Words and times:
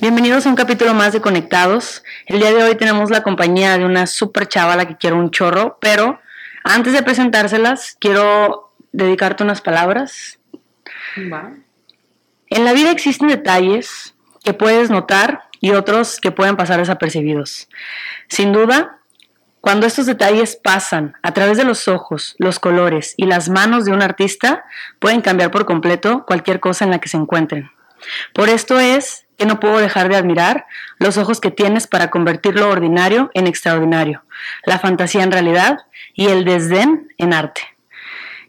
Bienvenidos 0.00 0.46
a 0.46 0.48
un 0.48 0.54
capítulo 0.54 0.94
más 0.94 1.12
de 1.12 1.20
Conectados. 1.20 2.02
El 2.24 2.38
día 2.38 2.54
de 2.54 2.64
hoy 2.64 2.74
tenemos 2.74 3.10
la 3.10 3.22
compañía 3.22 3.76
de 3.76 3.84
una 3.84 4.06
super 4.06 4.48
chavala 4.48 4.88
que 4.88 4.96
quiero 4.96 5.18
un 5.18 5.30
chorro, 5.30 5.76
pero 5.78 6.18
antes 6.64 6.94
de 6.94 7.02
presentárselas, 7.02 7.98
quiero 8.00 8.72
dedicarte 8.92 9.44
unas 9.44 9.60
palabras. 9.60 10.38
En 11.16 12.64
la 12.64 12.72
vida 12.72 12.90
existen 12.90 13.28
detalles 13.28 14.14
que 14.42 14.54
puedes 14.54 14.88
notar 14.88 15.42
y 15.60 15.72
otros 15.72 16.18
que 16.18 16.30
pueden 16.30 16.56
pasar 16.56 16.78
desapercibidos. 16.78 17.68
Sin 18.26 18.54
duda, 18.54 19.00
cuando 19.60 19.86
estos 19.86 20.06
detalles 20.06 20.56
pasan 20.56 21.12
a 21.22 21.34
través 21.34 21.58
de 21.58 21.64
los 21.64 21.88
ojos, 21.88 22.36
los 22.38 22.58
colores 22.58 23.12
y 23.18 23.26
las 23.26 23.50
manos 23.50 23.84
de 23.84 23.92
un 23.92 24.00
artista, 24.00 24.64
pueden 24.98 25.20
cambiar 25.20 25.50
por 25.50 25.66
completo 25.66 26.24
cualquier 26.26 26.58
cosa 26.58 26.86
en 26.86 26.90
la 26.90 27.00
que 27.00 27.10
se 27.10 27.18
encuentren. 27.18 27.70
Por 28.32 28.48
esto 28.48 28.80
es 28.80 29.26
que 29.40 29.46
no 29.46 29.58
puedo 29.58 29.78
dejar 29.78 30.10
de 30.10 30.16
admirar 30.16 30.66
los 30.98 31.16
ojos 31.16 31.40
que 31.40 31.50
tienes 31.50 31.86
para 31.86 32.10
convertir 32.10 32.56
lo 32.56 32.68
ordinario 32.68 33.30
en 33.32 33.46
extraordinario, 33.46 34.22
la 34.66 34.78
fantasía 34.78 35.22
en 35.22 35.32
realidad 35.32 35.78
y 36.12 36.26
el 36.26 36.44
desdén 36.44 37.08
en 37.16 37.32
arte. 37.32 37.62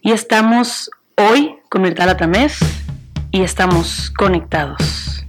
Y 0.02 0.12
estamos 0.12 0.90
hoy 1.16 1.56
con 1.70 1.80
Mirtala 1.80 2.18
Tamés 2.18 2.58
y 3.30 3.40
estamos 3.40 4.10
conectados. 4.10 5.24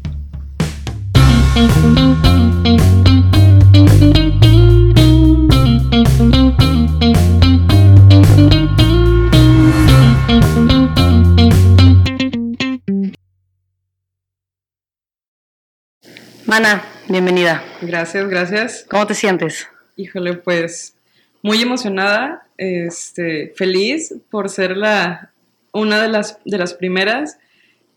Mana, 16.54 16.84
bienvenida. 17.10 17.64
Gracias, 17.82 18.30
gracias. 18.30 18.86
¿Cómo 18.88 19.08
te 19.08 19.16
sientes? 19.16 19.68
Híjole, 19.96 20.36
pues 20.36 20.96
muy 21.42 21.60
emocionada, 21.60 22.46
este, 22.58 23.52
feliz 23.56 24.14
por 24.30 24.50
ser 24.50 24.78
la 24.78 25.32
una 25.72 26.00
de 26.00 26.10
las 26.10 26.38
de 26.46 26.60
las 26.60 26.76
primeras, 26.76 27.40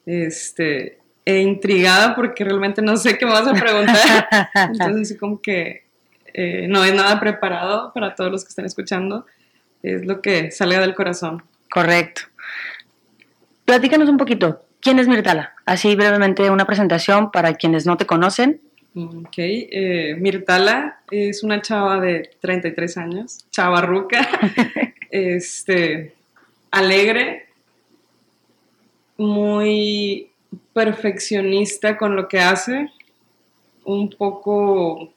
este, 0.06 1.00
e 1.26 1.40
intrigada 1.40 2.14
porque 2.14 2.44
realmente 2.44 2.80
no 2.80 2.96
sé 2.96 3.18
qué 3.18 3.26
me 3.26 3.32
vas 3.32 3.46
a 3.46 3.52
preguntar. 3.52 4.26
Entonces, 4.54 5.02
así 5.02 5.18
como 5.18 5.42
que 5.42 5.84
eh, 6.32 6.66
no 6.66 6.82
es 6.82 6.94
nada 6.94 7.20
preparado 7.20 7.92
para 7.92 8.14
todos 8.14 8.32
los 8.32 8.42
que 8.42 8.48
están 8.48 8.64
escuchando. 8.64 9.26
Es 9.82 10.06
lo 10.06 10.22
que 10.22 10.50
salga 10.50 10.80
del 10.80 10.94
corazón. 10.94 11.42
Correcto. 11.68 12.22
Platícanos 13.66 14.08
un 14.08 14.16
poquito. 14.16 14.65
¿Quién 14.86 15.00
es 15.00 15.08
Mirtala? 15.08 15.52
Así 15.64 15.96
brevemente 15.96 16.48
una 16.48 16.64
presentación 16.64 17.32
para 17.32 17.54
quienes 17.54 17.86
no 17.86 17.96
te 17.96 18.06
conocen. 18.06 18.60
Ok, 18.94 19.34
eh, 19.36 20.14
Mirtala 20.16 21.00
es 21.10 21.42
una 21.42 21.60
chava 21.60 21.98
de 21.98 22.30
33 22.40 22.96
años, 22.98 23.44
chava 23.50 23.80
ruca, 23.80 24.28
este, 25.10 26.14
alegre, 26.70 27.48
muy 29.16 30.30
perfeccionista 30.72 31.96
con 31.96 32.14
lo 32.14 32.28
que 32.28 32.38
hace, 32.38 32.88
un 33.86 34.08
poco 34.10 35.12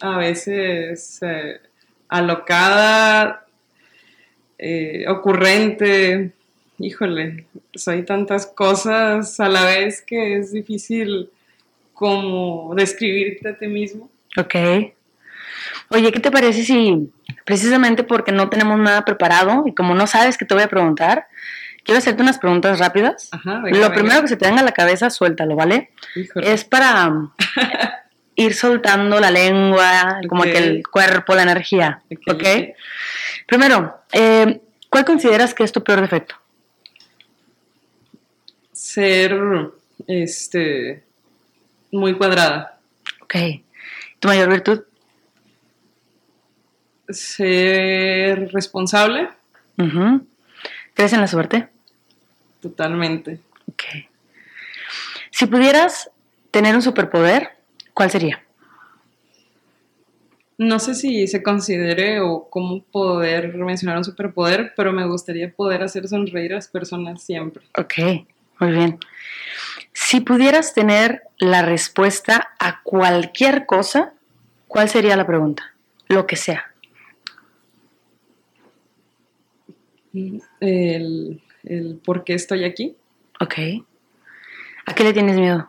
a 0.00 0.16
veces 0.16 1.18
eh, 1.20 1.60
alocada, 2.08 3.44
eh, 4.56 5.04
ocurrente, 5.06 6.32
híjole, 6.78 7.46
soy 7.74 8.04
tantas 8.04 8.46
cosas 8.46 9.40
a 9.40 9.48
la 9.48 9.64
vez 9.64 10.02
que 10.02 10.36
es 10.38 10.52
difícil 10.52 11.30
como 11.92 12.74
describirte 12.74 13.48
a 13.48 13.58
ti 13.58 13.66
mismo. 13.66 14.10
Ok. 14.36 14.54
Oye, 15.88 16.12
¿qué 16.12 16.20
te 16.20 16.30
parece 16.30 16.62
si 16.64 17.10
precisamente 17.44 18.02
porque 18.02 18.32
no 18.32 18.48
tenemos 18.48 18.78
nada 18.78 19.04
preparado 19.04 19.64
y 19.66 19.74
como 19.74 19.94
no 19.94 20.06
sabes 20.06 20.36
qué 20.36 20.44
te 20.44 20.54
voy 20.54 20.64
a 20.64 20.68
preguntar, 20.68 21.26
quiero 21.84 21.98
hacerte 21.98 22.22
unas 22.22 22.38
preguntas 22.38 22.78
rápidas? 22.78 23.28
Ajá, 23.32 23.54
Lo 23.58 23.62
venga, 23.62 23.92
primero 23.94 24.20
que 24.22 24.28
se 24.28 24.36
te 24.36 24.46
venga 24.46 24.60
a 24.60 24.64
la 24.64 24.72
cabeza, 24.72 25.10
suéltalo, 25.10 25.56
¿vale? 25.56 25.90
Híjole. 26.14 26.52
Es 26.52 26.64
para 26.64 27.12
ir 28.34 28.54
soltando 28.54 29.18
la 29.20 29.30
lengua, 29.30 30.20
como 30.28 30.42
que 30.42 30.58
el 30.58 30.82
cuerpo, 30.86 31.34
la 31.34 31.42
energía. 31.42 32.02
Ok, 32.10 32.20
¿Ok? 32.28 32.34
ok. 32.34 32.46
Primero, 33.46 34.00
eh, 34.12 34.60
¿cuál 34.90 35.04
consideras 35.04 35.54
que 35.54 35.64
es 35.64 35.72
tu 35.72 35.82
peor 35.82 36.00
defecto? 36.00 36.34
Ser, 38.76 39.34
este, 40.06 41.02
muy 41.90 42.14
cuadrada. 42.14 42.78
Ok. 43.22 43.34
¿Tu 44.20 44.28
mayor 44.28 44.50
virtud? 44.50 44.82
Ser 47.08 48.52
responsable. 48.52 49.30
¿Crees 50.92 51.12
en 51.14 51.20
la 51.22 51.26
suerte? 51.26 51.70
totalmente. 52.60 53.40
Ok. 53.66 53.82
Si 55.30 55.46
pudieras 55.46 56.10
tener 56.50 56.74
un 56.74 56.82
superpoder, 56.82 57.52
¿cuál 57.94 58.10
sería? 58.10 58.42
No 60.58 60.78
sé 60.80 60.94
si 60.94 61.26
se 61.28 61.42
considere 61.42 62.20
o 62.20 62.48
cómo 62.50 62.82
poder 62.82 63.54
mencionar 63.54 63.96
un 63.96 64.04
superpoder, 64.04 64.74
pero 64.76 64.92
me 64.92 65.06
gustaría 65.06 65.50
poder 65.50 65.82
hacer 65.82 66.08
sonreír 66.08 66.52
a 66.52 66.56
las 66.56 66.68
personas 66.68 67.22
siempre. 67.22 67.64
Ok, 67.78 68.26
muy 68.58 68.72
bien. 68.72 68.98
Si 69.92 70.20
pudieras 70.20 70.74
tener 70.74 71.22
la 71.38 71.62
respuesta 71.62 72.50
a 72.58 72.82
cualquier 72.82 73.66
cosa, 73.66 74.12
¿cuál 74.68 74.88
sería 74.88 75.16
la 75.16 75.26
pregunta? 75.26 75.74
Lo 76.08 76.26
que 76.26 76.36
sea. 76.36 76.72
El, 80.60 81.42
el 81.64 82.00
por 82.04 82.24
qué 82.24 82.34
estoy 82.34 82.64
aquí. 82.64 82.96
Ok. 83.40 83.54
¿A 84.86 84.94
qué 84.94 85.04
le 85.04 85.12
tienes 85.12 85.36
miedo? 85.36 85.68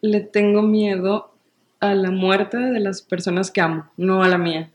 Le 0.00 0.20
tengo 0.20 0.62
miedo 0.62 1.34
a 1.80 1.94
la 1.94 2.10
muerte 2.10 2.56
de 2.56 2.80
las 2.80 3.02
personas 3.02 3.50
que 3.50 3.60
amo, 3.60 3.90
no 3.96 4.22
a 4.22 4.28
la 4.28 4.38
mía. 4.38 4.70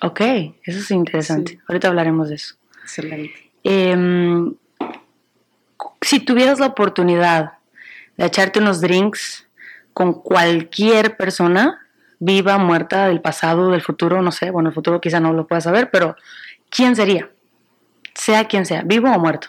Ok, 0.00 0.20
eso 0.64 0.78
es 0.78 0.90
interesante. 0.90 1.52
Sí. 1.52 1.58
Ahorita 1.68 1.88
hablaremos 1.88 2.30
de 2.30 2.36
eso. 2.36 2.54
Excelente. 2.82 3.50
Em, 3.64 4.54
si 6.08 6.20
tuvieras 6.20 6.58
la 6.58 6.68
oportunidad 6.68 7.58
de 8.16 8.24
echarte 8.24 8.60
unos 8.60 8.80
drinks 8.80 9.46
con 9.92 10.14
cualquier 10.14 11.18
persona, 11.18 11.86
viva, 12.18 12.56
muerta, 12.56 13.08
del 13.08 13.20
pasado, 13.20 13.72
del 13.72 13.82
futuro, 13.82 14.22
no 14.22 14.32
sé, 14.32 14.50
bueno, 14.50 14.70
el 14.70 14.74
futuro 14.74 15.02
quizá 15.02 15.20
no 15.20 15.34
lo 15.34 15.46
puedas 15.46 15.64
saber, 15.64 15.90
pero 15.90 16.16
¿quién 16.70 16.96
sería? 16.96 17.28
Sea 18.14 18.46
quien 18.46 18.64
sea, 18.64 18.80
vivo 18.86 19.10
o 19.10 19.18
muerto. 19.18 19.48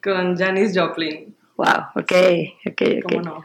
Con 0.00 0.38
Janis 0.38 0.72
Joplin, 0.72 1.34
Wow, 1.56 1.86
ok, 1.96 2.12
ok, 2.70 2.82
¿cómo 3.02 3.18
ok. 3.18 3.24
no? 3.24 3.44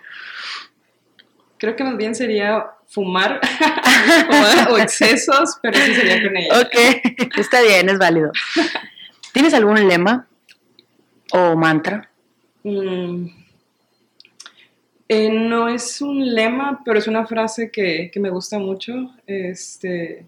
Creo 1.57 1.75
que 1.75 1.83
más 1.83 1.97
bien 1.97 2.13
sería 2.13 2.67
fumar 2.87 3.41
o, 4.69 4.73
o 4.73 4.77
excesos, 4.77 5.57
pero 5.63 5.75
sí 5.75 5.95
sería 5.95 6.21
con 6.21 6.37
ella. 6.37 6.61
Ok, 6.61 7.35
está 7.35 7.63
bien, 7.63 7.89
es 7.89 7.97
válido. 7.97 8.31
¿Tienes 9.33 9.55
algún 9.55 9.87
lema 9.87 10.27
o 11.31 11.55
mantra? 11.55 12.11
Mm. 12.67 13.29
Eh, 15.09 15.29
no 15.31 15.69
es 15.69 16.01
un 16.01 16.33
lema, 16.35 16.81
pero 16.83 16.99
es 16.99 17.07
una 17.07 17.25
frase 17.25 17.71
que, 17.71 18.11
que 18.11 18.19
me 18.19 18.29
gusta 18.29 18.59
mucho, 18.59 18.93
este, 19.25 20.25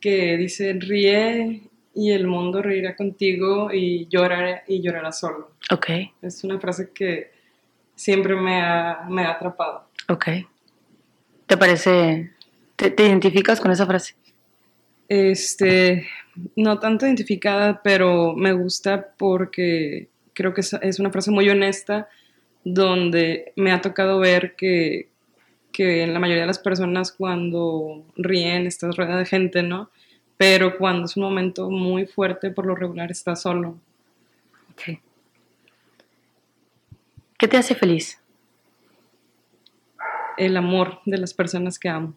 que 0.00 0.38
dice, 0.38 0.72
ríe 0.72 1.60
y 1.94 2.10
el 2.12 2.26
mundo 2.26 2.62
reirá 2.62 2.96
contigo 2.96 3.70
y 3.70 4.06
llora 4.08 4.62
y 4.66 4.80
llorará 4.80 5.12
solo. 5.12 5.50
Ok, 5.70 5.88
Es 6.22 6.42
una 6.44 6.58
frase 6.58 6.90
que 6.94 7.30
siempre 7.94 8.34
me 8.36 8.62
ha, 8.62 9.04
me 9.08 9.24
ha 9.24 9.32
atrapado. 9.32 9.84
ok. 10.08 10.26
¿Te 11.46 11.56
parece, 11.56 12.30
te, 12.76 12.92
te 12.92 13.06
identificas 13.06 13.60
con 13.60 13.72
esa 13.72 13.84
frase? 13.84 14.14
Este, 15.08 16.06
no 16.54 16.78
tanto 16.78 17.04
identificada, 17.04 17.82
pero 17.82 18.34
me 18.34 18.52
gusta 18.52 19.12
porque 19.18 20.08
creo 20.40 20.54
que 20.54 20.62
es, 20.62 20.98
una 20.98 21.10
frase 21.10 21.30
muy 21.30 21.50
honesta 21.50 22.08
donde 22.64 23.52
me 23.56 23.72
ha 23.72 23.82
tocado 23.82 24.18
ver 24.18 24.56
que, 24.56 25.10
que 25.70 26.06
la 26.06 26.18
mayoría 26.18 26.44
de 26.44 26.46
las 26.46 26.58
personas 26.58 27.12
cuando 27.12 28.06
ríen 28.16 28.66
estás 28.66 28.96
rodeada 28.96 29.18
de 29.18 29.26
gente, 29.26 29.62
¿no? 29.62 29.90
Pero 30.38 30.78
cuando 30.78 31.04
es 31.04 31.16
un 31.18 31.24
momento 31.24 31.68
muy 31.68 32.06
fuerte, 32.06 32.50
por 32.50 32.64
lo 32.64 32.74
regular 32.74 33.10
estás 33.10 33.42
solo. 33.42 33.78
Ok. 34.72 34.98
¿Qué 37.38 37.48
te 37.48 37.58
hace 37.58 37.74
feliz? 37.74 38.18
El 40.38 40.56
amor 40.56 41.00
de 41.04 41.18
las 41.18 41.34
personas 41.34 41.78
que 41.78 41.90
amo. 41.90 42.14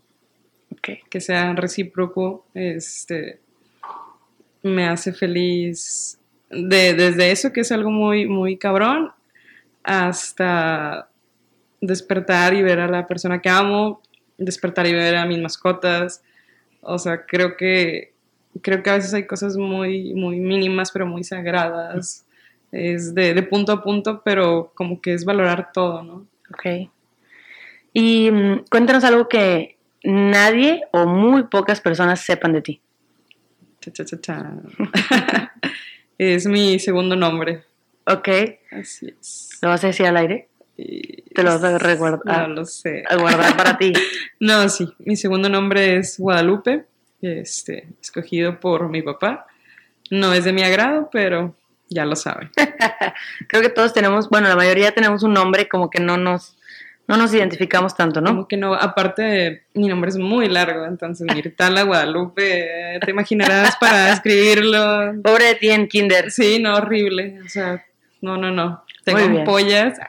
Ok. 0.72 0.90
que 1.10 1.20
sea 1.20 1.54
recíproco, 1.54 2.46
este, 2.54 3.42
me 4.62 4.88
hace 4.88 5.12
feliz. 5.12 6.18
De, 6.56 6.94
desde 6.94 7.32
eso 7.32 7.52
que 7.52 7.62
es 7.62 7.72
algo 7.72 7.90
muy, 7.90 8.28
muy 8.28 8.58
cabrón, 8.58 9.12
hasta 9.84 11.10
despertar 11.82 12.54
y 12.54 12.62
ver 12.62 12.80
a 12.80 12.88
la 12.88 13.08
persona 13.08 13.42
que 13.42 13.50
amo, 13.50 14.02
despertar 14.38 14.88
y 14.88 14.94
ver 14.94 15.16
a 15.16 15.26
mis 15.26 15.40
mascotas. 15.40 16.24
O 16.82 16.98
sea, 16.98 17.26
creo 17.26 17.58
que 17.58 18.14
creo 18.62 18.84
que 18.84 18.90
a 18.90 18.96
veces 18.96 19.14
hay 19.14 19.26
cosas 19.26 19.58
muy 19.58 20.14
muy 20.14 20.40
mínimas 20.40 20.92
pero 20.92 21.06
muy 21.06 21.24
sagradas. 21.24 22.26
Es 22.72 23.14
de, 23.14 23.34
de 23.34 23.44
punto 23.44 23.72
a 23.72 23.84
punto, 23.84 24.22
pero 24.24 24.72
como 24.76 25.00
que 25.00 25.14
es 25.14 25.26
valorar 25.26 25.72
todo, 25.72 26.02
¿no? 26.02 26.26
Ok. 26.52 26.90
Y 27.94 28.32
mm, 28.32 28.66
cuéntanos 28.70 29.04
algo 29.04 29.30
que 29.30 29.78
nadie 30.04 30.82
o 30.92 31.06
muy 31.06 31.44
pocas 31.44 31.80
personas 31.82 32.22
sepan 32.22 32.54
de 32.54 32.62
ti. 32.62 32.82
Cha, 33.80 33.92
cha, 33.92 34.06
cha, 34.06 34.20
cha. 34.20 34.52
es 36.18 36.46
mi 36.46 36.80
segundo 36.80 37.16
nombre. 37.16 37.64
Ok. 38.06 38.30
Así 38.72 39.14
es. 39.20 39.60
¿Lo 39.62 39.70
vas 39.70 39.84
a 39.84 39.88
decir 39.88 40.06
al 40.06 40.18
aire? 40.18 40.50
Te 40.76 41.44
lo 41.44 41.52
vas 41.52 41.64
a 41.64 41.78
reguardar. 41.78 42.50
No 42.50 42.56
lo 42.56 42.66
sé. 42.66 43.04
A 43.10 43.16
guardar 43.16 43.56
para 43.56 43.78
ti. 43.78 43.94
No, 44.40 44.68
sí. 44.68 44.90
Mi 45.00 45.16
segundo 45.16 45.48
nombre 45.48 45.98
es 45.98 46.20
Guadalupe, 46.20 46.86
este, 47.22 47.88
escogido 48.02 48.60
por 48.60 48.90
mi 48.90 49.02
papá. 49.02 49.48
No 50.12 50.34
es 50.34 50.44
de 50.44 50.52
mi 50.52 50.64
agrado, 50.64 51.10
pero 51.12 51.56
ya 51.90 52.06
lo 52.06 52.18
sabe. 52.18 52.52
Creo 53.48 53.62
que 53.62 53.70
todos 53.70 53.94
tenemos, 53.94 54.30
bueno, 54.30 54.50
la 54.50 54.58
mayoría 54.58 54.92
tenemos 54.92 55.24
un 55.24 55.34
nombre 55.34 55.70
como 55.70 55.90
que 55.90 56.02
no 56.02 56.18
nos, 56.18 56.58
no 57.08 57.18
nos 57.18 57.34
identificamos 57.34 57.96
tanto, 57.96 58.22
¿no? 58.22 58.30
Como 58.30 58.48
que 58.48 58.58
no, 58.58 58.74
aparte, 58.74 59.66
mi 59.74 59.88
nombre 59.88 60.10
es 60.10 60.18
muy 60.18 60.48
largo, 60.48 60.86
entonces 60.86 61.28
Mirtala 61.34 61.84
Guadalupe, 61.84 63.00
te 63.04 63.12
imaginarás 63.12 63.76
para 63.78 64.14
escribirlo. 64.14 65.22
Pobre 65.22 65.46
de 65.46 65.56
ti 65.56 65.70
en 65.70 65.88
kinder. 65.88 66.32
Sí, 66.32 66.60
no, 66.62 66.76
horrible. 66.76 67.42
O 67.46 67.50
sea, 67.50 67.86
no, 68.22 68.38
no, 68.38 68.52
no. 68.52 68.86
Tengo 69.04 69.44
pollas. 69.44 70.00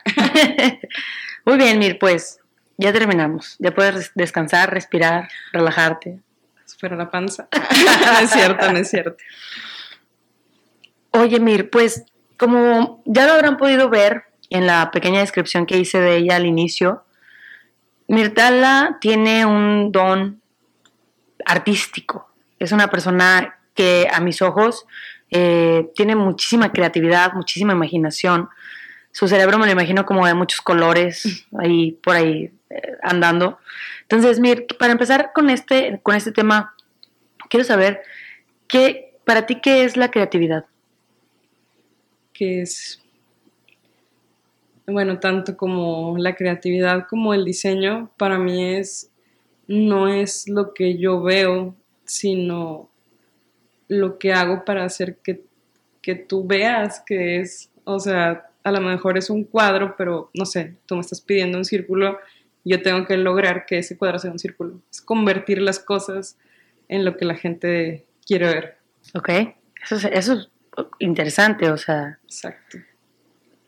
Muy 1.44 1.56
bien, 1.56 1.78
Mir, 1.80 1.98
pues 1.98 2.38
ya 2.76 2.92
terminamos. 2.92 3.56
Ya 3.58 3.74
puedes 3.74 4.12
descansar, 4.14 4.72
respirar, 4.72 5.28
relajarte. 5.52 6.20
Espera 6.64 6.96
la 6.96 7.10
panza. 7.10 7.48
no 7.52 8.18
es 8.20 8.30
cierto, 8.30 8.72
no 8.72 8.78
es 8.78 8.88
cierto. 8.88 9.16
Oye, 11.10 11.40
Mir, 11.40 11.70
pues 11.70 12.04
como 12.38 13.02
ya 13.04 13.26
lo 13.26 13.32
habrán 13.32 13.56
podido 13.56 13.88
ver 13.88 14.24
en 14.54 14.68
la 14.68 14.92
pequeña 14.92 15.18
descripción 15.18 15.66
que 15.66 15.78
hice 15.78 16.00
de 16.00 16.16
ella 16.16 16.36
al 16.36 16.46
inicio, 16.46 17.04
Mirtala 18.06 18.98
tiene 19.00 19.44
un 19.44 19.90
don 19.90 20.40
artístico. 21.44 22.30
Es 22.60 22.70
una 22.70 22.88
persona 22.88 23.58
que 23.74 24.08
a 24.12 24.20
mis 24.20 24.42
ojos 24.42 24.86
eh, 25.30 25.90
tiene 25.96 26.14
muchísima 26.14 26.70
creatividad, 26.70 27.32
muchísima 27.32 27.72
imaginación. 27.72 28.48
Su 29.10 29.26
cerebro 29.26 29.58
me 29.58 29.66
lo 29.66 29.72
imagino 29.72 30.06
como 30.06 30.24
de 30.24 30.34
muchos 30.34 30.60
colores 30.60 31.46
ahí 31.58 31.98
por 32.00 32.14
ahí 32.14 32.52
eh, 32.70 32.96
andando. 33.02 33.58
Entonces, 34.02 34.38
Mir, 34.38 34.68
para 34.78 34.92
empezar 34.92 35.32
con 35.34 35.50
este, 35.50 35.98
con 36.04 36.14
este 36.14 36.30
tema, 36.30 36.76
quiero 37.50 37.64
saber 37.64 38.02
qué, 38.68 39.18
para 39.24 39.46
ti 39.46 39.60
qué 39.60 39.84
es 39.84 39.96
la 39.96 40.12
creatividad. 40.12 40.66
que 42.32 42.62
es, 42.62 43.03
bueno, 44.86 45.18
tanto 45.18 45.56
como 45.56 46.16
la 46.18 46.34
creatividad 46.34 47.06
como 47.08 47.34
el 47.34 47.44
diseño, 47.44 48.10
para 48.18 48.38
mí 48.38 48.64
es, 48.76 49.10
no 49.66 50.08
es 50.08 50.48
lo 50.48 50.74
que 50.74 50.98
yo 50.98 51.22
veo, 51.22 51.74
sino 52.04 52.90
lo 53.88 54.18
que 54.18 54.32
hago 54.32 54.64
para 54.64 54.84
hacer 54.84 55.16
que, 55.16 55.42
que 56.02 56.14
tú 56.14 56.46
veas 56.46 57.02
que 57.06 57.40
es, 57.40 57.70
o 57.84 57.98
sea, 57.98 58.50
a 58.62 58.72
lo 58.72 58.80
mejor 58.80 59.16
es 59.16 59.30
un 59.30 59.44
cuadro, 59.44 59.94
pero 59.96 60.30
no 60.34 60.44
sé, 60.44 60.76
tú 60.86 60.94
me 60.96 61.00
estás 61.00 61.20
pidiendo 61.20 61.58
un 61.58 61.64
círculo, 61.64 62.18
yo 62.64 62.82
tengo 62.82 63.06
que 63.06 63.16
lograr 63.16 63.66
que 63.66 63.78
ese 63.78 63.96
cuadro 63.96 64.18
sea 64.18 64.32
un 64.32 64.38
círculo. 64.38 64.80
Es 64.90 65.02
convertir 65.02 65.60
las 65.60 65.78
cosas 65.78 66.38
en 66.88 67.04
lo 67.04 67.16
que 67.16 67.26
la 67.26 67.34
gente 67.34 68.06
quiere 68.26 68.46
ver. 68.46 68.78
Ok, 69.14 69.28
eso 69.82 69.96
es, 69.96 70.04
eso 70.04 70.32
es 70.32 70.48
interesante, 70.98 71.70
o 71.70 71.76
sea, 71.76 72.18
Exacto. 72.24 72.78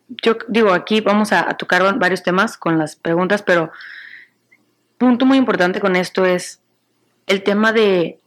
Yo 0.09 0.37
digo, 0.49 0.73
aquí 0.73 1.01
vamos 1.01 1.33
a, 1.33 1.49
a 1.49 1.57
tocar 1.57 1.99
varios 1.99 2.23
temas 2.23 2.57
con 2.57 2.79
las 2.79 2.97
preguntas, 2.97 3.43
pero 3.43 3.71
punto 4.99 5.27
muy 5.27 5.39
importante 5.39 5.81
con 5.81 5.97
esto 5.97 6.25
es 6.25 6.61
el 7.27 7.43
tema 7.43 7.73
de 7.73 8.19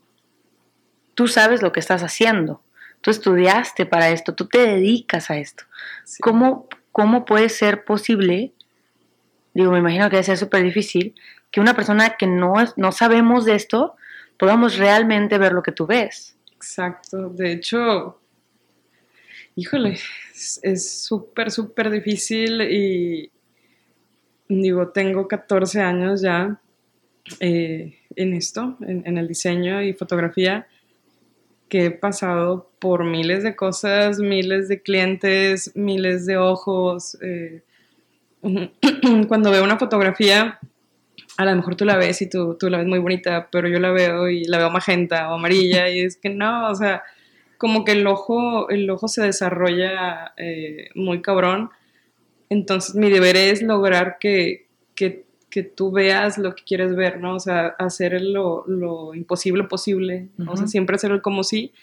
tú 1.16 1.28
sabes 1.28 1.62
lo 1.62 1.72
que 1.72 1.80
estás 1.80 2.04
haciendo, 2.04 2.62
tú 3.02 3.12
estudiaste 3.12 3.86
para 3.86 4.10
esto, 4.10 4.36
tú 4.36 4.48
te 4.48 4.60
dedicas 4.60 5.30
a 5.30 5.38
esto. 5.38 5.64
Sí. 6.04 6.22
¿Cómo, 6.22 6.68
cómo 6.92 7.26
puede 7.26 7.50
ser 7.50 7.84
posible? 7.84 8.54
Digo, 9.54 9.72
me 9.72 9.80
imagino 9.80 10.10
que 10.10 10.18
debe 10.18 10.24
ser 10.24 10.38
súper 10.38 10.64
difícil 10.64 11.16
que 11.52 11.60
una 11.60 11.74
persona 11.74 12.16
que 12.18 12.28
no, 12.28 12.54
no 12.76 12.92
sabemos 12.92 13.46
de 13.46 13.56
esto 13.56 13.96
podamos 14.38 14.78
realmente 14.78 15.38
ver 15.38 15.54
lo 15.54 15.64
que 15.64 15.72
tú 15.72 15.88
ves. 15.88 16.38
Exacto. 16.56 17.30
De 17.30 17.52
hecho, 17.52 18.19
híjole, 19.60 19.98
es- 20.64 21.04
súper, 21.04 21.52
súper 21.52 21.90
difícil 21.90 22.62
y 22.62 23.32
digo, 24.48 24.90
tengo 24.90 25.28
14 25.28 25.82
años 25.82 26.22
ya 26.22 26.60
eh, 27.40 27.96
en 28.16 28.34
esto, 28.34 28.78
en, 28.82 29.04
en 29.06 29.18
el 29.18 29.28
diseño 29.28 29.82
y 29.84 29.94
fotografía, 29.94 30.68
que 31.68 31.86
he 31.86 31.92
pasado 31.92 32.72
por 32.80 33.04
miles 33.04 33.44
de 33.44 33.56
cosas, 33.56 34.18
miles 34.20 34.68
de 34.68 34.82
clientes, 34.82 35.72
miles 35.76 36.26
de 36.26 36.38
ojos. 36.38 37.18
eh, 37.22 37.62
cuando 39.28 39.52
veo 39.52 39.64
una 39.64 39.78
fotografía, 39.78 40.60
a 41.38 41.46
lo 41.46 41.56
mejor 41.56 41.76
tú 41.76 41.86
la 41.86 41.98
ves 41.98 42.22
y 42.22 42.30
tú, 42.30 42.58
tú 42.60 42.70
la 42.70 42.80
ves 42.80 42.88
muy 42.88 43.00
bonita, 43.00 43.50
pero 43.52 43.68
yo 43.68 43.80
la 43.80 43.92
veo 43.92 44.30
y 44.30 44.46
la 44.46 44.58
veo 44.58 44.70
magenta 44.72 45.30
o 45.32 45.36
amarilla 45.36 45.90
y 45.90 46.00
es 46.02 46.18
que 46.18 46.30
no, 46.30 46.70
o 46.70 46.76
sea, 46.76 47.04
como 47.60 47.84
que 47.84 47.92
el 47.92 48.08
ojo, 48.08 48.70
el 48.70 48.90
ojo 48.90 49.10
se 49.10 49.22
desarrolla 49.22 50.34
eh, 50.38 50.90
muy 50.96 51.22
cabrón. 51.22 51.70
Entonces 52.48 52.96
mi 52.96 53.10
deber 53.10 53.36
es 53.36 53.62
lograr 53.62 54.18
que, 54.18 54.68
que, 54.96 55.26
que 55.50 55.64
tú 55.64 55.92
veas 55.92 56.38
lo 56.38 56.56
que 56.56 56.64
quieres 56.64 56.96
ver, 56.96 57.20
¿no? 57.20 57.36
O 57.36 57.40
sea, 57.40 57.76
hacer 57.78 58.20
lo, 58.22 58.64
lo 58.66 59.14
imposible 59.14 59.66
posible, 59.66 60.30
o 60.48 60.56
sea, 60.56 60.68
siempre 60.68 60.96
hacer 60.96 61.12
el 61.12 61.22
como 61.22 61.44
sí, 61.44 61.74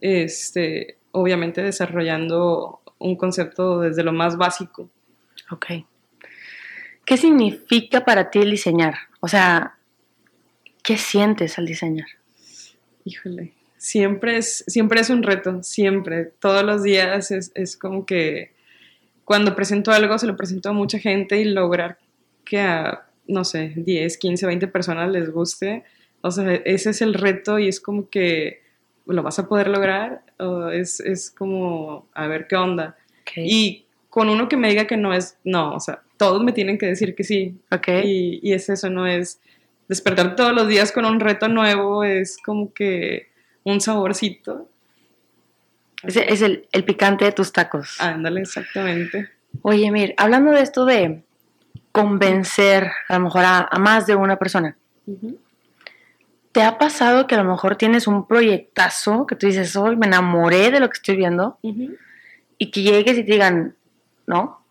este, 0.00 0.98
obviamente 1.12 1.62
desarrollando 1.62 2.80
un 2.98 3.14
concepto 3.14 3.80
desde 3.80 4.02
lo 4.02 4.12
más 4.12 4.36
básico. 4.36 4.90
Ok. 5.52 5.66
¿Qué 7.04 7.16
significa 7.16 8.04
para 8.04 8.30
ti 8.30 8.40
el 8.40 8.50
diseñar? 8.50 8.94
O 9.20 9.28
sea, 9.28 9.78
¿qué 10.82 10.96
sientes 10.96 11.56
al 11.56 11.66
diseñar? 11.66 12.08
Híjole, 13.04 13.54
siempre 13.80 14.36
es, 14.36 14.62
siempre 14.66 15.00
es 15.00 15.08
un 15.08 15.22
reto, 15.22 15.62
siempre, 15.62 16.26
todos 16.38 16.62
los 16.62 16.82
días 16.82 17.30
es, 17.30 17.50
es 17.54 17.78
como 17.78 18.04
que 18.04 18.52
cuando 19.24 19.56
presento 19.56 19.90
algo 19.90 20.18
se 20.18 20.26
lo 20.26 20.36
presento 20.36 20.68
a 20.68 20.72
mucha 20.72 20.98
gente 20.98 21.40
y 21.40 21.44
lograr 21.44 21.96
que 22.44 22.60
a, 22.60 23.06
no 23.26 23.42
sé, 23.42 23.72
10, 23.74 24.18
15, 24.18 24.46
20 24.46 24.68
personas 24.68 25.10
les 25.10 25.30
guste, 25.30 25.82
o 26.20 26.30
sea, 26.30 26.52
ese 26.66 26.90
es 26.90 27.00
el 27.00 27.14
reto 27.14 27.58
y 27.58 27.68
es 27.68 27.80
como 27.80 28.10
que 28.10 28.60
lo 29.06 29.22
vas 29.22 29.38
a 29.38 29.48
poder 29.48 29.68
lograr, 29.68 30.24
o 30.38 30.68
es, 30.68 31.00
es 31.00 31.30
como 31.30 32.06
a 32.12 32.26
ver 32.26 32.46
qué 32.48 32.56
onda. 32.56 32.96
Y 33.34 33.86
con 34.10 34.28
uno 34.28 34.46
que 34.46 34.58
me 34.58 34.68
diga 34.68 34.86
que 34.86 34.98
no 34.98 35.14
es, 35.14 35.38
no, 35.42 35.74
o 35.74 35.80
sea, 35.80 36.02
todos 36.18 36.42
me 36.44 36.52
tienen 36.52 36.76
que 36.76 36.86
decir 36.86 37.14
que 37.14 37.24
sí, 37.24 37.56
ok. 37.70 37.88
y, 38.04 38.40
y 38.42 38.52
es 38.52 38.68
eso, 38.68 38.90
no 38.90 39.06
es 39.06 39.40
despertar 39.88 40.36
todos 40.36 40.52
los 40.52 40.68
días 40.68 40.92
con 40.92 41.06
un 41.06 41.18
reto 41.18 41.48
nuevo, 41.48 42.04
es 42.04 42.36
como 42.44 42.74
que 42.74 43.29
un 43.64 43.80
saborcito. 43.80 44.68
Es, 46.02 46.16
es 46.16 46.42
el, 46.42 46.68
el 46.72 46.84
picante 46.84 47.24
de 47.24 47.32
tus 47.32 47.52
tacos. 47.52 48.00
Ándale, 48.00 48.40
exactamente. 48.40 49.30
Oye, 49.62 49.90
Mir, 49.90 50.14
hablando 50.16 50.52
de 50.52 50.62
esto 50.62 50.84
de 50.84 51.22
convencer 51.92 52.90
a 53.08 53.14
lo 53.18 53.24
mejor 53.24 53.44
a, 53.44 53.68
a 53.70 53.78
más 53.78 54.06
de 54.06 54.14
una 54.14 54.36
persona. 54.36 54.76
¿te 56.52 56.62
ha 56.62 56.78
pasado 56.78 57.26
que 57.26 57.34
a 57.34 57.42
lo 57.42 57.50
mejor 57.50 57.76
tienes 57.76 58.06
un 58.06 58.26
proyectazo 58.26 59.26
que 59.26 59.36
tú 59.36 59.46
dices, 59.46 59.76
hoy 59.76 59.96
me 59.96 60.06
enamoré 60.06 60.70
de 60.70 60.80
lo 60.80 60.88
que 60.88 60.96
estoy 60.96 61.16
viendo 61.16 61.58
y 61.62 62.70
que 62.70 62.82
llegues 62.82 63.18
y 63.18 63.24
te 63.24 63.32
digan, 63.32 63.76
no, 64.26 64.64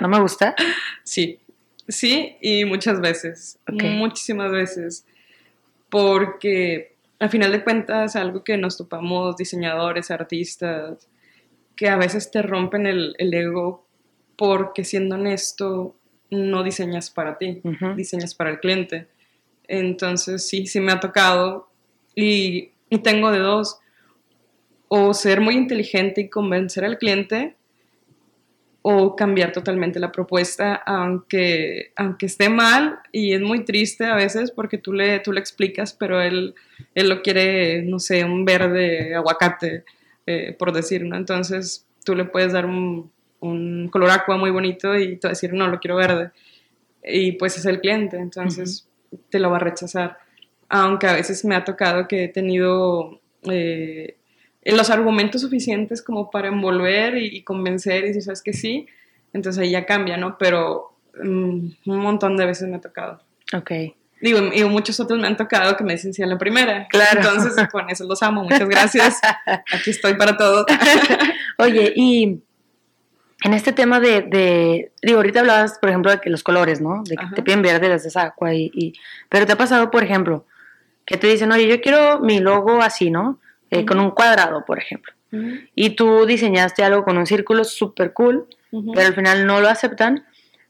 no 0.00 0.08
me 0.08 0.20
gusta? 0.20 0.54
Sí, 1.04 1.40
sí, 1.88 2.36
y 2.42 2.66
muchas 2.66 3.00
veces, 3.00 3.58
muchísimas 3.66 4.52
veces, 4.52 5.06
porque 5.88 6.94
al 7.18 7.30
final 7.30 7.52
de 7.52 7.64
cuentas 7.64 8.16
algo 8.16 8.44
que 8.44 8.56
nos 8.56 8.76
topamos 8.76 9.36
diseñadores, 9.36 10.10
artistas, 10.10 11.08
que 11.76 11.88
a 11.88 11.96
veces 11.96 12.30
te 12.30 12.42
rompen 12.42 12.86
el, 12.86 13.14
el 13.18 13.34
ego 13.34 13.86
porque 14.36 14.84
siendo 14.84 15.16
honesto 15.16 15.96
no 16.30 16.62
diseñas 16.62 17.10
para 17.10 17.38
ti, 17.38 17.60
diseñas 17.96 18.34
para 18.34 18.50
el 18.50 18.60
cliente. 18.60 19.08
Entonces 19.66 20.46
sí, 20.46 20.66
sí 20.66 20.80
me 20.80 20.92
ha 20.92 21.00
tocado 21.00 21.68
y, 22.14 22.70
y 22.90 22.98
tengo 22.98 23.30
de 23.30 23.38
dos, 23.38 23.80
o 24.88 25.12
ser 25.12 25.40
muy 25.40 25.54
inteligente 25.54 26.22
y 26.22 26.28
convencer 26.30 26.84
al 26.84 26.98
cliente, 26.98 27.56
o 28.82 29.16
cambiar 29.16 29.52
totalmente 29.52 29.98
la 29.98 30.12
propuesta, 30.12 30.74
aunque, 30.74 31.92
aunque 31.96 32.26
esté 32.26 32.48
mal 32.48 33.00
y 33.12 33.34
es 33.34 33.40
muy 33.40 33.64
triste 33.64 34.04
a 34.04 34.14
veces 34.14 34.50
porque 34.50 34.78
tú 34.78 34.92
le, 34.92 35.18
tú 35.20 35.32
le 35.32 35.40
explicas, 35.40 35.92
pero 35.92 36.20
él, 36.22 36.54
él 36.94 37.08
lo 37.08 37.22
quiere, 37.22 37.82
no 37.82 37.98
sé, 37.98 38.24
un 38.24 38.44
verde 38.44 39.14
aguacate, 39.14 39.84
eh, 40.26 40.54
por 40.58 40.72
decir, 40.72 41.04
¿no? 41.04 41.16
Entonces 41.16 41.86
tú 42.04 42.14
le 42.14 42.24
puedes 42.24 42.52
dar 42.52 42.66
un, 42.66 43.10
un 43.40 43.88
color 43.88 44.10
aqua 44.10 44.36
muy 44.36 44.50
bonito 44.50 44.96
y 44.96 45.16
tú 45.16 45.28
decir, 45.28 45.52
no, 45.52 45.68
lo 45.68 45.80
quiero 45.80 45.96
verde. 45.96 46.30
Y 47.02 47.32
pues 47.32 47.56
es 47.56 47.66
el 47.66 47.80
cliente, 47.80 48.16
entonces 48.16 48.88
te 49.30 49.38
lo 49.38 49.50
va 49.50 49.56
a 49.56 49.60
rechazar. 49.60 50.18
Aunque 50.68 51.06
a 51.06 51.14
veces 51.14 51.44
me 51.44 51.54
ha 51.54 51.64
tocado 51.64 52.06
que 52.06 52.24
he 52.24 52.28
tenido 52.28 53.20
eh, 53.44 54.17
los 54.76 54.90
argumentos 54.90 55.40
suficientes 55.40 56.02
como 56.02 56.30
para 56.30 56.48
envolver 56.48 57.16
y, 57.16 57.42
convencer 57.42 58.04
y 58.04 58.14
si 58.14 58.20
sabes 58.20 58.42
que 58.42 58.52
sí, 58.52 58.86
entonces 59.32 59.62
ahí 59.62 59.70
ya 59.70 59.86
cambia, 59.86 60.16
¿no? 60.16 60.36
Pero 60.38 60.92
mm, 61.22 61.68
un 61.86 61.98
montón 61.98 62.36
de 62.36 62.46
veces 62.46 62.68
me 62.68 62.76
ha 62.76 62.80
tocado. 62.80 63.20
Ok. 63.54 63.70
Digo, 64.20 64.40
y 64.52 64.64
muchos 64.64 64.98
otros 64.98 65.18
me 65.20 65.28
han 65.28 65.36
tocado 65.36 65.76
que 65.76 65.84
me 65.84 65.92
dicen 65.92 66.12
sí 66.12 66.22
a 66.22 66.26
la 66.26 66.38
primera. 66.38 66.88
Claro. 66.88 67.20
Entonces, 67.20 67.54
con 67.70 67.88
eso 67.88 68.04
los 68.04 68.22
amo. 68.22 68.42
Muchas 68.42 68.68
gracias. 68.68 69.20
Aquí 69.46 69.90
estoy 69.90 70.14
para 70.14 70.36
todo. 70.36 70.66
Oye, 71.58 71.92
y 71.94 72.40
en 73.44 73.54
este 73.54 73.72
tema 73.72 74.00
de, 74.00 74.90
digo, 75.02 75.18
ahorita 75.18 75.40
hablabas, 75.40 75.78
por 75.78 75.90
ejemplo, 75.90 76.10
de 76.10 76.20
que 76.20 76.30
los 76.30 76.42
colores, 76.42 76.80
¿no? 76.80 77.04
De 77.04 77.16
que 77.16 77.26
te 77.36 77.42
piden 77.42 77.62
verde 77.62 77.94
esa 77.94 78.22
agua 78.22 78.54
y, 78.54 78.94
pero 79.28 79.46
te 79.46 79.52
ha 79.52 79.56
pasado, 79.56 79.90
por 79.90 80.02
ejemplo, 80.02 80.44
que 81.06 81.16
te 81.16 81.28
dicen, 81.28 81.52
oye, 81.52 81.68
yo 81.68 81.80
quiero 81.80 82.20
mi 82.20 82.40
logo 82.40 82.82
así, 82.82 83.10
¿no? 83.10 83.38
Eh, 83.70 83.84
con 83.84 84.00
un 84.00 84.10
cuadrado, 84.10 84.64
por 84.64 84.78
ejemplo. 84.78 85.12
Y 85.74 85.90
tú 85.90 86.24
diseñaste 86.24 86.82
algo 86.82 87.04
con 87.04 87.18
un 87.18 87.26
círculo 87.26 87.64
súper 87.64 88.14
cool, 88.14 88.46
pero 88.70 89.06
al 89.06 89.14
final 89.14 89.46
no 89.46 89.60
lo 89.60 89.68
aceptan. 89.68 90.24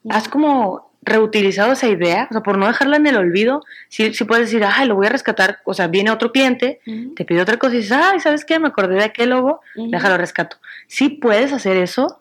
¿Has 0.09 0.28
como 0.28 0.90
reutilizado 1.02 1.73
esa 1.73 1.87
idea? 1.87 2.26
O 2.28 2.33
sea, 2.33 2.43
por 2.43 2.59
no 2.59 2.67
dejarla 2.67 2.97
en 2.97 3.07
el 3.07 3.17
olvido, 3.17 3.62
si 3.88 4.12
sí 4.12 4.25
puedes 4.25 4.47
decir, 4.47 4.64
ay, 4.64 4.88
lo 4.88 4.97
voy 4.97 5.07
a 5.07 5.11
rescatar. 5.11 5.61
O 5.64 5.75
sea, 5.75 5.87
viene 5.87 6.11
otro 6.11 6.33
cliente, 6.33 6.81
te 7.14 7.25
pide 7.25 7.40
otra 7.40 7.57
cosa 7.57 7.75
y 7.75 7.78
dices, 7.78 7.93
ay, 7.93 8.19
¿sabes 8.19 8.45
qué? 8.45 8.59
Me 8.59 8.67
acordé 8.67 8.97
de 8.97 9.05
aquel 9.05 9.31
logo, 9.31 9.61
déjalo 9.76 10.17
rescato. 10.17 10.57
¿Sí 10.88 11.09
puedes 11.09 11.52
hacer 11.52 11.76
eso? 11.76 12.21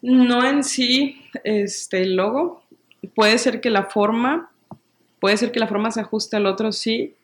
No 0.00 0.46
en 0.46 0.62
sí 0.62 1.20
este, 1.42 2.02
el 2.02 2.14
logo. 2.14 2.62
Puede 3.16 3.38
ser 3.38 3.60
que 3.60 3.70
la 3.70 3.84
forma, 3.84 4.52
puede 5.18 5.36
ser 5.36 5.50
que 5.50 5.58
la 5.58 5.66
forma 5.66 5.90
se 5.90 6.00
ajuste 6.00 6.36
al 6.36 6.46
otro, 6.46 6.70
sí, 6.70 7.16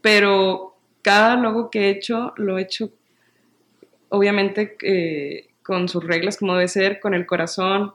pero 0.00 0.75
cada 1.06 1.36
logo 1.36 1.70
que 1.70 1.82
he 1.82 1.90
hecho 1.90 2.34
lo 2.36 2.58
he 2.58 2.62
hecho 2.62 2.90
obviamente 4.08 4.76
eh, 4.82 5.50
con 5.62 5.88
sus 5.88 6.02
reglas 6.02 6.36
como 6.36 6.54
debe 6.54 6.66
ser, 6.66 6.98
con 6.98 7.14
el 7.14 7.26
corazón. 7.26 7.92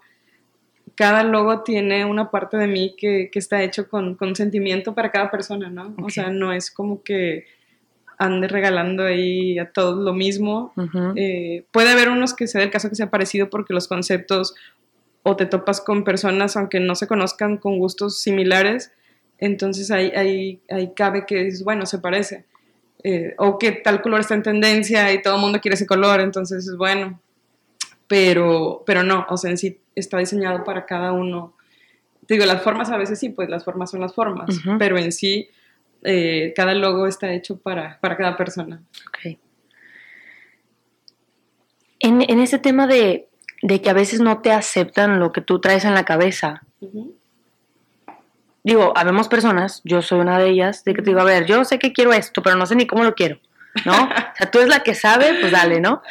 Cada 0.96 1.26
logo 1.26 1.62
tiene 1.62 2.06
una 2.06 2.32
parte 2.32 2.56
de 2.56 2.68
mí 2.68 2.96
que, 2.98 3.30
está 3.34 3.64
hecho 3.64 3.90
con, 3.90 4.16
con, 4.16 4.34
sentimiento 4.34 4.96
para 4.96 5.12
cada 5.12 5.30
persona, 5.30 5.70
¿no? 5.70 5.94
O 6.02 6.10
sea, 6.10 6.30
no 6.30 6.54
es 6.54 6.72
como 6.72 7.04
que 7.04 7.48
ande 8.18 8.48
regalando 8.48 9.04
ahí 9.04 9.60
a 9.60 9.74
todos 9.74 10.02
lo 10.02 10.14
mismo. 10.14 10.74
Eh, 11.18 11.66
puede 11.72 11.90
haber 11.92 12.12
unos 12.12 12.34
que 12.34 12.48
sea 12.48 12.64
el 12.64 12.72
caso 12.72 12.88
que 12.88 12.96
sea 12.96 13.10
parecido 13.10 13.50
porque 13.50 13.74
los 13.74 13.90
conceptos 13.90 14.56
o 15.24 15.36
te 15.36 15.46
topas 15.46 15.82
con 15.82 16.06
personas 16.06 16.56
aunque 16.56 16.80
no 16.80 16.96
se 16.96 17.08
conozcan 17.08 17.58
con 17.58 17.78
gustos 17.78 18.22
similares, 18.22 18.94
entonces 19.38 19.92
ahí, 19.92 20.12
ahí, 20.16 20.62
ahí 20.70 20.94
cabe 20.96 21.26
que 21.26 21.48
es, 21.48 21.66
bueno, 21.66 21.86
se 21.86 22.00
parece. 22.00 22.46
Eh, 23.04 23.34
o 23.38 23.58
que 23.58 23.72
tal 23.72 24.02
color 24.02 24.20
está 24.20 24.36
en 24.36 24.44
tendencia 24.44 25.12
y 25.12 25.22
todo 25.22 25.36
el 25.36 25.42
mundo 25.42 25.60
quiere 25.60 25.76
ese 25.76 25.88
color, 25.88 26.20
entonces 26.22 26.68
es 26.68 26.78
bueno. 26.78 27.20
Pero, 28.08 28.84
pero 28.86 29.04
no, 29.04 29.26
o 29.30 29.38
sea, 29.38 29.52
en 29.52 29.58
sí 29.58 29.80
está 29.96 30.18
diseñado 30.18 30.64
para 30.64 30.86
cada 30.86 31.12
uno. 31.12 31.56
digo, 32.28 32.46
las 32.46 32.62
formas 32.62 32.90
a 32.92 32.98
veces 32.98 33.20
sí, 33.20 33.30
pues 33.30 33.50
las 33.50 33.64
formas 33.64 33.92
son 33.92 34.02
las 34.02 34.14
formas, 34.14 34.50
pero 34.78 34.98
en 34.98 35.12
sí 35.12 35.50
eh, 36.04 36.54
cada 36.56 36.74
logo 36.74 37.08
está 37.08 37.34
hecho 37.34 37.58
para, 37.58 38.00
cada 38.02 38.38
persona. 38.38 38.82
Ok. 39.08 39.38
En, 42.00 42.22
en 42.22 42.40
ese 42.40 42.58
tema 42.58 42.88
de, 42.88 43.30
que 43.62 43.90
a 43.90 43.94
veces 43.94 44.20
no 44.20 44.42
te 44.42 44.52
aceptan 44.52 45.20
lo 45.20 45.32
que 45.32 45.42
tú 45.42 45.62
traes 45.62 45.86
en 45.86 45.94
la 45.94 46.04
cabeza, 46.04 46.64
digo, 48.64 48.94
habemos 48.96 49.28
personas, 49.28 49.82
yo 49.84 50.02
soy 50.02 50.20
una 50.20 50.40
de 50.40 50.50
ellas, 50.50 50.84
de 50.84 50.94
que 50.94 51.02
te 51.02 51.10
digo, 51.12 51.22
a 51.22 51.26
ver, 51.26 51.46
yo 51.46 51.64
sé 51.66 51.80
que 51.80 51.94
quiero 51.94 52.14
esto, 52.14 52.42
pero 52.42 52.56
no 52.56 52.66
sé 52.66 52.76
ni 52.76 52.88
cómo 52.88 53.04
lo 53.04 53.16
quiero. 53.16 53.40
¿no? 53.86 53.94
O 54.32 54.44
sea, 54.44 54.50
tú 54.50 54.60
es 54.60 54.70
la 54.70 54.80
que 54.82 54.96
sabe, 54.96 55.36
pues 55.40 55.52
dale, 55.52 55.82
¿no? 55.82 56.02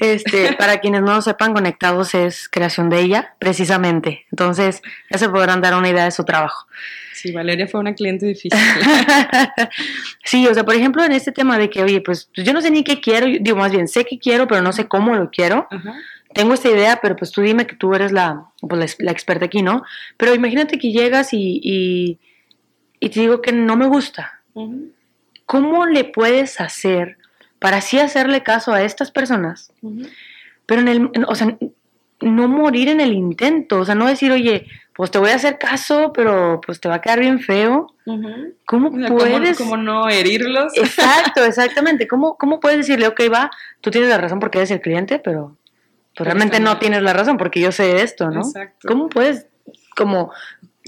Este, 0.00 0.52
para 0.58 0.78
quienes 0.78 1.02
no 1.02 1.14
lo 1.14 1.22
sepan, 1.22 1.52
Conectados 1.52 2.14
es 2.14 2.48
creación 2.48 2.88
de 2.88 3.00
ella, 3.00 3.34
precisamente. 3.38 4.26
Entonces, 4.32 4.82
ya 5.10 5.18
se 5.18 5.28
podrán 5.28 5.60
dar 5.60 5.74
una 5.74 5.88
idea 5.88 6.04
de 6.04 6.10
su 6.10 6.24
trabajo. 6.24 6.66
Sí, 7.12 7.32
Valeria 7.32 7.66
fue 7.66 7.80
una 7.80 7.94
cliente 7.94 8.26
difícil. 8.26 8.58
sí, 10.24 10.46
o 10.46 10.54
sea, 10.54 10.64
por 10.64 10.74
ejemplo, 10.74 11.04
en 11.04 11.12
este 11.12 11.30
tema 11.30 11.58
de 11.58 11.68
que, 11.68 11.82
oye, 11.82 12.00
pues, 12.00 12.30
yo 12.34 12.52
no 12.52 12.60
sé 12.60 12.70
ni 12.70 12.84
qué 12.84 13.00
quiero, 13.00 13.26
digo, 13.26 13.56
más 13.56 13.72
bien 13.72 13.86
sé 13.88 14.04
qué 14.04 14.18
quiero, 14.18 14.46
pero 14.46 14.62
no 14.62 14.72
sé 14.72 14.88
cómo 14.88 15.14
lo 15.14 15.30
quiero. 15.30 15.68
Tengo 16.34 16.54
esta 16.54 16.70
idea, 16.70 16.98
pero 17.00 17.16
pues 17.16 17.30
tú 17.30 17.40
dime 17.40 17.66
que 17.66 17.76
tú 17.76 17.94
eres 17.94 18.12
la, 18.12 18.46
pues, 18.60 18.96
la, 18.98 19.12
experta 19.12 19.46
aquí, 19.46 19.62
¿no? 19.62 19.82
Pero 20.16 20.34
imagínate 20.34 20.78
que 20.78 20.92
llegas 20.92 21.32
y, 21.32 21.60
y, 23.00 23.08
te 23.08 23.20
digo 23.20 23.40
que 23.40 23.52
no 23.52 23.76
me 23.76 23.86
gusta. 23.86 24.40
¿Cómo 25.46 25.86
le 25.86 26.04
puedes 26.04 26.60
hacer 26.60 27.16
para 27.58 27.78
así 27.78 27.98
hacerle 27.98 28.42
caso 28.42 28.72
a 28.72 28.82
estas 28.82 29.10
personas? 29.10 29.72
Pero 30.66 30.80
en 30.82 30.88
el, 30.88 31.10
o 31.26 31.34
sea, 31.34 31.56
no 32.20 32.48
morir 32.48 32.88
en 32.88 33.00
el 33.00 33.12
intento, 33.12 33.80
o 33.80 33.84
sea, 33.84 33.94
no 33.94 34.06
decir, 34.06 34.32
oye, 34.32 34.66
pues 34.98 35.12
te 35.12 35.18
voy 35.18 35.30
a 35.30 35.36
hacer 35.36 35.58
caso, 35.58 36.12
pero 36.12 36.60
pues 36.66 36.80
te 36.80 36.88
va 36.88 36.96
a 36.96 37.00
quedar 37.00 37.20
bien 37.20 37.38
feo. 37.38 37.94
¿Cómo 38.66 38.90
puedes? 38.90 39.56
¿Cómo, 39.56 39.76
no 39.76 40.08
herirlos? 40.08 40.76
Exacto, 40.76 41.44
exactamente. 41.44 42.08
¿Cómo, 42.08 42.36
¿Cómo 42.36 42.58
puedes 42.58 42.78
decirle, 42.78 43.06
ok, 43.06 43.20
va, 43.32 43.50
tú 43.80 43.92
tienes 43.92 44.10
la 44.10 44.18
razón 44.18 44.40
porque 44.40 44.58
eres 44.58 44.72
el 44.72 44.80
cliente, 44.80 45.20
pero, 45.20 45.56
pues, 46.18 46.26
realmente 46.26 46.60
no 46.60 46.78
tienes 46.78 47.02
la 47.02 47.12
razón 47.12 47.38
porque 47.38 47.60
yo 47.60 47.70
sé 47.70 48.02
esto, 48.02 48.28
¿no? 48.30 48.40
Exacto. 48.40 48.88
¿Cómo 48.88 49.08
puedes 49.08 49.46
como 49.96 50.32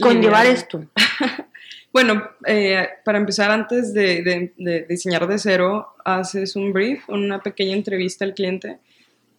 conllevar 0.01 0.47
esto? 0.47 0.85
bueno, 1.93 2.23
eh, 2.47 2.89
para 3.05 3.19
empezar, 3.19 3.51
antes 3.51 3.95
de, 3.95 4.53
de 4.57 4.87
diseñar 4.89 5.29
de 5.29 5.39
cero, 5.39 5.95
haces 6.05 6.57
un 6.57 6.73
brief, 6.73 7.09
una 7.09 7.41
pequeña 7.41 7.75
entrevista 7.75 8.25
al 8.25 8.35
cliente, 8.35 8.79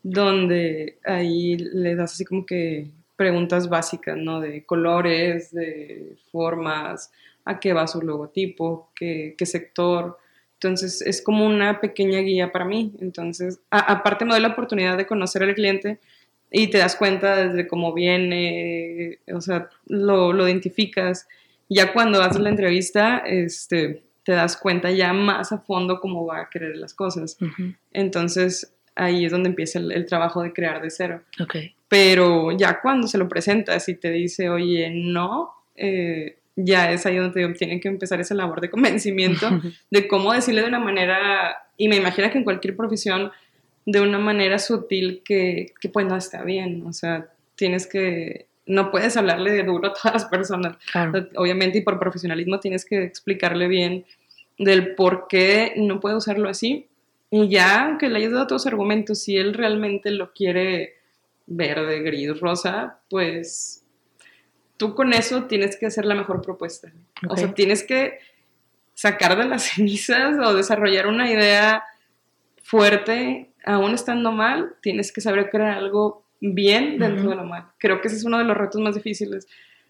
donde 0.01 0.97
ahí 1.05 1.57
le 1.57 1.95
das 1.95 2.13
así 2.13 2.23
como 2.25 2.45
que 2.45 2.87
preguntas 3.17 3.69
básicas, 3.69 4.17
¿no? 4.17 4.39
De 4.39 4.65
colores, 4.65 5.51
de 5.51 6.15
formas, 6.31 7.11
a 7.45 7.59
qué 7.59 7.73
va 7.73 7.85
su 7.85 8.01
logotipo, 8.01 8.91
qué, 8.95 9.35
qué 9.37 9.45
sector. 9.45 10.17
Entonces, 10.63 11.01
es 11.01 11.23
como 11.23 11.43
una 11.43 11.81
pequeña 11.81 12.19
guía 12.19 12.51
para 12.51 12.65
mí. 12.65 12.93
Entonces, 13.01 13.59
aparte 13.71 14.25
me 14.25 14.33
doy 14.33 14.41
la 14.41 14.49
oportunidad 14.49 14.95
de 14.95 15.07
conocer 15.07 15.41
al 15.41 15.55
cliente 15.55 15.97
y 16.51 16.67
te 16.67 16.77
das 16.77 16.95
cuenta 16.95 17.47
desde 17.47 17.67
cómo 17.67 17.93
viene, 17.93 19.17
o 19.33 19.41
sea, 19.41 19.69
lo, 19.87 20.33
lo 20.33 20.47
identificas. 20.47 21.27
Ya 21.67 21.91
cuando 21.93 22.21
haces 22.21 22.41
la 22.41 22.49
entrevista, 22.49 23.23
este, 23.25 24.03
te 24.23 24.33
das 24.33 24.55
cuenta 24.55 24.91
ya 24.91 25.13
más 25.13 25.51
a 25.51 25.57
fondo 25.57 25.99
cómo 25.99 26.27
va 26.27 26.41
a 26.41 26.49
querer 26.49 26.77
las 26.77 26.93
cosas. 26.93 27.37
Entonces, 27.91 28.71
ahí 28.93 29.25
es 29.25 29.31
donde 29.31 29.49
empieza 29.49 29.79
el, 29.79 30.05
trabajo 30.05 30.43
de 30.43 30.53
crear 30.53 30.79
de 30.79 30.91
cero. 30.91 31.23
Okay. 31.41 31.73
Pero 31.87 32.51
ya 32.51 32.81
cuando 32.81 33.07
se 33.07 33.17
lo 33.17 33.27
presentas 33.27 33.89
y 33.89 33.95
te 33.95 34.11
dice, 34.11 34.47
oye, 34.47 34.91
no, 34.91 35.55
eh, 35.75 36.37
ya 36.55 36.91
es 36.91 37.05
ahí 37.05 37.17
donde 37.17 37.53
tienen 37.53 37.79
que 37.79 37.87
empezar 37.87 38.19
esa 38.19 38.35
labor 38.35 38.61
de 38.61 38.69
convencimiento 38.69 39.47
de 39.91 40.07
cómo 40.07 40.33
decirle 40.33 40.61
de 40.61 40.67
una 40.67 40.79
manera, 40.79 41.57
y 41.77 41.87
me 41.87 41.97
imagino 41.97 42.29
que 42.29 42.37
en 42.37 42.43
cualquier 42.43 42.75
profesión, 42.75 43.31
de 43.85 44.01
una 44.01 44.19
manera 44.19 44.59
sutil 44.59 45.21
que, 45.23 45.73
que 45.79 45.89
pues 45.89 46.05
no 46.05 46.15
está 46.15 46.43
bien, 46.43 46.85
o 46.85 46.93
sea, 46.93 47.27
tienes 47.55 47.87
que, 47.87 48.47
no 48.65 48.91
puedes 48.91 49.17
hablarle 49.17 49.51
de 49.51 49.63
duro 49.63 49.89
a 49.89 49.93
todas 49.93 50.13
las 50.13 50.25
personas, 50.25 50.77
obviamente, 51.35 51.79
y 51.79 51.81
por 51.81 51.99
profesionalismo 51.99 52.59
tienes 52.59 52.85
que 52.85 53.03
explicarle 53.03 53.67
bien 53.67 54.05
del 54.57 54.93
por 54.95 55.27
qué 55.27 55.73
no 55.77 55.99
puede 55.99 56.15
usarlo 56.15 56.49
así, 56.49 56.87
y 57.33 57.47
ya, 57.47 57.85
aunque 57.85 58.09
le 58.09 58.17
hayas 58.17 58.33
dado 58.33 58.47
todos 58.47 58.65
los 58.65 58.67
argumentos, 58.67 59.19
si 59.19 59.37
él 59.37 59.53
realmente 59.53 60.11
lo 60.11 60.33
quiere 60.33 60.95
verde, 61.47 62.01
gris, 62.01 62.39
rosa, 62.39 62.99
pues 63.09 63.80
tú 64.81 64.95
con 64.95 65.13
eso 65.13 65.43
tienes 65.43 65.77
que 65.77 65.85
hacer 65.85 66.05
la 66.05 66.15
mejor 66.15 66.41
propuesta. 66.41 66.91
O 67.29 67.37
sea, 67.37 67.53
tienes 67.53 67.83
que 67.83 68.17
sacar 68.95 69.37
de 69.37 69.45
las 69.45 69.61
cenizas 69.75 70.39
o 70.43 70.55
desarrollar 70.55 71.05
una 71.05 71.29
idea 71.29 71.83
fuerte, 72.63 73.51
aún 73.63 73.93
estando 73.93 74.31
mal, 74.31 74.73
tienes 74.81 75.11
que 75.11 75.21
saber 75.21 75.51
crear 75.51 75.77
algo 75.77 76.23
bien 76.39 76.97
dentro 76.97 77.29
de 77.29 77.35
lo 77.35 77.43
mal. 77.43 77.67
Creo 77.77 78.01
que 78.01 78.07
ese 78.07 78.17
es 78.17 78.25
uno 78.25 78.39
de 78.39 78.43
los 78.43 78.57
retos 78.57 78.81
más 78.81 78.95
difíciles, 78.95 79.47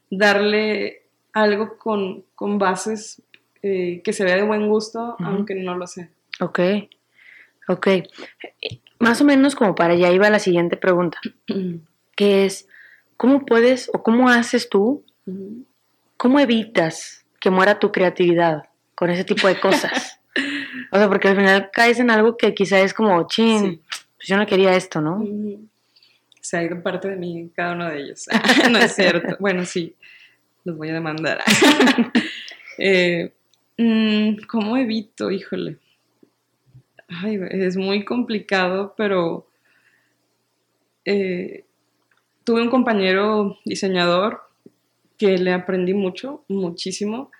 darle 0.09 1.03
algo 1.31 1.77
con, 1.77 2.25
bases 2.59 3.21
eh, 3.61 4.01
que 4.03 4.11
se 4.11 4.25
vea 4.25 4.35
de 4.35 4.43
buen 4.43 4.67
gusto, 4.67 5.15
aunque 5.19 5.55
no 5.55 5.77
lo 5.77 5.87
sé. 5.87 6.09
Ok. 6.41 6.59
Ok. 7.69 7.87
Más 8.99 9.21
o 9.21 9.23
menos 9.23 9.55
como 9.55 9.73
para 9.73 9.93
allá 9.93 10.11
iba 10.11 10.29
la 10.29 10.39
siguiente 10.39 10.75
pregunta, 10.75 11.17
que 12.17 12.45
es, 12.45 12.67
¿cómo 13.21 13.45
puedes 13.45 13.89
o 13.93 14.01
cómo 14.01 14.29
haces 14.29 14.67
tú, 14.67 15.05
cómo 16.17 16.39
evitas 16.39 17.23
que 17.39 17.51
muera 17.51 17.77
tu 17.77 17.91
creatividad 17.91 18.63
con 18.95 19.11
ese 19.11 19.23
tipo 19.23 19.47
de 19.47 19.59
cosas? 19.59 20.19
o 20.91 20.97
sea, 20.97 21.07
porque 21.07 21.27
al 21.27 21.35
final 21.35 21.69
caes 21.71 21.99
en 21.99 22.09
algo 22.09 22.35
que 22.35 22.55
quizá 22.55 22.79
es 22.79 22.93
como, 22.95 23.27
chin, 23.27 23.81
pues 24.17 24.27
yo 24.27 24.37
no 24.37 24.47
quería 24.47 24.75
esto, 24.75 25.01
¿no? 25.01 25.23
Se 26.39 26.57
ha 26.57 26.63
ido 26.63 26.81
parte 26.81 27.09
de 27.09 27.15
mí 27.17 27.51
cada 27.55 27.73
uno 27.73 27.87
de 27.89 28.01
ellos. 28.01 28.25
no 28.71 28.79
es 28.79 28.95
cierto. 28.95 29.37
Bueno, 29.39 29.65
sí, 29.65 29.95
los 30.63 30.75
voy 30.75 30.89
a 30.89 30.93
demandar. 30.93 31.43
eh, 32.79 33.31
Mm, 33.83 34.35
¿Cómo 34.47 34.77
evito? 34.77 35.31
Híjole. 35.31 35.77
Ay, 37.07 37.39
es 37.49 37.77
muy 37.77 38.05
complicado, 38.05 38.93
pero 38.95 39.47
eh, 41.03 41.65
tuve 42.43 42.61
un 42.61 42.69
compañero 42.69 43.57
diseñador 43.65 44.41
que 45.17 45.37
le 45.37 45.53
aprendí 45.53 45.93
mucho, 45.93 46.43
muchísimo. 46.47 47.31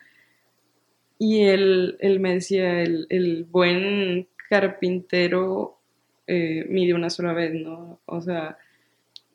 Y 1.18 1.44
él, 1.44 1.98
me 2.20 2.34
decía, 2.34 2.82
el, 2.82 3.48
buen 3.50 4.28
carpintero 4.50 5.78
eh, 6.28 6.66
mide 6.70 6.94
una 6.94 7.10
sola 7.10 7.34
vez, 7.34 7.54
¿no? 7.54 8.00
O 8.06 8.22
sea, 8.22 8.58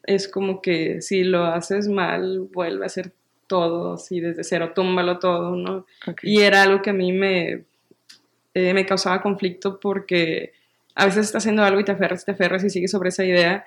es 0.02 0.28
como 0.28 0.61
que 0.62 1.00
si 1.00 1.25
lo 1.25 1.44
haces 1.44 1.88
mal, 1.88 2.49
vuelve 2.52 2.87
a 2.87 2.88
ser 2.88 3.12
todo, 3.46 3.94
así 3.94 4.20
desde 4.20 4.44
cero, 4.44 4.73
túmbalo 4.75 5.18
todo, 5.18 5.56
¿no? 5.56 5.87
Y 6.23 6.40
era 6.40 6.62
algo 6.62 6.82
que 6.82 6.90
a 6.90 6.94
mí 6.94 7.12
me, 7.12 7.64
eh, 8.54 8.75
me 8.75 8.87
causaba 8.87 9.23
conflicto 9.23 9.78
porque 9.78 10.52
a 10.94 11.04
veces 11.04 11.26
estás 11.26 11.42
haciendo 11.42 11.62
algo 11.62 11.78
y 11.80 11.85
te 11.85 11.92
aferras, 11.92 12.25
te 12.25 12.32
aferras 12.32 12.64
y 12.64 12.70
sigues 12.70 12.90
sobre 12.90 13.11
esa 13.11 13.25
idea 13.25 13.66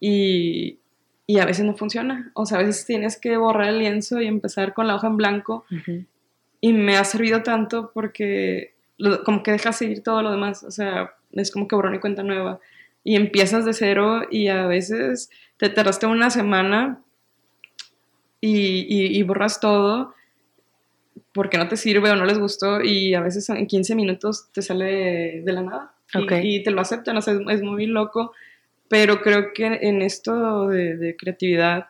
y, 0.00 0.79
y, 1.32 1.38
a 1.38 1.44
veces 1.44 1.64
no 1.64 1.74
funciona. 1.74 2.30
O 2.34 2.46
sea, 2.46 2.58
a 2.58 2.62
veces 2.62 2.86
tienes 2.86 3.18
que 3.18 3.36
borrar 3.36 3.68
el 3.68 3.78
lienzo 3.78 4.20
y 4.20 4.26
empezar 4.26 4.74
con 4.74 4.86
la 4.86 4.94
hoja 4.94 5.06
en 5.06 5.16
blanco. 5.16 5.64
Y 6.60 6.72
me 6.72 6.96
ha 6.96 7.04
servido 7.04 7.42
tanto 7.42 7.90
porque 7.92 8.74
como 9.24 9.42
que 9.42 9.52
dejas 9.52 9.76
seguir 9.76 10.02
todo 10.02 10.22
lo 10.22 10.30
demás. 10.30 10.62
O 10.62 10.70
sea, 10.70 11.14
es 11.32 11.50
como 11.50 11.68
que 11.68 11.76
borrón 11.76 11.94
y 11.94 12.00
cuenta 12.00 12.22
nueva. 12.22 12.60
Y 13.04 13.16
empiezas 13.16 13.64
de 13.64 13.72
cero 13.72 14.22
y 14.30 14.48
a 14.48 14.66
veces 14.66 15.30
te 15.56 15.68
tardaste 15.68 16.06
una 16.06 16.30
semana 16.30 17.00
y, 18.40 19.22
borras 19.22 19.60
todo 19.60 20.14
porque 21.32 21.58
no 21.58 21.68
te 21.68 21.76
sirve 21.76 22.10
o 22.10 22.16
no 22.16 22.24
les 22.24 22.38
gustó 22.38 22.80
y 22.82 23.14
a 23.14 23.20
veces 23.20 23.48
en 23.50 23.66
15 23.66 23.94
minutos 23.94 24.48
te 24.52 24.62
sale 24.62 25.42
de 25.42 25.52
la 25.52 25.62
nada 25.62 25.94
y, 26.42 26.62
te 26.62 26.70
lo 26.70 26.80
aceptan, 26.80 27.16
o 27.16 27.22
sea, 27.22 27.34
es, 27.50 27.62
muy 27.62 27.86
loco, 27.86 28.32
pero 28.90 29.20
creo 29.22 29.52
que 29.54 29.66
en 29.66 30.02
esto 30.02 30.66
de, 30.66 31.14
creatividad 31.16 31.86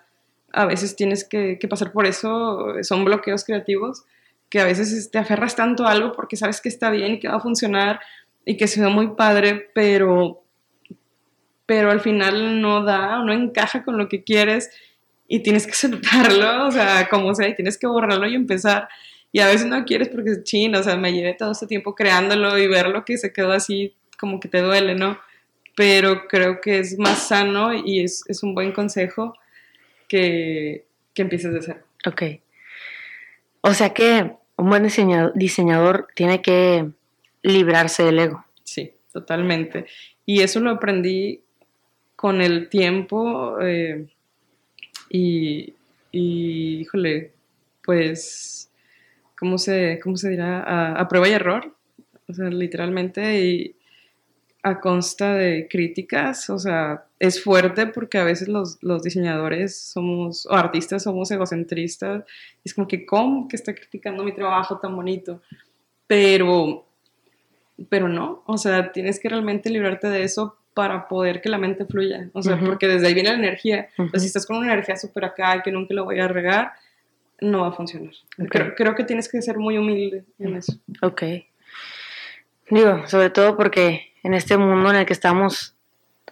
a 0.52 0.66
veces 0.66 0.97
tienes 0.97 1.25
que, 1.25 1.59
pasar 1.69 1.92
por 1.92 2.04
eso, 2.04 2.75
son 2.83 3.07
bloqueos 3.07 3.42
creativos 3.42 4.04
que 4.50 4.61
a 4.61 4.66
veces 4.66 5.11
te 5.11 5.16
aferras 5.16 5.57
tanto 5.57 5.87
a 5.87 5.92
algo 5.92 6.12
porque 6.12 6.37
sabes 6.37 6.61
que 6.61 6.69
está 6.69 6.90
bien 6.90 7.14
y 7.14 7.19
que 7.19 7.28
va 7.28 7.37
a 7.37 7.40
funcionar 7.40 8.00
y 8.45 8.59
que 8.59 8.66
se 8.66 8.83
ve 8.83 8.88
muy 8.88 9.14
padre, 9.14 9.71
pero, 9.75 10.45
pero 11.64 11.90
al 11.90 12.00
final 12.00 12.61
no 12.61 12.85
da 12.85 13.21
o 13.21 13.25
no 13.25 13.33
encaja 13.33 13.83
con 13.83 13.97
lo 13.97 14.07
que 14.07 14.23
quieres 14.23 14.71
y 15.26 15.42
tienes 15.42 15.64
que 15.64 15.73
aceptarlo, 15.78 16.66
o 16.66 16.71
sea, 16.71 17.09
como 17.09 17.35
sea, 17.35 17.49
y 17.49 17.54
tienes 17.54 17.78
que 17.78 17.87
borrarlo 17.87 18.26
y 18.26 18.35
empezar. 18.35 18.90
Y 19.33 19.40
a 19.40 19.47
veces 19.47 19.69
no 19.69 19.87
quieres 19.87 20.11
porque 20.11 20.33
es 20.33 20.45
chino, 20.45 20.80
o 20.80 20.83
sea, 20.83 20.97
me 20.97 21.14
llevé 21.14 21.33
todo 21.33 21.52
este 21.52 21.66
tiempo 21.66 21.95
creándolo 21.95 22.59
y 22.59 22.66
verlo 22.66 23.07
que 23.07 23.16
se 23.16 23.33
quedó 23.33 23.52
así, 23.52 23.97
como 24.19 24.38
que 24.38 24.49
te 24.49 24.61
duele, 24.61 24.95
¿no? 24.97 25.19
Pero 25.81 26.29
creo 26.29 26.61
que 26.61 26.79
es 26.79 26.99
más 26.99 27.29
sano 27.29 27.73
y 27.73 28.05
es, 28.05 28.23
es 28.29 28.43
un 28.43 28.55
buen 28.55 28.71
consejo 28.71 29.33
que, 30.09 30.85
que 31.15 31.23
empieces 31.23 31.55
de 31.55 31.63
cero. 31.63 31.81
Ok. 32.05 32.23
O 33.63 33.73
sea 33.73 33.95
que 33.95 34.31
un 34.57 34.69
buen 34.69 34.83
diseñador, 34.83 35.33
diseñador 35.35 36.09
tiene 36.15 36.43
que 36.43 36.91
librarse 37.41 38.02
del 38.02 38.19
ego. 38.19 38.45
Sí, 38.63 38.93
totalmente. 39.11 39.87
Y 40.26 40.43
eso 40.43 40.61
lo 40.61 40.69
aprendí 40.69 41.41
con 42.15 42.43
el 42.43 42.69
tiempo. 42.69 43.59
Eh, 43.63 44.07
y, 45.09 45.73
híjole, 46.13 47.33
pues, 47.83 48.71
¿cómo 49.35 49.57
se, 49.57 49.99
cómo 50.02 50.19
se 50.19 50.28
dirá? 50.28 51.00
A, 51.00 51.09
prueba 51.09 51.26
y 51.26 51.33
error, 51.33 51.75
o 52.28 52.35
sea, 52.35 52.50
literalmente, 52.50 53.41
y 53.41 53.76
a 54.63 54.81
consta 54.81 55.35
de 55.35 55.69
críticas, 55.69 56.51
o 56.51 56.59
sea, 56.59 57.05
es 57.19 57.43
fuerte 57.43 57.87
porque 57.87 58.19
a 58.19 58.25
veces 58.25 58.49
los, 58.49 58.79
diseñadores 59.03 59.79
somos, 59.79 60.47
o 60.47 60.53
artistas 60.53 61.03
somos 61.05 61.31
egocentristas, 61.31 62.25
es 62.65 62.75
como 62.75 62.87
que, 62.87 63.07
¿cómo 63.07 63.49
que 63.49 63.57
está 63.57 63.75
criticando 63.75 64.23
mi 64.23 64.33
trabajo 64.33 64.79
tan 64.79 64.95
bonito? 64.95 65.41
Pero, 66.07 66.87
pero 67.89 68.09
no, 68.09 68.43
o 68.47 68.59
sea, 68.59 68.93
tienes 68.93 69.19
que 69.19 69.29
realmente 69.29 69.71
librarte 69.71 70.09
de 70.09 70.25
eso 70.25 70.57
para 70.75 71.09
poder 71.09 71.41
que 71.41 71.49
la 71.49 71.59
mente 71.59 71.85
fluya. 71.85 72.31
O 72.33 72.43
sea, 72.43 72.59
porque 72.59 72.87
desde 72.87 73.09
ahí 73.09 73.15
viene 73.15 73.31
la 73.31 73.37
energía. 73.37 73.89
Entonces, 73.99 74.23
si 74.23 74.27
estás 74.29 74.47
con 74.47 74.59
una 74.59 74.73
energía 74.73 74.97
súper 74.97 75.25
acá 75.25 75.57
y 75.57 75.63
que 75.63 75.73
nunca 75.73 75.95
lo 75.95 76.05
voy 76.05 76.21
a 76.21 76.29
regar, 76.29 76.73
no 77.41 77.63
va 77.63 77.69
a 77.69 77.73
funcionar. 77.73 78.13
Creo, 78.49 78.75
creo, 78.75 78.95
que 78.95 79.05
tienes 79.05 79.29
que 79.29 79.43
ser 79.43 79.59
muy 79.59 79.79
humilde 79.79 80.25
en 80.39 80.57
eso. 80.57 80.79
Ok. 81.03 81.23
Digo, 82.71 83.07
sobre 83.09 83.31
todo 83.31 83.57
porque 83.57 84.10
en 84.23 84.35
este 84.35 84.56
mundo 84.56 84.91
en 84.91 84.97
el 84.97 85.06
que 85.06 85.13
estamos 85.13 85.76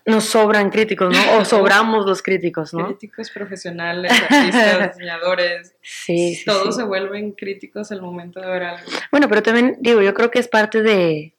nos 0.08 0.24
sobran 0.24 0.70
críticos, 0.70 1.14
¿no? 1.14 1.38
O 1.38 1.44
sobramos 1.44 2.06
los 2.06 2.22
críticos, 2.22 2.72
¿no? 2.72 2.86
Críticos 2.86 3.30
profesionales, 3.30 4.10
artistas, 4.10 4.94
diseñadores. 4.96 5.74
Sí, 5.82 6.34
sí 6.34 6.44
Todos 6.46 6.76
se 6.76 6.82
vuelven 6.82 7.32
críticos 7.32 7.92
al 7.92 8.00
momento 8.00 8.40
de 8.40 8.46
ver 8.46 8.62
algo. 8.62 8.90
Bueno, 9.10 9.28
pero 9.28 9.42
también, 9.42 9.76
digo, 9.80 10.00
yo 10.00 10.14
creo 10.14 10.30
que 10.30 10.38
es 10.38 10.48
parte 10.48 10.82
de, 10.82 11.34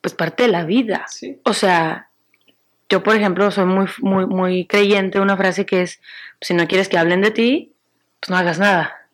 pues 0.00 0.14
parte 0.14 0.44
de 0.44 0.50
la 0.50 0.64
vida. 0.64 1.04
Sí. 1.08 1.40
O 1.42 1.52
sea, 1.52 2.10
yo, 2.88 3.02
por 3.02 3.16
ejemplo, 3.16 3.50
soy 3.50 3.66
muy, 3.66 3.86
muy, 3.98 4.26
muy 4.26 4.66
creyente 4.66 5.18
de 5.18 5.22
una 5.22 5.36
frase 5.36 5.66
que 5.66 5.82
es, 5.82 6.00
si 6.40 6.54
no 6.54 6.68
quieres 6.68 6.88
que 6.88 6.96
hablen 6.96 7.22
de 7.22 7.32
ti, 7.32 7.72
pues 8.20 8.30
no 8.30 8.36
hagas 8.36 8.60
nada. 8.60 9.08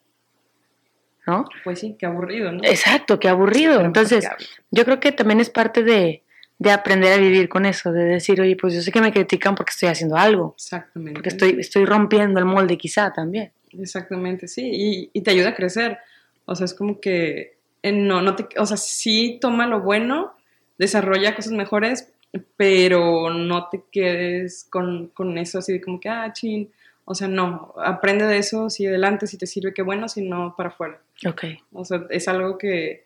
¿No? 1.27 1.45
Pues 1.65 1.81
sí, 1.81 1.97
qué 1.99 2.07
aburrido, 2.07 2.53
¿no? 2.53 2.61
Exacto, 2.63 3.19
qué 3.19 3.29
aburrido. 3.29 3.81
Entonces, 3.81 4.29
yo 4.71 4.85
creo 4.85 5.01
que 5.01 5.11
también 5.13 5.41
es 5.41 5.51
parte 5.51 5.83
de, 5.83 6.23
aprender 6.65 7.13
a 7.13 7.17
vivir 7.19 7.49
con 7.49 7.67
eso, 7.67 7.93
de 7.93 8.05
decir, 8.05 8.41
oye, 8.41 8.57
pues 8.57 8.75
yo 8.75 8.83
sé 8.83 8.91
que 8.91 9.01
me 9.01 9.13
critican 9.13 9.55
porque 9.55 9.71
estoy 9.71 9.89
haciendo 9.89 10.17
algo. 10.17 10.55
Exactamente. 10.57 11.15
Porque 11.15 11.29
estoy, 11.29 11.57
estoy 11.59 11.85
rompiendo 11.85 12.39
el 12.41 12.47
molde 12.47 12.79
quizá 12.79 13.13
también. 13.13 13.53
Exactamente, 13.73 14.49
sí, 14.49 14.71
y, 14.73 15.11
y 15.13 15.21
te 15.23 15.31
ayuda 15.33 15.51
a 15.51 15.55
crecer. 15.55 15.99
O 16.47 16.55
sea, 16.55 16.65
es 16.65 16.75
como 16.75 17.01
que, 17.01 17.57
eh, 17.83 17.93
no, 17.93 18.23
no 18.23 18.35
te, 18.37 18.49
o 18.59 18.67
sea, 18.67 18.77
sí 18.77 19.39
toma 19.41 19.67
lo 19.67 19.81
bueno, 19.81 20.35
desarrolla 20.79 21.35
cosas 21.35 21.53
mejores, 21.53 22.13
pero 22.57 23.31
no 23.31 23.69
te 23.69 23.85
quedes 23.91 24.67
con, 24.71 25.13
eso 25.39 25.59
así 25.59 25.75
de 25.75 25.81
como 25.81 26.01
que, 26.01 26.09
ah, 26.09 26.33
chin. 26.33 26.71
O 27.05 27.15
sea, 27.15 27.29
no, 27.29 27.75
aprende 27.85 28.27
de 28.27 28.39
eso, 28.39 28.69
si 28.69 28.87
adelante, 28.87 29.27
si 29.27 29.39
te 29.39 29.47
sirve, 29.47 29.73
qué 29.73 29.83
bueno, 29.83 30.09
si 30.09 30.23
no, 30.23 30.55
para 30.57 30.71
afuera. 30.71 31.01
Ok. 31.27 31.45
O 31.73 31.85
sea, 31.85 32.05
es 32.11 32.27
algo 32.27 32.59
que, 32.59 33.06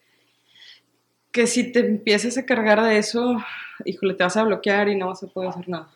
que 1.32 1.46
si 1.46 1.72
te 1.72 1.80
empiezas 1.80 2.36
a 2.38 2.46
cargar 2.46 2.82
de 2.82 2.98
eso, 2.98 3.42
híjole, 3.84 4.14
te 4.14 4.24
vas 4.24 4.36
a 4.36 4.44
bloquear 4.44 4.88
y 4.88 4.96
no 4.96 5.08
vas 5.08 5.22
a 5.22 5.28
poder 5.28 5.50
hacer 5.50 5.68
nada. 5.68 5.90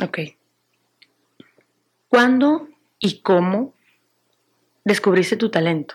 Ok. 0.00 0.18
¿Cuándo 2.08 2.68
y 3.00 3.20
cómo 3.20 3.74
descubriste 4.84 5.36
tu 5.36 5.50
talento? 5.50 5.94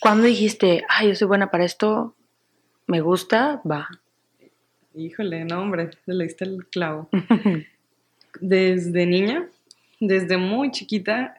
¿Cuándo 0.00 0.24
dijiste, 0.24 0.84
ay, 0.88 1.08
yo 1.08 1.14
soy 1.14 1.28
buena 1.28 1.50
para 1.50 1.64
esto, 1.64 2.14
me 2.86 3.00
gusta, 3.00 3.60
va? 3.70 3.88
Híjole, 4.94 5.44
no, 5.44 5.60
hombre, 5.60 5.90
le 6.06 6.24
diste 6.24 6.44
el 6.44 6.66
clavo. 6.66 7.08
Desde 8.40 9.06
niña, 9.06 9.48
desde 9.98 10.36
muy 10.36 10.70
chiquita, 10.70 11.34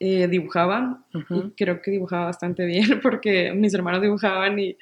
eh, 0.00 0.26
dibujaba 0.26 1.04
y 1.30 1.50
creo 1.52 1.80
que 1.80 1.92
dibujaba 1.92 2.26
bastante 2.26 2.66
bien 2.66 3.00
porque 3.02 3.52
mis 3.52 3.72
hermanos 3.74 4.02
dibujaban 4.02 4.58
y, 4.58 4.76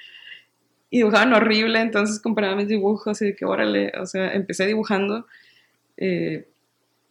dibujaban 0.98 1.32
horrible, 1.32 1.80
entonces 1.80 2.20
comparaba 2.20 2.56
mis 2.56 2.68
dibujos 2.68 3.20
y 3.22 3.26
de 3.26 3.36
que 3.36 3.44
órale, 3.44 3.92
o 4.00 4.06
sea, 4.06 4.32
empecé 4.32 4.66
dibujando 4.66 5.26
eh, 5.96 6.46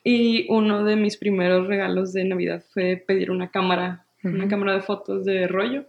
y 0.04 0.46
uno 0.50 0.84
de 0.84 0.96
mis 0.96 1.18
primeros 1.18 1.68
regalos 1.68 2.14
de 2.14 2.26
Navidad 2.26 2.64
fue 2.74 2.98
pedir 2.98 3.32
una 3.32 3.52
cámara, 3.52 4.06
una 4.24 4.48
cámara 4.48 4.74
de 4.74 4.82
fotos 4.82 5.24
de 5.26 5.48
rollo. 5.48 5.86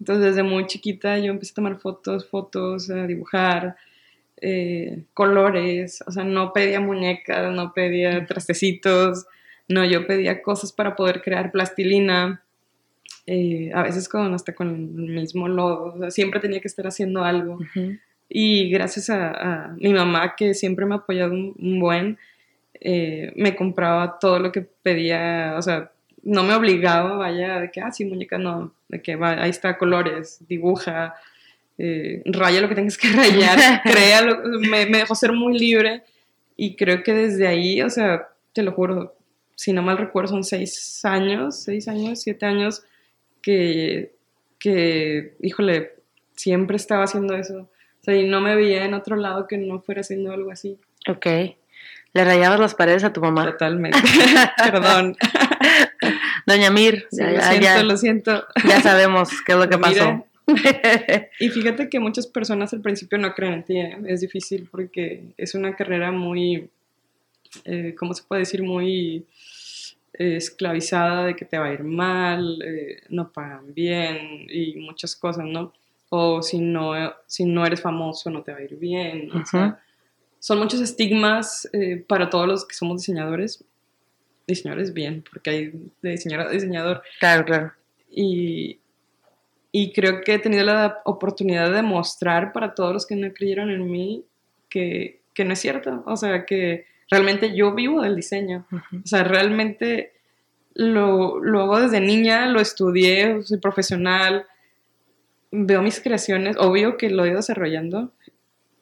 Entonces 0.00 0.26
desde 0.26 0.42
muy 0.42 0.66
chiquita 0.66 1.18
yo 1.18 1.30
empecé 1.30 1.52
a 1.52 1.54
tomar 1.56 1.78
fotos, 1.78 2.28
fotos, 2.28 2.90
a 2.90 3.06
dibujar, 3.06 3.76
eh, 4.40 5.04
colores, 5.14 6.02
o 6.06 6.12
sea, 6.12 6.24
no 6.24 6.52
pedía 6.52 6.80
muñecas, 6.80 7.52
no 7.52 7.72
pedía 7.72 8.24
trastecitos, 8.26 9.26
no, 9.68 9.84
yo 9.84 10.06
pedía 10.06 10.42
cosas 10.42 10.72
para 10.72 10.96
poder 10.96 11.22
crear 11.22 11.50
plastilina, 11.52 12.42
eh, 13.30 13.70
a 13.74 13.82
veces 13.82 14.08
con, 14.08 14.32
hasta 14.32 14.54
con 14.54 14.70
el 14.70 15.20
mismo 15.20 15.48
lodo, 15.48 16.10
siempre 16.10 16.40
tenía 16.40 16.62
que 16.62 16.68
estar 16.68 16.86
haciendo 16.86 17.24
algo. 17.24 17.58
Y 18.26 18.70
gracias 18.70 19.10
a, 19.10 19.76
mi 19.78 19.92
mamá, 19.92 20.34
que 20.34 20.54
siempre 20.54 20.86
me 20.86 20.94
ha 20.94 20.98
apoyado 20.98 21.34
un, 21.34 21.78
buen, 21.78 22.16
eh, 22.80 23.30
me 23.36 23.54
compraba 23.54 24.18
todo 24.18 24.38
lo 24.38 24.50
que 24.50 24.62
pedía, 24.62 25.56
o 25.58 25.60
sea, 25.60 25.92
no 26.22 26.42
me 26.42 26.54
obligaba, 26.54 27.18
vaya, 27.18 27.60
de 27.60 27.70
que, 27.70 27.82
ah, 27.82 27.92
sí, 27.92 28.06
muñeca, 28.06 28.38
no, 28.38 28.72
de 28.88 29.02
que 29.02 29.14
va, 29.16 29.42
ahí 29.42 29.50
está, 29.50 29.76
colores, 29.76 30.38
dibuja, 30.48 31.14
eh, 31.76 32.22
raya 32.24 32.62
lo 32.62 32.68
que 32.70 32.76
tengas 32.76 32.96
que 32.96 33.08
rayar, 33.08 33.82
créalo, 33.84 34.38
me, 34.70 34.86
me 34.86 34.98
dejó 34.98 35.14
ser 35.14 35.34
muy 35.34 35.58
libre 35.58 36.02
y 36.56 36.76
creo 36.76 37.02
que 37.02 37.12
desde 37.12 37.46
ahí, 37.46 37.82
o 37.82 37.90
sea, 37.90 38.28
te 38.54 38.62
lo 38.62 38.72
juro, 38.72 39.14
si 39.54 39.74
no 39.74 39.82
mal 39.82 39.98
recuerdo, 39.98 40.30
son 40.30 40.44
seis 40.44 41.04
años, 41.04 41.62
seis 41.62 41.88
años, 41.88 42.22
siete 42.22 42.46
años 42.46 42.84
que, 43.42 44.14
que 44.58 45.34
híjole, 45.40 45.94
siempre 46.34 46.76
estaba 46.76 47.04
haciendo 47.04 47.34
eso 47.34 47.68
y 48.14 48.26
no 48.26 48.40
me 48.40 48.54
veía 48.54 48.84
en 48.84 48.94
otro 48.94 49.16
lado 49.16 49.46
que 49.46 49.58
no 49.58 49.80
fuera 49.80 50.00
haciendo 50.00 50.32
algo 50.32 50.50
así. 50.50 50.78
Ok. 51.08 51.26
¿Le 52.14 52.24
rayabas 52.24 52.58
las 52.58 52.74
paredes 52.74 53.04
a 53.04 53.12
tu 53.12 53.20
mamá? 53.20 53.44
Totalmente. 53.44 53.98
Perdón. 54.56 55.16
Doña 56.46 56.70
Mir. 56.70 57.06
lo 57.12 57.42
siento, 57.42 57.82
lo 57.84 57.96
siento. 57.96 58.46
Ya 58.66 58.80
sabemos 58.80 59.28
qué 59.44 59.52
es 59.52 59.58
lo 59.58 59.68
que 59.68 59.78
pasó. 59.78 60.24
y 61.38 61.50
fíjate 61.50 61.90
que 61.90 62.00
muchas 62.00 62.26
personas 62.26 62.72
al 62.72 62.80
principio 62.80 63.18
no 63.18 63.34
creen 63.34 63.54
en 63.54 63.64
ti. 63.64 63.78
¿eh? 63.78 63.98
Es 64.06 64.22
difícil 64.22 64.66
porque 64.70 65.34
es 65.36 65.54
una 65.54 65.76
carrera 65.76 66.10
muy, 66.10 66.70
eh, 67.64 67.94
¿cómo 67.98 68.14
se 68.14 68.22
puede 68.22 68.40
decir? 68.40 68.62
Muy 68.62 69.26
esclavizada 70.18 71.26
de 71.26 71.36
que 71.36 71.44
te 71.44 71.58
va 71.58 71.66
a 71.66 71.72
ir 71.72 71.84
mal, 71.84 72.58
no 73.08 73.32
pagan 73.32 73.72
bien 73.72 74.46
y 74.48 74.76
muchas 74.76 75.14
cosas, 75.16 75.44
¿no? 75.44 75.72
o 76.10 76.42
si 76.42 76.58
no, 76.58 76.94
si 77.26 77.44
no 77.44 77.66
eres 77.66 77.80
famoso 77.80 78.30
no 78.30 78.42
te 78.42 78.52
va 78.52 78.58
a 78.58 78.62
ir 78.62 78.76
bien. 78.76 79.30
son 80.38 80.58
muchos 80.58 80.80
estigmas 80.80 81.68
eh, 81.72 82.04
para 82.06 82.30
todos 82.30 82.46
los 82.46 82.66
que 82.66 82.74
somos 82.74 83.00
diseñadores. 83.00 83.64
Diseñadores 84.46 84.94
bien, 84.94 85.22
porque 85.30 85.50
hay 85.50 85.90
de 86.00 86.10
diseñador 86.10 86.46
a 86.46 86.50
diseñador. 86.50 87.02
Claro, 87.20 87.44
claro. 87.44 87.72
Y, 88.10 88.78
y 89.70 89.92
creo 89.92 90.22
que 90.22 90.34
he 90.34 90.38
tenido 90.38 90.64
la 90.64 91.02
oportunidad 91.04 91.70
de 91.70 91.82
mostrar 91.82 92.52
para 92.52 92.74
todos 92.74 92.94
los 92.94 93.06
que 93.06 93.16
no 93.16 93.30
creyeron 93.34 93.70
en 93.70 93.90
mí 93.90 94.24
que, 94.70 95.20
que 95.34 95.44
no 95.44 95.52
es 95.52 95.58
cierto. 95.58 96.02
O 96.06 96.16
sea, 96.16 96.46
que 96.46 96.86
realmente 97.10 97.54
yo 97.54 97.74
vivo 97.74 98.02
del 98.02 98.16
diseño. 98.16 98.66
O 98.72 99.06
sea, 99.06 99.24
realmente 99.24 100.12
lo, 100.74 101.42
lo 101.42 101.62
hago 101.62 101.80
desde 101.80 102.00
niña, 102.00 102.46
lo 102.46 102.60
estudié, 102.60 103.42
soy 103.42 103.58
profesional 103.58 104.46
veo 105.50 105.82
mis 105.82 106.00
creaciones, 106.00 106.56
obvio 106.58 106.96
que 106.96 107.10
lo 107.10 107.24
he 107.24 107.28
ido 107.28 107.36
desarrollando 107.36 108.12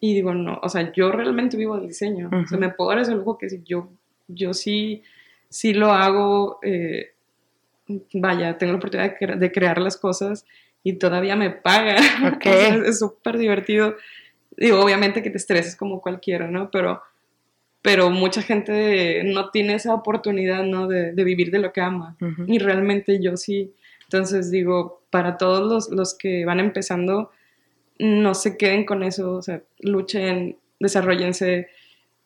y 0.01 0.15
digo, 0.15 0.35
no, 0.35 0.61
o 0.62 0.69
sea, 0.69 0.93
yo 0.93 1.11
realmente 1.11 1.57
vivo 1.57 1.77
del 1.77 1.89
diseño. 1.89 2.31
O 2.33 2.47
sea, 2.47 2.59
me 2.59 2.71
puedo 2.71 2.91
dar 2.91 3.01
ese 3.01 3.15
lujo 3.15 3.39
que 3.39 3.49
si 3.49 3.62
yo, 3.65 3.91
yo 4.29 4.53
sí, 4.53 5.03
sí 5.49 5.73
lo 5.73 5.93
hago, 5.93 6.59
eh, 6.62 7.15
vaya, 8.12 8.59
tengo 8.59 8.73
la 8.73 8.79
oportunidad 8.79 9.19
de, 9.19 9.53
crear 9.53 9.81
las 9.81 9.97
cosas 9.97 10.45
y 10.83 10.95
todavía 10.95 11.35
me 11.35 11.51
pagan. 11.51 11.97
es 12.85 12.99
súper 12.99 13.39
divertido. 13.39 13.97
Digo, 14.57 14.81
obviamente 14.81 15.23
que 15.23 15.31
te 15.31 15.39
estreses 15.39 15.77
como 15.77 16.01
cualquiera, 16.01 16.49
¿no? 16.49 16.71
Pero, 16.71 17.03
pero 17.87 18.11
mucha 18.11 18.42
gente 18.42 19.22
no 19.22 19.51
tiene 19.51 19.75
esa 19.75 19.94
oportunidad, 19.94 20.64
¿no? 20.64 20.88
De, 20.88 21.12
vivir 21.22 21.53
de 21.53 21.61
lo 21.61 21.72
que 21.72 21.81
ama. 21.81 22.16
Y 22.49 22.59
realmente 22.59 23.22
yo 23.22 23.37
sí. 23.37 23.75
Entonces 24.03 24.51
digo, 24.51 25.05
para 25.09 25.37
todos 25.37 25.88
los, 25.88 26.14
que 26.18 26.44
van 26.44 26.59
empezando, 26.59 27.31
no 28.01 28.35
se 28.35 28.57
queden 28.57 28.85
con 28.85 29.05
eso, 29.05 29.35
o 29.35 29.40
sea, 29.40 29.62
luchen, 29.79 30.57
desarrollense, 30.81 31.68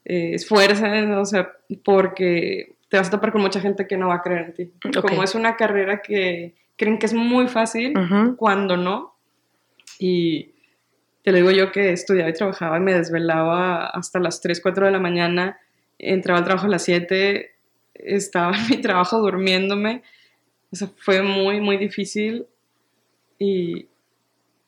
eh, 0.07 0.31
esfuercen, 0.33 1.13
o 1.13 1.27
sea, 1.27 1.53
porque 1.85 2.77
te 2.89 2.97
vas 2.97 3.09
a 3.09 3.11
topar 3.11 3.31
con 3.31 3.43
mucha 3.43 3.61
gente 3.61 3.87
que 3.87 3.99
no 3.99 4.09
va 4.09 4.15
a 4.15 4.23
creer 4.23 4.47
en 4.47 4.55
ti. 4.55 4.73
Como 5.03 5.23
es 5.23 5.35
una 5.35 5.57
carrera 5.57 6.01
que 6.01 6.55
creen 6.77 6.99
que 6.99 7.05
es 7.05 7.13
muy 7.13 7.49
fácil, 7.49 7.93
cuando 8.39 8.79
no. 8.79 9.15
Y 9.99 10.53
te 11.23 11.33
lo 11.33 11.37
digo 11.37 11.51
yo 11.51 11.73
que 11.73 11.93
estudiaba 11.93 12.31
y 12.31 12.35
trabajaba 12.35 12.79
y 12.79 12.81
me 12.81 12.95
desvelaba 12.95 13.87
hasta 13.87 14.19
las 14.19 14.41
3, 14.41 14.61
4 14.61 14.87
de 14.87 14.93
la 14.93 15.01
mañana, 15.01 15.59
entraba 15.99 16.39
al 16.39 16.45
trabajo 16.45 16.67
a 16.67 16.71
las 16.71 16.85
7, 16.85 17.55
estaba 17.95 18.57
en 18.57 18.69
mi 18.69 18.77
trabajo 18.81 19.19
durmiéndome. 19.19 20.03
O 20.73 20.77
sea, 20.77 20.89
fue 20.97 21.23
muy, 21.23 21.61
muy 21.61 21.77
difícil 21.77 22.47
y, 23.39 23.89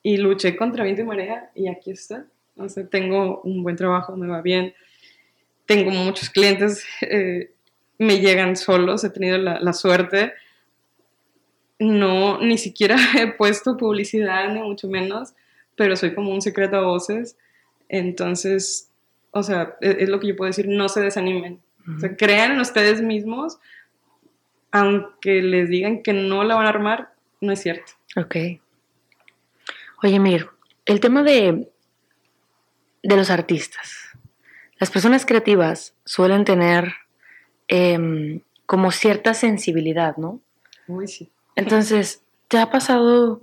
y 0.03 0.17
luché 0.17 0.57
contra 0.57 0.85
viento 0.85 1.03
y 1.03 1.07
marea 1.07 1.51
y 1.55 1.69
aquí 1.69 1.91
está. 1.91 2.27
O 2.57 2.69
sea, 2.69 2.87
tengo 2.87 3.41
un 3.43 3.63
buen 3.63 3.77
trabajo, 3.77 4.17
me 4.17 4.27
va 4.27 4.43
bien, 4.43 4.75
tengo 5.65 5.91
muchos 5.91 6.29
clientes, 6.29 6.85
eh, 7.01 7.53
me 7.99 8.19
llegan 8.19 8.57
solos, 8.57 9.05
he 9.05 9.11
tenido 9.11 9.39
la, 9.39 9.59
la, 9.61 9.73
suerte. 9.73 10.33
No, 11.79 12.39
ni 12.41 12.59
siquiera 12.59 12.97
he 13.19 13.29
puesto 13.33 13.77
publicidad, 13.77 14.53
ni 14.53 14.61
mucho 14.61 14.89
menos, 14.89 15.35
pero 15.77 15.97
soy 15.97 16.15
como 16.15 16.33
un 16.33 16.43
secreto 16.43 16.77
a 16.77 16.83
voces. 16.83 17.37
Entonces, 17.89 18.91
o 19.31 19.43
sea, 19.43 19.77
es, 19.81 19.97
es 20.01 20.09
lo 20.09 20.21
que 20.21 20.29
yo 20.29 20.37
puedo 20.37 20.49
decir, 20.49 20.69
no 20.69 20.89
se 20.89 21.01
desanimen. 21.01 21.61
O 21.97 21.99
sea, 21.99 22.17
crean 22.17 22.53
en 22.53 22.61
ustedes 22.61 23.03
mismos, 23.03 23.59
aunque 24.71 25.43
les 25.43 25.69
digan 25.69 26.03
que 26.03 26.13
no 26.13 26.45
la 26.45 26.55
van 26.55 26.67
a 26.67 26.71
armar, 26.71 27.13
no 27.41 27.53
es 27.53 27.61
cierto. 27.61 27.93
Ok. 28.17 28.37
Oye, 30.03 30.19
Mir, 30.19 30.49
el 30.85 31.01
tema 31.01 31.23
de, 31.23 31.69
de 33.03 33.17
los 33.17 33.31
artistas. 33.31 34.09
Las 34.79 34.91
personas 34.91 35.27
creativas 35.27 35.95
suelen 36.05 36.45
tener 36.45 36.95
em, 37.69 38.41
como 38.67 38.91
cierta 38.91 39.35
sensibilidad, 39.35 40.17
¿no? 40.17 40.41
Uy, 40.89 41.07
sí. 41.07 41.31
Entonces, 41.55 42.23
¿te 42.49 42.59
ha 42.59 42.71
pasado, 42.71 43.43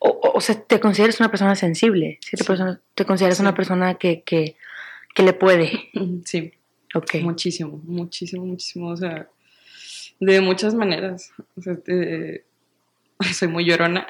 o, 0.00 0.40
sea, 0.40 0.60
te 0.60 0.80
consideras 0.80 1.20
una 1.20 1.30
persona 1.30 1.54
sensible? 1.54 2.18
¿Sí? 2.22 2.36
Te, 2.94 3.04
consideras 3.04 3.38
una 3.38 3.54
persona 3.54 3.94
que, 3.94 4.22
que, 4.22 4.56
que, 5.14 5.22
le 5.22 5.32
puede? 5.32 5.90
Sí. 6.24 6.52
Ok. 6.94 7.16
Muchísimo, 7.22 7.80
muchísimo, 7.84 8.46
muchísimo. 8.46 8.88
O 8.88 8.96
sea, 8.96 9.28
de 10.18 10.40
muchas 10.40 10.74
maneras. 10.74 11.32
O 11.56 11.62
sea, 11.62 11.76
soy 13.34 13.48
muy 13.48 13.64
llorona. 13.64 14.06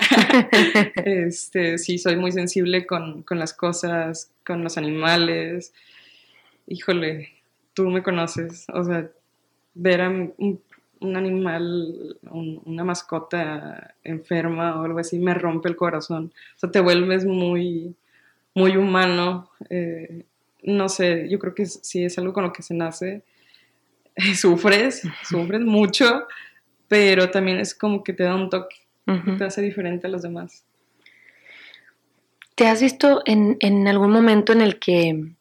este, 1.05 1.79
sí, 1.79 1.99
soy 1.99 2.17
muy 2.17 2.33
sensible 2.33 2.87
con, 2.87 3.25
las 3.31 3.53
cosas, 3.53 4.31
con 4.47 4.63
los 4.63 4.79
animales. 4.79 5.73
Híjole, 6.69 7.31
tú 7.75 7.89
me 7.89 8.03
conoces. 8.03 8.67
O 8.73 8.85
sea, 8.85 9.11
ver 9.75 10.01
a 10.03 10.09
un, 10.09 10.63
animal, 11.01 12.19
una 12.31 12.85
mascota 12.85 13.95
enferma 14.05 14.81
o 14.81 14.85
algo 14.85 14.99
así, 14.99 15.19
me 15.19 15.35
rompe 15.35 15.69
el 15.69 15.77
corazón. 15.77 16.33
O 16.57 16.59
sea, 16.59 16.71
te 16.71 16.81
vuelves 16.81 17.25
muy, 17.25 17.95
muy 18.55 18.77
humano. 18.77 19.51
Eh, 19.71 20.25
no 20.63 20.89
sé, 20.89 21.29
yo 21.29 21.39
creo 21.39 21.55
que 21.55 21.67
sí 21.67 22.05
es 22.05 22.19
algo 22.19 22.33
con 22.33 22.45
lo 22.45 22.53
que 22.53 22.63
se 22.63 22.75
nace. 22.75 23.23
sufres, 24.35 25.03
sufres 25.25 25.61
mucho, 25.61 26.27
pero 26.89 27.31
también 27.31 27.59
es 27.59 27.75
como 27.75 28.03
que 28.03 28.13
te 28.13 28.25
da 28.25 28.35
un 28.35 28.51
toque 28.51 28.77
te 29.39 29.45
hace 29.45 29.63
diferente 29.63 30.07
a 30.07 30.11
los 30.11 30.23
demás. 30.23 30.65
¿Te 32.55 32.67
has 32.67 32.83
visto 32.83 33.23
en, 33.25 33.57
en, 33.61 33.89
algún 33.89 34.11
momento 34.11 34.53
en 34.53 34.61
el 34.61 34.79
que 34.79 35.33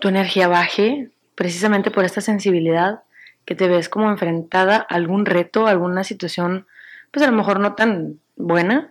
tu 0.00 0.08
energía 0.08 0.48
baje 0.48 1.10
precisamente 1.34 1.90
por 1.90 2.04
esta 2.04 2.20
sensibilidad, 2.20 3.02
que 3.44 3.54
te 3.54 3.68
ves 3.68 3.88
como 3.88 4.10
enfrentada 4.10 4.86
a 4.88 4.94
algún 4.94 5.26
reto, 5.26 5.66
alguna 5.66 6.04
situación, 6.04 6.66
pues 7.10 7.26
a 7.26 7.30
lo 7.30 7.36
mejor 7.36 7.60
no 7.60 7.74
tan 7.74 8.20
buena, 8.36 8.90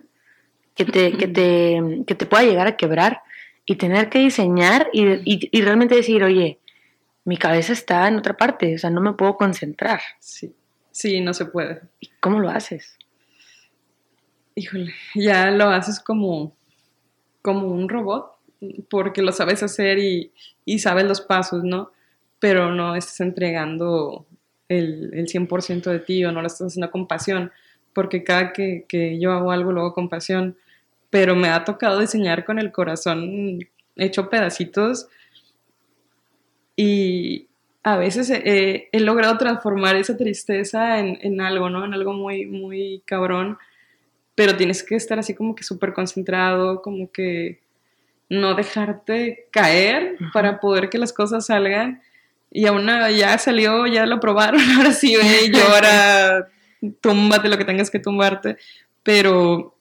que 0.74 0.84
te, 0.84 1.16
que 1.16 1.28
te, 1.28 1.80
que 2.06 2.14
te 2.14 2.26
pueda 2.26 2.44
llegar 2.44 2.66
a 2.66 2.76
quebrar 2.76 3.22
y 3.64 3.76
tener 3.76 4.08
que 4.08 4.18
diseñar 4.18 4.88
y, 4.92 5.04
y, 5.24 5.48
y, 5.50 5.62
realmente 5.62 5.94
decir, 5.94 6.24
oye, 6.24 6.58
mi 7.24 7.36
cabeza 7.36 7.72
está 7.72 8.08
en 8.08 8.16
otra 8.16 8.36
parte, 8.36 8.74
o 8.74 8.78
sea, 8.78 8.90
no 8.90 9.00
me 9.00 9.12
puedo 9.12 9.36
concentrar. 9.36 10.00
Sí, 10.18 10.52
sí, 10.90 11.20
no 11.20 11.32
se 11.32 11.46
puede. 11.46 11.82
¿Cómo 12.20 12.40
lo 12.40 12.50
haces? 12.50 12.98
híjole, 14.54 14.92
ya 15.14 15.50
lo 15.50 15.68
haces 15.68 16.00
como, 16.00 16.54
como 17.40 17.68
un 17.68 17.88
robot, 17.88 18.32
porque 18.90 19.22
lo 19.22 19.32
sabes 19.32 19.62
hacer 19.62 19.98
y, 19.98 20.32
sabes 20.78 21.04
los 21.04 21.20
pasos, 21.20 21.64
¿no? 21.64 21.90
Pero 22.38 22.72
no 22.72 22.94
estás 22.94 23.20
entregando 23.20 24.26
el, 24.78 25.10
el 25.14 25.26
100% 25.26 25.82
de 25.90 25.98
ti 25.98 26.24
o 26.24 26.32
no 26.32 26.40
lo 26.40 26.46
estás 26.46 26.68
haciendo 26.68 26.90
con 26.90 27.06
pasión, 27.06 27.52
porque 27.92 28.24
cada 28.24 28.52
que, 28.52 28.84
que 28.88 29.18
yo 29.18 29.32
hago 29.32 29.52
algo 29.52 29.72
lo 29.72 29.80
hago 29.80 29.94
con 29.94 30.08
pasión, 30.08 30.56
pero 31.10 31.36
me 31.36 31.48
ha 31.48 31.64
tocado 31.64 32.00
diseñar 32.00 32.44
con 32.44 32.58
el 32.58 32.72
corazón 32.72 33.58
hecho 33.96 34.30
pedacitos 34.30 35.08
y 36.76 37.48
a 37.82 37.96
veces 37.96 38.30
he, 38.30 38.88
he 38.92 39.00
logrado 39.00 39.36
transformar 39.38 39.96
esa 39.96 40.16
tristeza 40.16 40.98
en, 41.00 41.18
en, 41.20 41.40
algo, 41.40 41.68
¿no? 41.68 41.84
En 41.84 41.94
algo 41.94 42.12
muy, 42.12 42.46
muy 42.46 43.02
cabrón 43.04 43.58
pero 44.34 44.56
tienes 44.56 44.82
que 44.82 44.94
estar 44.94 45.18
así 45.18 45.34
como 45.34 45.54
que 45.54 45.64
súper 45.64 45.92
concentrado, 45.92 46.82
como 46.82 47.10
que 47.10 47.60
no 48.28 48.54
dejarte 48.54 49.46
caer 49.50 50.16
para 50.32 50.58
poder 50.58 50.88
que 50.88 50.98
las 50.98 51.12
cosas 51.12 51.46
salgan. 51.46 52.02
Y 52.54 52.66
aún 52.66 52.86
ya 52.86 53.38
salió, 53.38 53.86
ya 53.86 54.04
lo 54.04 54.20
probaron, 54.20 54.60
ahora 54.76 54.92
sí 54.92 55.16
ve, 55.16 55.50
llora, 55.50 56.48
túmbate 57.00 57.48
lo 57.48 57.56
que 57.56 57.64
tengas 57.64 57.90
que 57.90 57.98
tumbarte. 57.98 58.58
Pero 59.02 59.74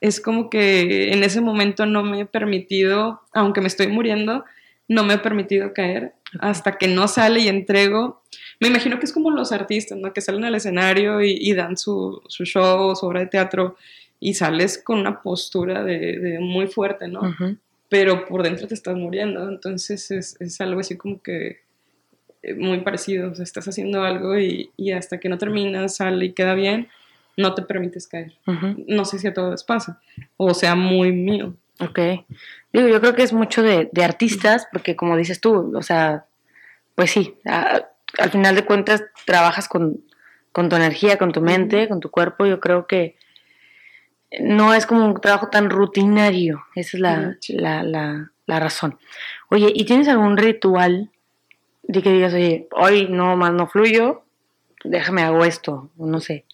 es 0.00 0.20
como 0.20 0.48
que 0.48 1.12
en 1.12 1.22
ese 1.22 1.40
momento 1.40 1.84
no 1.86 2.02
me 2.02 2.20
he 2.20 2.26
permitido, 2.26 3.22
aunque 3.32 3.60
me 3.60 3.66
estoy 3.66 3.88
muriendo, 3.88 4.44
no 4.88 5.04
me 5.04 5.14
he 5.14 5.18
permitido 5.18 5.72
caer 5.72 6.14
hasta 6.40 6.78
que 6.78 6.88
no 6.88 7.08
sale 7.08 7.40
y 7.40 7.48
entrego. 7.48 8.22
Me 8.60 8.68
imagino 8.68 8.98
que 8.98 9.04
es 9.04 9.12
como 9.12 9.30
los 9.30 9.52
artistas, 9.52 9.98
¿no? 9.98 10.12
Que 10.12 10.20
salen 10.20 10.44
al 10.44 10.54
escenario 10.54 11.20
y, 11.22 11.52
dan 11.52 11.76
su, 11.76 12.22
su, 12.28 12.44
show, 12.44 12.94
su 12.96 13.06
obra 13.06 13.20
de 13.20 13.26
teatro 13.26 13.76
y 14.20 14.34
sales 14.34 14.82
con 14.82 15.00
una 15.00 15.22
postura 15.22 15.84
de, 15.84 16.38
muy 16.40 16.66
fuerte, 16.66 17.08
¿no? 17.08 17.20
Pero 17.94 18.24
por 18.24 18.42
dentro 18.42 18.66
te 18.66 18.74
estás 18.74 18.96
muriendo. 18.96 19.48
Entonces 19.48 20.10
es, 20.10 20.36
es 20.40 20.60
algo 20.60 20.80
así 20.80 20.96
como 20.96 21.22
que 21.22 21.60
eh, 22.42 22.54
muy 22.54 22.80
parecido. 22.80 23.30
O 23.30 23.34
sea, 23.36 23.44
estás 23.44 23.68
haciendo 23.68 24.02
algo 24.02 24.36
y, 24.36 24.72
y 24.76 24.90
hasta 24.90 25.20
que 25.20 25.28
no 25.28 25.38
terminas, 25.38 25.94
sale 25.94 26.24
y 26.24 26.32
queda 26.32 26.54
bien, 26.54 26.88
no 27.36 27.54
te 27.54 27.62
permites 27.62 28.08
caer. 28.08 28.32
No 28.88 29.04
sé 29.04 29.20
si 29.20 29.28
a 29.28 29.32
todos 29.32 29.62
pasa 29.62 30.00
o 30.36 30.54
sea 30.54 30.74
muy 30.74 31.12
mío. 31.12 31.54
Ok. 31.78 32.00
Digo, 32.72 32.88
yo 32.88 33.00
creo 33.00 33.14
que 33.14 33.22
es 33.22 33.32
mucho 33.32 33.62
de, 33.62 33.88
de 33.92 34.02
artistas, 34.02 34.66
porque 34.72 34.96
como 34.96 35.16
dices 35.16 35.40
tú, 35.40 35.72
o 35.76 35.82
sea, 35.82 36.26
pues 36.96 37.12
sí, 37.12 37.36
al 37.44 38.30
final 38.32 38.56
de 38.56 38.64
cuentas 38.64 39.04
trabajas 39.24 39.68
con, 39.68 40.00
con 40.50 40.68
tu 40.68 40.74
energía, 40.74 41.16
con 41.16 41.30
tu 41.30 41.42
mente, 41.42 41.88
con 41.88 42.00
tu 42.00 42.10
cuerpo. 42.10 42.44
Yo 42.44 42.58
creo 42.58 42.88
que 42.88 43.14
no 44.40 44.74
es 44.74 44.86
como 44.86 45.04
un 45.06 45.20
trabajo 45.20 45.48
tan 45.48 45.70
rutinario. 45.70 46.64
Esa 46.74 46.96
es 46.96 47.00
la, 47.00 47.36
la, 47.48 47.82
la, 47.82 48.32
la 48.46 48.60
razón. 48.60 48.98
Oye, 49.50 49.72
¿y 49.74 49.84
tienes 49.84 50.08
algún 50.08 50.36
ritual 50.36 51.10
de 51.82 52.02
que 52.02 52.12
digas, 52.12 52.34
oye, 52.34 52.68
hoy 52.72 53.08
no 53.08 53.36
más 53.36 53.52
no 53.52 53.66
fluyo, 53.66 54.24
déjame 54.84 55.22
hago 55.22 55.44
esto, 55.44 55.90
no 55.96 56.20
sé, 56.20 56.44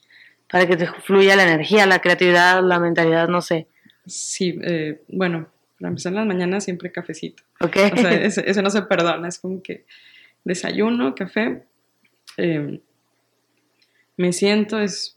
para 0.51 0.67
que 0.67 0.77
te 0.77 0.87
fluya 0.87 1.37
la 1.37 1.45
energía, 1.45 1.87
la 1.87 2.01
creatividad, 2.01 2.63
la 2.63 2.79
mentalidad, 2.79 3.29
no 3.29 3.41
sé. 3.41 3.67
Sí, 4.07 4.59
eh, 4.63 5.03
bueno, 5.09 5.49
para 5.79 5.91
empezar 5.91 6.13
en 6.13 6.17
las 6.17 6.27
mañanas 6.27 6.65
siempre 6.65 6.91
cafecito. 6.91 7.43
Ok. 7.61 7.77
O 7.93 7.97
sea, 7.97 8.13
eso, 8.23 8.63
no 8.63 8.71
se 8.71 8.83
perdona, 8.83 9.29
es 9.29 9.39
como 9.39 9.63
que 9.63 9.85
desayuno, 10.45 11.15
café, 11.15 11.65
em, 12.37 12.81
me 14.17 14.33
siento, 14.33 14.81
es 14.81 15.17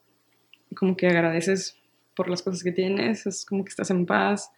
como 0.76 0.96
que 0.96 1.08
agradeces 1.08 1.78
por 2.16 2.30
las 2.30 2.42
cosas 2.42 2.64
que 2.64 2.72
tienes, 2.72 3.26
es 3.26 3.46
como 3.46 3.64
que 3.64 3.70
estás 3.70 3.90
en 3.90 4.06
paz 4.06 4.52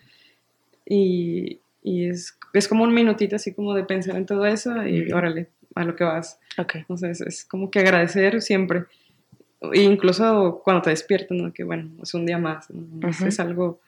y, 0.86 1.60
y 1.84 2.10
es, 2.10 2.38
es, 2.54 2.68
como 2.68 2.84
un 2.84 2.94
minutito 2.94 3.36
así 3.36 3.54
como 3.54 3.74
de 3.74 3.84
pensar 3.84 4.16
en 4.16 4.26
todo 4.26 4.46
eso 4.46 4.86
y 4.86 5.12
órale, 5.12 5.50
a 5.76 5.84
lo 5.84 5.96
que 5.96 6.04
vas. 6.04 6.40
Ok. 6.58 6.76
Entonces 6.76 7.22
es 7.22 7.46
como 7.46 7.72
que 7.72 7.80
agradecer 7.80 8.42
siempre, 8.42 8.86
e 9.74 9.82
incluso 9.82 10.62
cuando 10.64 10.84
te 10.84 10.90
despiertas, 10.92 11.38
¿no? 11.38 11.54
que 11.54 11.64
bueno, 11.64 11.90
es 12.02 12.14
un 12.14 12.26
día 12.26 12.38
más, 12.38 12.68
es 13.26 13.40
algo 13.40 13.80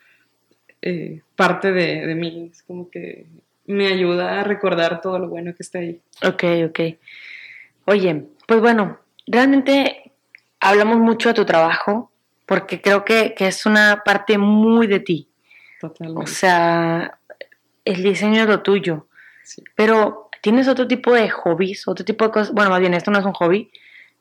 eh, 0.82 1.21
parte 1.36 1.71
de, 1.71 2.06
de, 2.06 2.15
mí, 2.15 2.49
es 2.51 2.63
como 2.63 2.89
que 2.89 3.25
me 3.65 3.88
ayuda 3.88 4.39
a 4.39 4.43
recordar 4.43 5.01
todo 5.01 5.19
lo 5.19 5.27
bueno 5.27 5.53
que 5.53 5.63
está 5.63 5.80
ahí. 5.80 5.99
Ok, 6.23 6.43
ok. 6.69 6.80
Oye, 7.86 8.25
pues 8.47 8.60
bueno, 8.60 8.99
realmente 9.27 10.12
hablamos 10.60 10.97
mucho 10.97 11.30
de 11.30 11.36
tu 11.36 11.45
trabajo 11.45 12.12
porque 12.48 12.82
creo 12.82 13.06
que, 13.06 13.36
que 13.36 13.48
es 13.48 13.66
una 13.68 14.02
parte 14.04 14.40
muy 14.40 14.88
de 14.88 15.00
ti. 15.02 15.30
Totalmente. 15.80 16.24
O 16.24 16.26
sea, 16.26 17.20
el 17.86 18.02
diseño 18.02 18.42
es 18.42 18.48
lo 18.48 18.64
tuyo. 18.64 19.08
Sí. 19.44 19.64
Pero 19.76 20.30
tienes 20.42 20.68
otro 20.68 20.88
tipo 20.88 21.14
de 21.14 21.30
hobbies, 21.30 21.88
otro 21.88 22.04
tipo 22.04 22.26
de 22.26 22.32
cosas. 22.32 22.54
Bueno, 22.54 22.72
más 22.72 22.80
bien, 22.80 22.94
esto 22.94 23.12
no 23.12 23.20
es 23.20 23.26
un 23.26 23.34
hobby, 23.34 23.70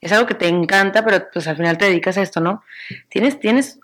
es 0.01 0.13
algo 0.13 0.27
que 0.27 0.35
te 0.35 0.49
encanta, 0.49 1.05
pero 1.05 1.25
pues 1.33 1.47
al 1.47 1.57
final 1.57 1.79
te 1.79 1.87
dedicas 1.87 2.19
a 2.19 2.23
esto, 2.23 2.41
¿no? 2.41 2.63
Tienes, 3.09 3.39
tienes 3.39 3.79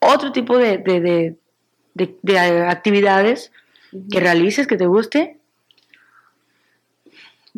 otro 0.00 0.32
tipo 0.32 0.58
de, 0.58 0.78
de, 0.78 2.68
actividades 2.68 3.52
que 4.10 4.20
realices, 4.20 4.66
que 4.66 4.76
te 4.76 4.86
guste? 4.86 5.38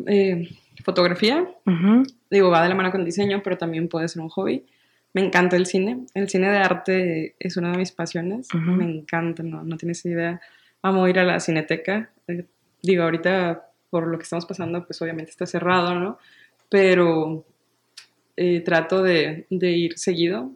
Eh, 0.07 0.49
fotografía, 0.83 1.45
digo, 2.29 2.49
va 2.49 2.63
de 2.63 2.69
la 2.69 2.75
mano 2.75 2.91
con 2.91 3.05
diseño, 3.05 3.41
pero 3.43 3.57
también 3.57 3.87
puede 3.87 4.07
ser 4.07 4.21
un 4.21 4.29
hobby. 4.29 4.65
Me 5.13 5.21
encanta 5.21 5.57
el 5.57 5.65
cine, 5.65 6.05
el 6.13 6.29
cine 6.29 6.49
de 6.49 6.57
arte 6.57 7.35
es 7.39 7.57
una 7.57 7.71
de 7.71 7.77
mis 7.77 7.91
pasiones, 7.91 8.47
me 8.53 8.85
encanta, 8.85 9.43
no, 9.43 9.63
no 9.63 9.77
tienes 9.77 10.05
idea. 10.05 10.39
Amo 10.81 11.07
ir 11.07 11.19
a 11.19 11.23
la 11.23 11.39
cineteca, 11.39 12.09
eh, 12.27 12.45
digo, 12.81 13.03
ahorita 13.03 13.67
por 13.89 14.07
lo 14.07 14.17
que 14.17 14.23
estamos 14.23 14.45
pasando, 14.45 14.85
pues 14.85 15.01
obviamente 15.01 15.31
está 15.31 15.45
cerrado, 15.45 15.95
¿no? 15.95 16.17
Pero 16.69 17.45
eh, 18.37 18.61
trato 18.61 19.03
de, 19.03 19.45
de, 19.49 19.71
ir 19.71 19.97
seguido. 19.97 20.51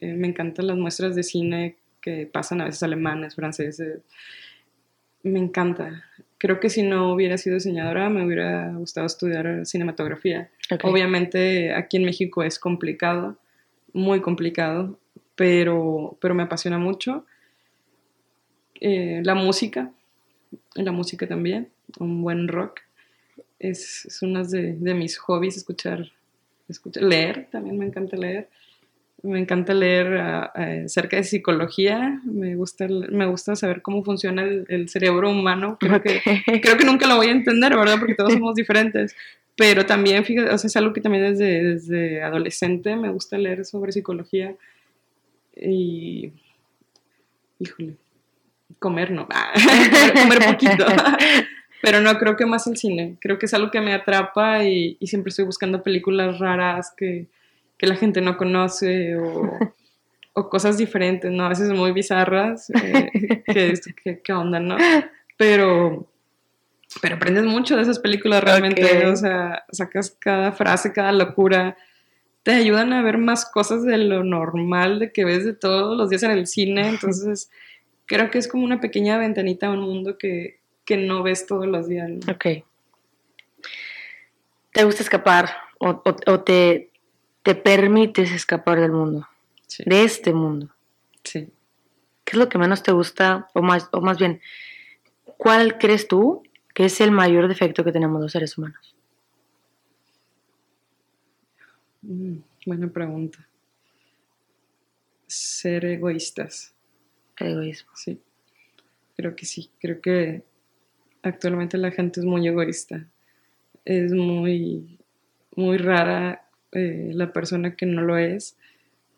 me 0.00 0.28
encantan 0.28 0.66
las 0.66 0.76
muestras 0.76 1.14
de 1.14 1.22
cine 1.22 1.76
que 2.04 2.26
pasan 2.26 2.60
a 2.60 2.66
veces 2.66 2.82
alemanes, 2.82 3.34
franceses. 3.34 4.02
Me 5.22 5.38
encanta. 5.38 6.04
Creo 6.36 6.60
que 6.60 6.68
si 6.68 6.82
no 6.82 7.14
hubiera 7.14 7.38
sido 7.38 7.54
diseñadora, 7.54 8.10
me 8.10 8.26
hubiera 8.26 8.70
gustado 8.74 9.06
estudiar 9.06 9.64
cinematografía. 9.64 10.50
Obviamente 10.82 11.72
aquí 11.72 11.96
en 11.96 12.04
México 12.04 12.42
es 12.42 12.58
complicado, 12.58 13.38
muy 13.94 14.20
complicado, 14.20 14.98
pero, 15.34 16.18
pero 16.20 16.34
me 16.34 16.42
apasiona 16.42 16.78
mucho. 16.78 17.24
Eh, 18.80 19.22
la 19.24 19.34
música, 19.34 19.90
la 20.74 20.92
música 20.92 21.26
también, 21.26 21.70
un 21.98 22.22
buen 22.22 22.48
rock. 22.48 22.80
Es, 23.58 24.04
es 24.04 24.20
uno 24.20 24.44
de, 24.44 24.74
de, 24.74 24.94
mis 24.94 25.16
hobbies, 25.16 25.56
escuchar, 25.56 26.12
escuchar, 26.68 27.02
leer, 27.04 27.48
también 27.50 27.78
me 27.78 27.86
encanta 27.86 28.16
leer 28.16 28.50
me 29.24 29.40
encanta 29.40 29.72
leer 29.72 30.18
ah, 30.18 30.52
eh, 30.54 30.82
acerca 30.84 31.16
de 31.16 31.24
psicología, 31.24 32.20
me 32.24 32.56
gusta, 32.56 32.86
me 32.88 33.26
gusta 33.26 33.56
saber 33.56 33.80
cómo 33.80 34.04
funciona 34.04 34.42
el, 34.42 34.88
cerebro 34.88 35.30
humano. 35.30 35.78
Creo, 35.80 36.02
que, 36.02 36.20
creo 36.62 36.76
que 36.76 36.84
nunca 36.84 37.06
lo 37.06 37.16
voy 37.16 37.28
a 37.28 37.32
entender, 37.32 37.74
¿verdad? 37.74 37.98
Porque 37.98 38.14
todos 38.14 38.34
somos 38.34 38.54
diferentes. 38.54 39.16
Pero 39.56 39.86
también, 39.86 40.24
fíjate, 40.24 40.50
o 40.50 40.58
sea, 40.58 40.68
es 40.68 40.76
algo 40.76 40.92
que 40.92 41.00
también 41.00 41.24
desde, 41.24 41.62
desde 41.62 42.22
adolescente 42.22 42.96
me 42.96 43.10
gusta 43.10 43.38
leer 43.38 43.64
sobre 43.64 43.92
psicología. 43.92 44.54
Y, 45.56 46.32
híjole, 47.60 47.94
comer 48.78 49.12
no, 49.12 49.28
comer 50.14 50.44
poquito. 50.44 50.86
Pero 51.82 52.00
no, 52.00 52.18
creo 52.18 52.36
que 52.36 52.46
más 52.46 52.66
el 52.66 52.76
cine. 52.76 53.16
Creo 53.20 53.38
que 53.38 53.46
es 53.46 53.54
algo 53.54 53.70
que 53.70 53.80
me 53.80 53.92
atrapa 53.92 54.64
y 54.64 54.96
siempre 55.02 55.30
estoy 55.30 55.44
buscando 55.44 55.82
películas 55.82 56.38
raras 56.38 56.92
que 56.96 57.26
que 57.78 57.86
la 57.86 57.96
gente 57.96 58.20
no 58.20 58.36
conoce 58.36 59.16
o, 59.16 59.58
o 60.34 60.48
cosas 60.48 60.78
diferentes, 60.78 61.30
¿no? 61.30 61.44
A 61.44 61.48
veces 61.48 61.70
muy 61.70 61.92
bizarras, 61.92 62.70
eh, 62.70 63.42
que, 63.46 64.20
que, 64.22 64.32
onda, 64.32 64.60
¿no? 64.60 64.76
Pero, 65.36 66.06
pero 67.00 67.16
aprendes 67.16 67.44
mucho 67.44 67.76
de 67.76 67.82
esas 67.82 67.98
películas 67.98 68.42
realmente, 68.42 69.06
o 69.06 69.16
sea, 69.16 69.64
sacas 69.72 70.16
cada 70.18 70.52
frase, 70.52 70.92
cada 70.92 71.12
locura, 71.12 71.76
te 72.42 72.52
ayudan 72.52 72.92
a 72.92 73.02
ver 73.02 73.18
más 73.18 73.50
cosas 73.50 73.84
de 73.84 73.98
lo 73.98 74.22
normal 74.22 74.98
de 74.98 75.12
que 75.12 75.24
ves 75.24 75.44
de 75.44 75.54
todos 75.54 75.96
los 75.96 76.10
días 76.10 76.22
en 76.22 76.30
el 76.30 76.46
cine, 76.46 76.88
entonces 76.88 77.50
creo 78.06 78.30
que 78.30 78.38
es 78.38 78.48
como 78.48 78.64
una 78.64 78.80
pequeña 78.80 79.18
ventanita 79.18 79.66
a 79.66 79.70
un 79.70 79.80
mundo 79.80 80.18
que, 80.18 80.60
que 80.84 80.96
no 80.96 81.22
ves 81.22 81.46
todos 81.46 81.66
los 81.66 81.88
días. 81.88 82.10
¿no? 82.10 82.32
Ok. 82.32 82.64
¿Te 84.72 84.84
gusta 84.84 85.02
escapar 85.02 85.50
o, 85.78 86.02
o 86.26 86.40
te, 86.40 86.90
te 87.44 87.54
permites 87.54 88.32
escapar 88.32 88.80
del 88.80 88.90
mundo, 88.90 89.28
de 89.84 90.02
este 90.02 90.32
mundo. 90.32 90.70
Sí. 91.22 91.50
¿Qué 92.24 92.32
es 92.32 92.38
lo 92.38 92.48
que 92.48 92.56
menos 92.56 92.82
te 92.82 92.90
gusta, 92.90 93.48
o 93.52 93.60
más, 93.60 93.90
o 93.92 94.00
más 94.00 94.18
bien, 94.18 94.40
cuál 95.36 95.76
crees 95.76 96.08
tú 96.08 96.42
que 96.74 96.84
es 96.84 97.00
el 97.00 97.12
mayor 97.12 97.48
defecto 97.48 97.84
que 97.84 97.92
tenemos 97.92 98.20
los 98.20 98.32
seres 98.32 98.58
humanos? 98.58 98.94
Mm, 102.02 102.38
buena 102.66 102.88
pregunta. 102.88 103.46
Ser 105.26 105.84
egoístas. 105.86 106.74
egoísmo. 107.38 107.90
Sí. 107.94 108.20
Creo 109.16 109.34
que 109.34 109.46
sí. 109.46 109.70
Creo 109.80 110.00
que 110.00 110.42
actualmente 111.22 111.78
la 111.78 111.92
gente 111.92 112.20
es 112.20 112.26
muy 112.26 112.46
egoísta. 112.46 113.06
Es 113.84 114.12
muy, 114.12 114.98
muy 115.56 115.78
rara 115.78 116.46
eh, 116.72 117.12
la 117.14 117.32
persona 117.32 117.76
que 117.76 117.86
no 117.86 118.02
lo 118.02 118.18
es, 118.18 118.56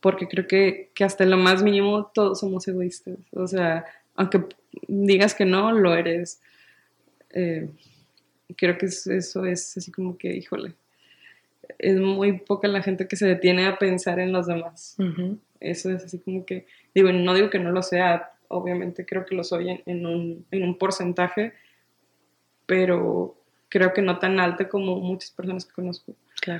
porque 0.00 0.28
creo 0.28 0.46
que, 0.46 0.90
que 0.94 1.04
hasta 1.04 1.24
lo 1.24 1.38
más 1.38 1.62
mínimo 1.62 2.10
todos 2.12 2.40
somos 2.40 2.68
egoístas. 2.68 3.16
O 3.32 3.46
sea, 3.46 3.86
aunque 4.14 4.44
digas 4.88 5.34
que 5.34 5.44
no, 5.44 5.72
lo 5.72 5.94
eres. 5.94 6.40
Eh, 7.38 7.68
creo 8.56 8.78
que 8.78 8.86
eso 8.86 9.44
es 9.44 9.76
así 9.76 9.92
como 9.92 10.16
que, 10.16 10.34
híjole, 10.34 10.74
es 11.78 12.00
muy 12.00 12.38
poca 12.38 12.66
la 12.66 12.82
gente 12.82 13.06
que 13.06 13.16
se 13.16 13.26
detiene 13.26 13.66
a 13.66 13.78
pensar 13.78 14.18
en 14.18 14.32
los 14.32 14.46
demás. 14.46 14.96
Eso 15.60 15.90
es 15.90 16.04
así 16.04 16.18
como 16.18 16.46
que, 16.46 16.66
digo, 16.94 17.12
no 17.12 17.34
digo 17.34 17.50
que 17.50 17.58
no 17.58 17.72
lo 17.72 17.82
sea, 17.82 18.32
obviamente 18.48 19.04
creo 19.04 19.26
que 19.26 19.34
lo 19.34 19.44
soy 19.44 19.82
en, 19.84 20.06
un, 20.06 20.46
en 20.50 20.62
un 20.62 20.78
porcentaje, 20.78 21.52
pero 22.64 23.36
creo 23.68 23.92
que 23.92 24.00
no 24.00 24.18
tan 24.18 24.40
alto 24.40 24.66
como 24.70 24.96
muchas 25.00 25.30
personas 25.30 25.66
que 25.66 25.74
conozco. 25.74 26.14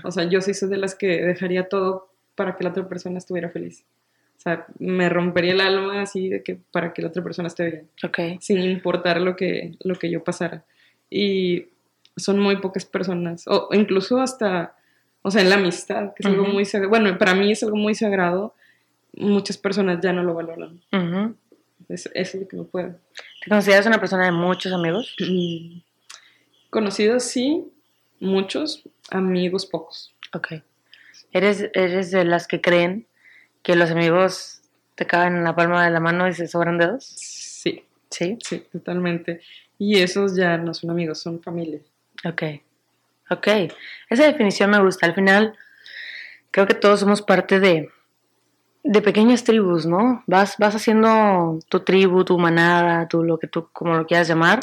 O 0.05 0.11
sea, 0.11 0.25
yo 0.25 0.43
sí 0.43 0.53
soy 0.53 0.69
de 0.69 0.77
las 0.77 0.95
que 0.95 1.23
dejaría 1.23 1.69
todo 1.71 2.11
para 2.35 2.55
que 2.55 2.65
la 2.65 2.71
otra 2.71 2.87
persona 2.87 3.17
estuviera 3.17 3.49
feliz. 3.49 3.87
O 4.37 4.40
sea, 4.40 4.66
me 4.79 5.09
rompería 5.09 5.53
el 5.53 5.61
alma 5.61 6.03
así 6.03 6.29
de 6.29 6.42
que 6.42 6.59
para 6.70 6.92
que 6.92 7.03
la 7.03 7.09
otra 7.09 7.22
persona 7.22 7.49
esté 7.49 7.70
bien. 7.70 7.88
Okay. 8.03 8.38
Sin 8.40 8.61
importar 8.61 9.20
lo 9.20 9.35
que, 9.35 9.75
lo 9.81 9.96
que 9.96 10.11
yo 10.11 10.22
pasara. 10.22 10.64
Y 11.11 11.66
son 12.16 12.38
muy 12.38 12.57
pocas 12.57 12.85
personas. 12.85 13.44
O 13.46 13.68
incluso 13.72 14.20
hasta, 14.20 14.77
o 15.22 15.31
sea, 15.31 15.42
en 15.42 15.51
la 15.51 15.57
amistad, 15.57 16.14
que 16.14 16.22
es 16.22 16.27
algo 16.27 16.44
muy 16.44 16.64
sagrado. 16.64 16.90
Bueno, 16.90 17.18
para 17.18 17.35
mí 17.35 17.51
es 17.51 17.62
algo 17.62 17.77
muy 17.77 17.94
sagrado. 17.94 18.55
Muchas 19.14 19.57
personas 19.57 20.01
ya 20.03 20.12
no 20.12 20.22
lo 20.22 20.35
valoran. 20.35 20.81
eso 21.88 22.11
es 22.14 22.35
lo 22.35 22.46
que 22.46 22.57
no 22.57 22.64
puedo. 22.64 22.94
¿Te 23.42 23.51
consideras 23.51 23.87
una 23.87 24.01
persona 24.01 24.27
de 24.27 24.33
muchos 24.33 24.72
amigos? 24.72 25.14
Mm, 25.20 25.79
conocidos 26.70 27.25
sí, 27.25 27.64
muchos, 28.20 28.83
amigos 29.11 29.66
pocos. 29.66 30.14
Ok. 30.33 30.55
¿Eres, 31.33 31.70
¿Eres 31.75 32.11
de 32.11 32.25
las 32.25 32.46
que 32.46 32.61
creen 32.61 33.06
que 33.66 33.74
los 33.74 33.90
amigos 33.90 34.61
te 34.94 35.09
caben 35.09 35.38
en 35.38 35.42
la 35.42 35.57
palma 35.57 35.85
de 35.85 35.90
la 35.90 35.98
mano 35.98 36.29
y 36.29 36.33
se 36.33 36.46
sobran 36.46 36.79
dedos? 36.79 37.05
Sí. 37.05 37.83
¿Sí? 38.09 38.38
Sí, 38.40 38.64
totalmente. 38.70 39.40
Y 39.76 39.98
esos 39.98 40.37
ya 40.37 40.57
no 40.57 40.72
son 40.72 40.90
amigos, 40.90 41.20
son 41.20 41.42
familia. 41.42 41.81
Ok. 42.24 42.44
Ok. 43.29 43.48
Esa 44.09 44.24
definición 44.24 44.70
me 44.70 44.81
gusta. 44.81 45.07
Al 45.07 45.16
final, 45.16 45.57
creo 46.52 46.68
que 46.68 46.74
todos 46.74 47.00
somos 47.00 47.22
parte 47.22 47.59
de, 47.59 47.90
de 48.85 49.02
pequeñas 49.02 49.42
tribus, 49.42 49.85
¿no? 49.85 50.22
Vas, 50.29 50.55
vas 50.59 50.76
haciendo 50.76 51.59
tu 51.68 51.81
tribu, 51.81 52.24
tu 52.24 52.38
manada, 52.38 53.09
tu, 53.09 53.24
lo 53.24 53.37
que 53.37 53.48
tú, 53.48 53.68
como 53.72 53.96
lo 53.96 54.07
quieras 54.07 54.29
llamar, 54.29 54.61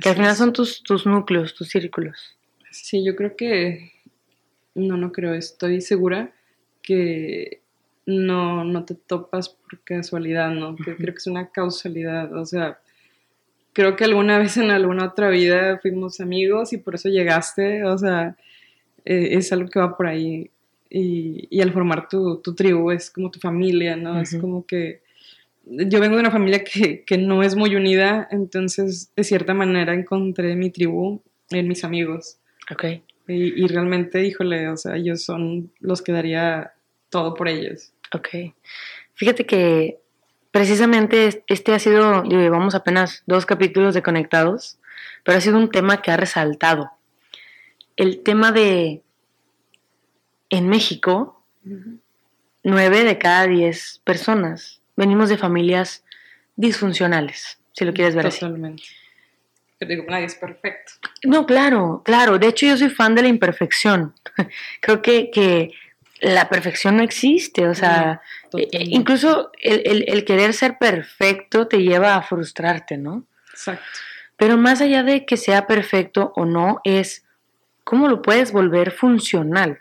que 0.00 0.08
al 0.08 0.16
final 0.16 0.34
son 0.34 0.54
tus, 0.54 0.82
tus 0.82 1.04
núcleos, 1.04 1.54
tus 1.54 1.68
círculos. 1.68 2.38
Sí, 2.70 3.04
yo 3.04 3.14
creo 3.14 3.36
que, 3.36 3.92
no, 4.74 4.96
no 4.96 5.12
creo, 5.12 5.34
estoy 5.34 5.82
segura 5.82 6.32
que 6.80 7.60
no, 8.08 8.64
no 8.64 8.86
te 8.86 8.94
topas 8.94 9.50
por 9.50 9.80
casualidad, 9.84 10.50
¿no? 10.50 10.74
creo 10.76 10.96
que 10.96 11.18
es 11.18 11.26
una 11.26 11.50
causalidad, 11.50 12.34
o 12.34 12.46
sea, 12.46 12.80
creo 13.74 13.96
que 13.96 14.04
alguna 14.04 14.38
vez 14.38 14.56
en 14.56 14.70
alguna 14.70 15.04
otra 15.04 15.28
vida 15.28 15.78
fuimos 15.82 16.18
amigos 16.18 16.72
y 16.72 16.78
por 16.78 16.94
eso 16.94 17.10
llegaste, 17.10 17.84
o 17.84 17.98
sea, 17.98 18.34
eh, 19.04 19.28
es 19.32 19.52
algo 19.52 19.68
que 19.68 19.78
va 19.78 19.94
por 19.94 20.06
ahí. 20.06 20.50
Y, 20.88 21.60
al 21.60 21.70
formar 21.70 22.08
tu, 22.08 22.40
tribu 22.56 22.90
es 22.92 23.10
como 23.10 23.30
tu 23.30 23.40
familia, 23.40 23.94
¿no? 23.94 24.18
Es 24.18 24.34
como 24.40 24.64
que 24.64 25.02
yo 25.66 26.00
vengo 26.00 26.14
de 26.14 26.20
una 26.20 26.30
familia 26.30 26.64
que, 26.64 27.04
que, 27.04 27.18
no 27.18 27.42
es 27.42 27.56
muy 27.56 27.76
unida, 27.76 28.26
entonces 28.30 29.12
de 29.14 29.22
cierta 29.22 29.52
manera 29.52 29.92
encontré 29.92 30.56
mi 30.56 30.70
tribu 30.70 31.20
en 31.50 31.68
mis 31.68 31.84
amigos. 31.84 32.38
Ok. 32.72 32.84
Y, 33.28 33.62
y 33.62 33.66
realmente, 33.66 34.24
híjole, 34.24 34.70
o 34.70 34.78
sea, 34.78 34.96
ellos 34.96 35.22
son 35.22 35.70
los 35.78 36.00
que 36.00 36.12
daría 36.12 36.72
todo 37.10 37.34
por 37.34 37.48
ellos. 37.48 37.92
Ok. 38.12 38.28
Fíjate 39.14 39.46
que 39.46 39.98
precisamente 40.50 41.42
este 41.46 41.74
ha 41.74 41.78
sido, 41.78 42.24
llevamos 42.24 42.74
apenas 42.74 43.22
dos 43.26 43.46
capítulos 43.46 43.94
de 43.94 44.02
Conectados, 44.02 44.78
pero 45.24 45.38
ha 45.38 45.40
sido 45.40 45.58
un 45.58 45.70
tema 45.70 46.02
que 46.02 46.10
ha 46.10 46.16
resaltado. 46.16 46.90
El 47.96 48.22
tema 48.22 48.52
de, 48.52 49.02
en 50.50 50.68
México, 50.68 51.42
nueve 52.62 53.04
de 53.04 53.18
cada 53.18 53.46
diez 53.46 54.00
personas 54.04 54.80
venimos 54.96 55.28
de 55.28 55.38
familias 55.38 56.04
disfuncionales, 56.56 57.60
si 57.72 57.84
lo 57.84 57.92
quieres 57.92 58.14
ver 58.14 58.30
Totalmente. 58.30 58.82
Pero 59.78 59.90
digo, 59.90 60.04
nadie 60.08 60.24
es 60.24 60.34
perfecto. 60.34 60.92
No, 61.22 61.46
claro, 61.46 62.02
claro. 62.04 62.38
De 62.38 62.48
hecho, 62.48 62.66
yo 62.66 62.76
soy 62.76 62.90
fan 62.90 63.14
de 63.14 63.22
la 63.22 63.28
imperfección. 63.28 64.12
Creo 64.80 65.02
que, 65.02 65.30
que 65.30 65.70
la 66.20 66.48
perfección 66.48 66.96
no 66.96 67.02
existe, 67.02 67.68
o 67.68 67.74
sea, 67.74 68.20
e, 68.56 68.68
e, 68.72 68.84
incluso 68.88 69.50
el, 69.60 70.24
querer 70.24 70.52
ser 70.52 70.78
perfecto 70.78 71.68
te 71.68 71.82
lleva 71.82 72.16
a 72.16 72.22
frustrarte, 72.22 72.98
¿no? 72.98 73.24
Exacto. 73.50 73.84
Pero 74.36 74.56
más 74.56 74.80
allá 74.80 75.02
de 75.02 75.26
que 75.26 75.36
sea 75.36 75.66
perfecto 75.66 76.32
o 76.36 76.44
no, 76.44 76.80
es 76.84 77.24
cómo 77.84 78.08
lo 78.08 78.22
puedes 78.22 78.52
volver 78.52 78.92
funcional. 78.92 79.80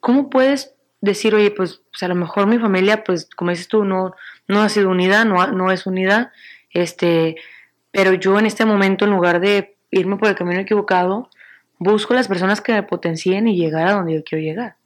¿Cómo 0.00 0.30
puedes 0.30 0.74
decir, 1.00 1.34
oye, 1.34 1.50
pues, 1.50 1.82
pues, 1.90 2.02
a 2.02 2.08
lo 2.08 2.14
mejor 2.14 2.46
mi 2.46 2.58
familia, 2.58 3.04
pues 3.04 3.28
como 3.36 3.50
dices 3.50 3.68
tú, 3.68 3.84
no, 3.84 4.14
no 4.48 4.62
ha 4.62 4.68
sido 4.68 4.90
unida, 4.90 5.24
no, 5.24 5.46
no 5.48 5.70
es 5.70 5.86
unida, 5.86 6.32
este, 6.70 7.36
pero 7.90 8.14
yo 8.14 8.38
en 8.38 8.46
este 8.46 8.64
momento, 8.64 9.04
en 9.04 9.12
lugar 9.12 9.40
de 9.40 9.76
irme 9.90 10.16
por 10.16 10.28
el 10.28 10.34
camino 10.34 10.60
equivocado, 10.60 11.30
busco 11.78 12.14
las 12.14 12.28
personas 12.28 12.60
que 12.60 12.72
me 12.72 12.82
potencien 12.82 13.46
y 13.48 13.56
llegar 13.56 13.86
a 13.86 13.92
donde 13.92 14.14
yo 14.14 14.24
quiero 14.24 14.42
llegar. 14.42 14.76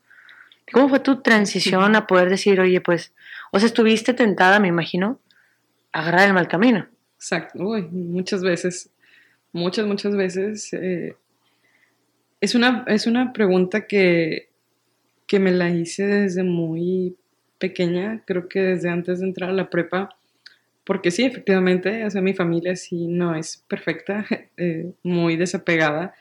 ¿Cómo 0.72 0.88
fue 0.88 1.00
tu 1.00 1.22
transición 1.22 1.96
a 1.96 2.06
poder 2.06 2.28
decir, 2.28 2.60
oye, 2.60 2.80
pues, 2.80 3.12
o 3.52 3.58
sea, 3.58 3.66
estuviste 3.66 4.14
tentada, 4.14 4.60
me 4.60 4.68
imagino, 4.68 5.20
a 5.92 6.00
agarrar 6.00 6.28
el 6.28 6.34
mal 6.34 6.48
camino? 6.48 6.86
Exacto, 7.16 7.58
muchas 7.90 8.42
veces, 8.42 8.90
muchas, 9.52 9.86
muchas 9.86 10.16
veces. 10.16 10.72
Eh, 10.72 11.16
es, 12.40 12.54
una, 12.54 12.84
es 12.86 13.06
una 13.06 13.32
pregunta 13.32 13.86
que, 13.86 14.48
que 15.26 15.38
me 15.38 15.50
la 15.50 15.70
hice 15.70 16.06
desde 16.06 16.42
muy 16.42 17.16
pequeña, 17.58 18.22
creo 18.26 18.48
que 18.48 18.60
desde 18.60 18.88
antes 18.88 19.20
de 19.20 19.26
entrar 19.26 19.50
a 19.50 19.54
la 19.54 19.70
prepa, 19.70 20.16
porque 20.84 21.10
sí, 21.10 21.24
efectivamente, 21.24 22.04
o 22.04 22.10
sea, 22.10 22.22
mi 22.22 22.34
familia 22.34 22.76
sí 22.76 23.08
no 23.08 23.34
es 23.34 23.64
perfecta, 23.68 24.24
eh, 24.56 24.92
muy 25.02 25.36
desapegada 25.36 26.14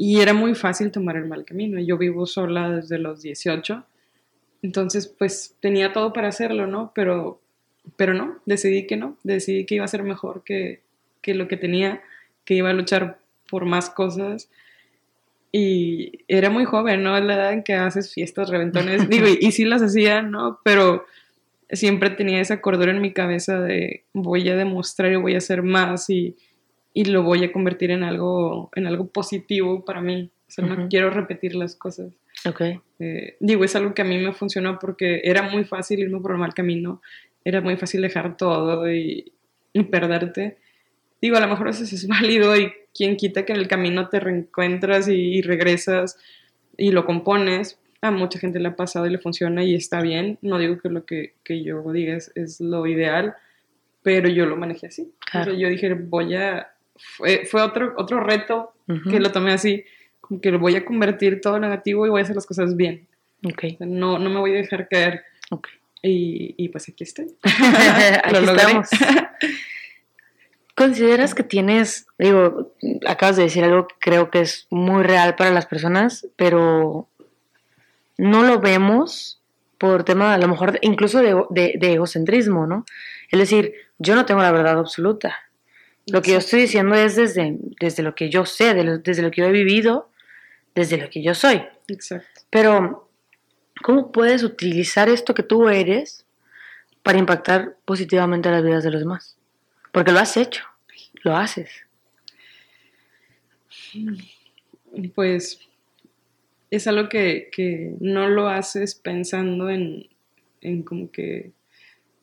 y 0.00 0.20
era 0.20 0.32
muy 0.32 0.54
fácil 0.54 0.92
tomar 0.92 1.16
el 1.16 1.26
mal 1.26 1.44
camino. 1.44 1.80
Yo 1.80 1.98
vivo 1.98 2.24
sola 2.24 2.70
desde 2.70 2.98
los 2.98 3.20
18, 3.20 3.84
entonces 4.62 5.08
pues 5.08 5.56
tenía 5.60 5.92
todo 5.92 6.12
para 6.12 6.28
hacerlo, 6.28 6.68
¿no? 6.68 6.92
Pero, 6.94 7.40
pero 7.96 8.14
no, 8.14 8.38
decidí 8.46 8.86
que 8.86 8.96
no, 8.96 9.18
decidí 9.24 9.66
que 9.66 9.74
iba 9.74 9.84
a 9.84 9.88
ser 9.88 10.04
mejor 10.04 10.44
que, 10.44 10.82
que 11.20 11.34
lo 11.34 11.48
que 11.48 11.56
tenía, 11.56 12.00
que 12.44 12.54
iba 12.54 12.70
a 12.70 12.74
luchar 12.74 13.18
por 13.50 13.64
más 13.64 13.90
cosas. 13.90 14.48
Y 15.50 16.24
era 16.28 16.48
muy 16.48 16.64
joven, 16.64 17.02
¿no? 17.02 17.16
Es 17.16 17.24
la 17.24 17.34
edad 17.34 17.52
en 17.52 17.64
que 17.64 17.74
haces 17.74 18.14
fiestas, 18.14 18.50
reventones. 18.50 19.08
Digo, 19.10 19.26
y, 19.26 19.38
y 19.40 19.50
sí 19.50 19.64
las 19.64 19.82
hacía, 19.82 20.22
¿no? 20.22 20.60
Pero 20.62 21.06
siempre 21.70 22.10
tenía 22.10 22.40
esa 22.40 22.60
cordura 22.60 22.92
en 22.92 23.00
mi 23.00 23.12
cabeza 23.12 23.60
de 23.60 24.04
voy 24.12 24.48
a 24.48 24.54
demostrar 24.54 25.10
y 25.10 25.16
voy 25.16 25.34
a 25.34 25.38
hacer 25.38 25.64
más 25.64 26.08
y, 26.08 26.36
y 26.98 27.04
lo 27.04 27.22
voy 27.22 27.44
a 27.44 27.52
convertir 27.52 27.92
en 27.92 28.02
algo, 28.02 28.72
en 28.74 28.88
algo 28.88 29.06
positivo 29.06 29.84
para 29.84 30.00
mí. 30.00 30.32
O 30.48 30.50
sea, 30.50 30.66
no 30.66 30.88
quiero 30.88 31.10
repetir 31.10 31.54
las 31.54 31.76
cosas. 31.76 32.12
Ok. 32.44 32.60
Eh, 32.98 33.36
digo, 33.38 33.62
es 33.62 33.76
algo 33.76 33.94
que 33.94 34.02
a 34.02 34.04
mí 34.04 34.18
me 34.18 34.32
funcionó 34.32 34.80
porque 34.80 35.20
era 35.22 35.42
muy 35.42 35.62
fácil 35.62 36.00
irme 36.00 36.18
por 36.18 36.32
el 36.32 36.38
mal 36.38 36.54
camino, 36.54 37.00
era 37.44 37.60
muy 37.60 37.76
fácil 37.76 38.02
dejar 38.02 38.36
todo 38.36 38.92
y, 38.92 39.32
perderte. 39.92 40.58
Digo, 41.22 41.36
a 41.36 41.40
lo 41.40 41.46
mejor 41.46 41.68
eso 41.68 41.84
es 41.84 42.08
válido 42.08 42.56
y 42.56 42.72
quien 42.92 43.14
quita 43.14 43.44
que 43.44 43.52
en 43.52 43.60
el 43.60 43.68
camino 43.68 44.08
te 44.08 44.18
reencuentras 44.18 45.06
y, 45.06 45.40
regresas 45.42 46.18
y 46.76 46.90
lo 46.90 47.04
compones. 47.04 47.78
A 48.00 48.10
mucha 48.10 48.40
gente 48.40 48.58
le 48.58 48.70
ha 48.70 48.74
pasado 48.74 49.06
y 49.06 49.10
le 49.10 49.18
funciona 49.18 49.62
y 49.62 49.76
está 49.76 50.02
bien. 50.02 50.36
No 50.42 50.58
digo 50.58 50.80
que 50.80 50.88
lo 50.88 51.04
que, 51.04 51.34
que 51.44 51.62
yo 51.62 51.80
diga 51.92 52.16
es, 52.16 52.32
es, 52.34 52.60
lo 52.60 52.88
ideal, 52.88 53.36
pero 54.02 54.28
yo 54.28 54.46
lo 54.46 54.56
manejé 54.56 54.88
así. 54.88 55.12
yo 55.56 55.68
dije, 55.68 55.94
voy 55.94 56.34
a 56.34 56.72
fue, 56.98 57.46
fue 57.46 57.62
otro, 57.62 57.94
otro 57.96 58.20
reto 58.20 58.72
que 59.10 59.20
lo 59.20 59.30
tomé 59.30 59.52
así, 59.52 59.84
como 60.20 60.40
que 60.40 60.50
lo 60.50 60.58
voy 60.58 60.74
a 60.76 60.84
convertir 60.84 61.40
todo 61.40 61.58
negativo 61.58 62.06
y 62.06 62.10
voy 62.10 62.20
a 62.20 62.24
hacer 62.24 62.36
las 62.36 62.46
cosas 62.46 62.76
bien. 62.76 63.06
Okay. 63.44 63.76
no, 63.80 64.18
no 64.18 64.30
me 64.30 64.40
voy 64.40 64.52
a 64.52 64.56
dejar 64.56 64.88
caer. 64.88 65.22
Okay. 65.50 65.74
Y, 66.02 66.54
y, 66.56 66.68
pues 66.68 66.88
aquí 66.88 67.04
estoy. 67.04 67.26
lo 68.32 68.38
estamos. 68.38 68.88
¿Consideras 70.74 71.34
que 71.34 71.42
tienes, 71.42 72.06
digo, 72.18 72.72
acabas 73.06 73.36
de 73.36 73.42
decir 73.44 73.64
algo 73.64 73.88
que 73.88 73.96
creo 73.98 74.30
que 74.30 74.40
es 74.40 74.68
muy 74.70 75.02
real 75.02 75.34
para 75.34 75.50
las 75.50 75.66
personas, 75.66 76.28
pero 76.36 77.08
no 78.16 78.44
lo 78.44 78.60
vemos 78.60 79.40
por 79.76 80.04
tema, 80.04 80.34
a 80.34 80.38
lo 80.38 80.46
mejor, 80.46 80.78
incluso 80.82 81.20
de, 81.20 81.34
de, 81.50 81.74
de 81.80 81.94
egocentrismo, 81.94 82.66
¿no? 82.66 82.84
Es 83.30 83.38
decir, 83.38 83.74
yo 83.98 84.14
no 84.14 84.24
tengo 84.24 84.40
la 84.40 84.52
verdad 84.52 84.78
absoluta. 84.78 85.36
Lo 86.10 86.22
que 86.22 86.32
yo 86.32 86.38
estoy 86.38 86.60
diciendo 86.62 86.94
es 86.94 87.16
desde, 87.16 87.56
desde 87.80 88.02
lo 88.02 88.14
que 88.14 88.30
yo 88.30 88.46
sé, 88.46 88.74
desde 88.74 89.22
lo 89.22 89.30
que 89.30 89.40
yo 89.40 89.46
he 89.46 89.52
vivido, 89.52 90.10
desde 90.74 90.96
lo 90.96 91.10
que 91.10 91.22
yo 91.22 91.34
soy. 91.34 91.62
Exacto. 91.88 92.42
Pero, 92.50 93.10
¿cómo 93.82 94.12
puedes 94.12 94.42
utilizar 94.42 95.08
esto 95.08 95.34
que 95.34 95.42
tú 95.42 95.68
eres 95.68 96.26
para 97.02 97.18
impactar 97.18 97.76
positivamente 97.84 98.50
las 98.50 98.64
vidas 98.64 98.84
de 98.84 98.90
los 98.90 99.00
demás? 99.00 99.36
Porque 99.92 100.12
lo 100.12 100.18
has 100.18 100.36
hecho, 100.36 100.64
lo 101.22 101.36
haces. 101.36 101.70
Pues 105.14 105.60
es 106.70 106.86
algo 106.86 107.08
que, 107.08 107.48
que 107.52 107.94
no 108.00 108.28
lo 108.28 108.48
haces 108.48 108.94
pensando 108.94 109.70
en, 109.70 110.08
en 110.60 110.82
como 110.82 111.10
que 111.10 111.52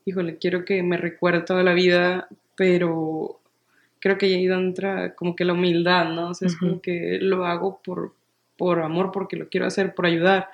híjole, 0.06 0.38
quiero 0.38 0.64
que 0.64 0.82
me 0.82 0.96
recuerde 0.96 1.42
toda 1.42 1.62
la 1.62 1.74
vida, 1.74 2.28
pero 2.54 3.40
creo 4.00 4.18
que 4.18 4.26
ahí 4.26 4.46
entra 4.46 5.14
como 5.14 5.34
que 5.36 5.44
la 5.44 5.52
humildad, 5.52 6.10
¿no? 6.10 6.30
O 6.30 6.34
sea, 6.34 6.46
es 6.46 6.56
como 6.56 6.80
que 6.80 7.18
lo 7.20 7.46
hago 7.46 7.80
por, 7.82 8.14
por 8.56 8.80
amor, 8.80 9.10
porque 9.12 9.36
lo 9.36 9.48
quiero 9.48 9.66
hacer, 9.66 9.94
por 9.94 10.06
ayudar. 10.06 10.48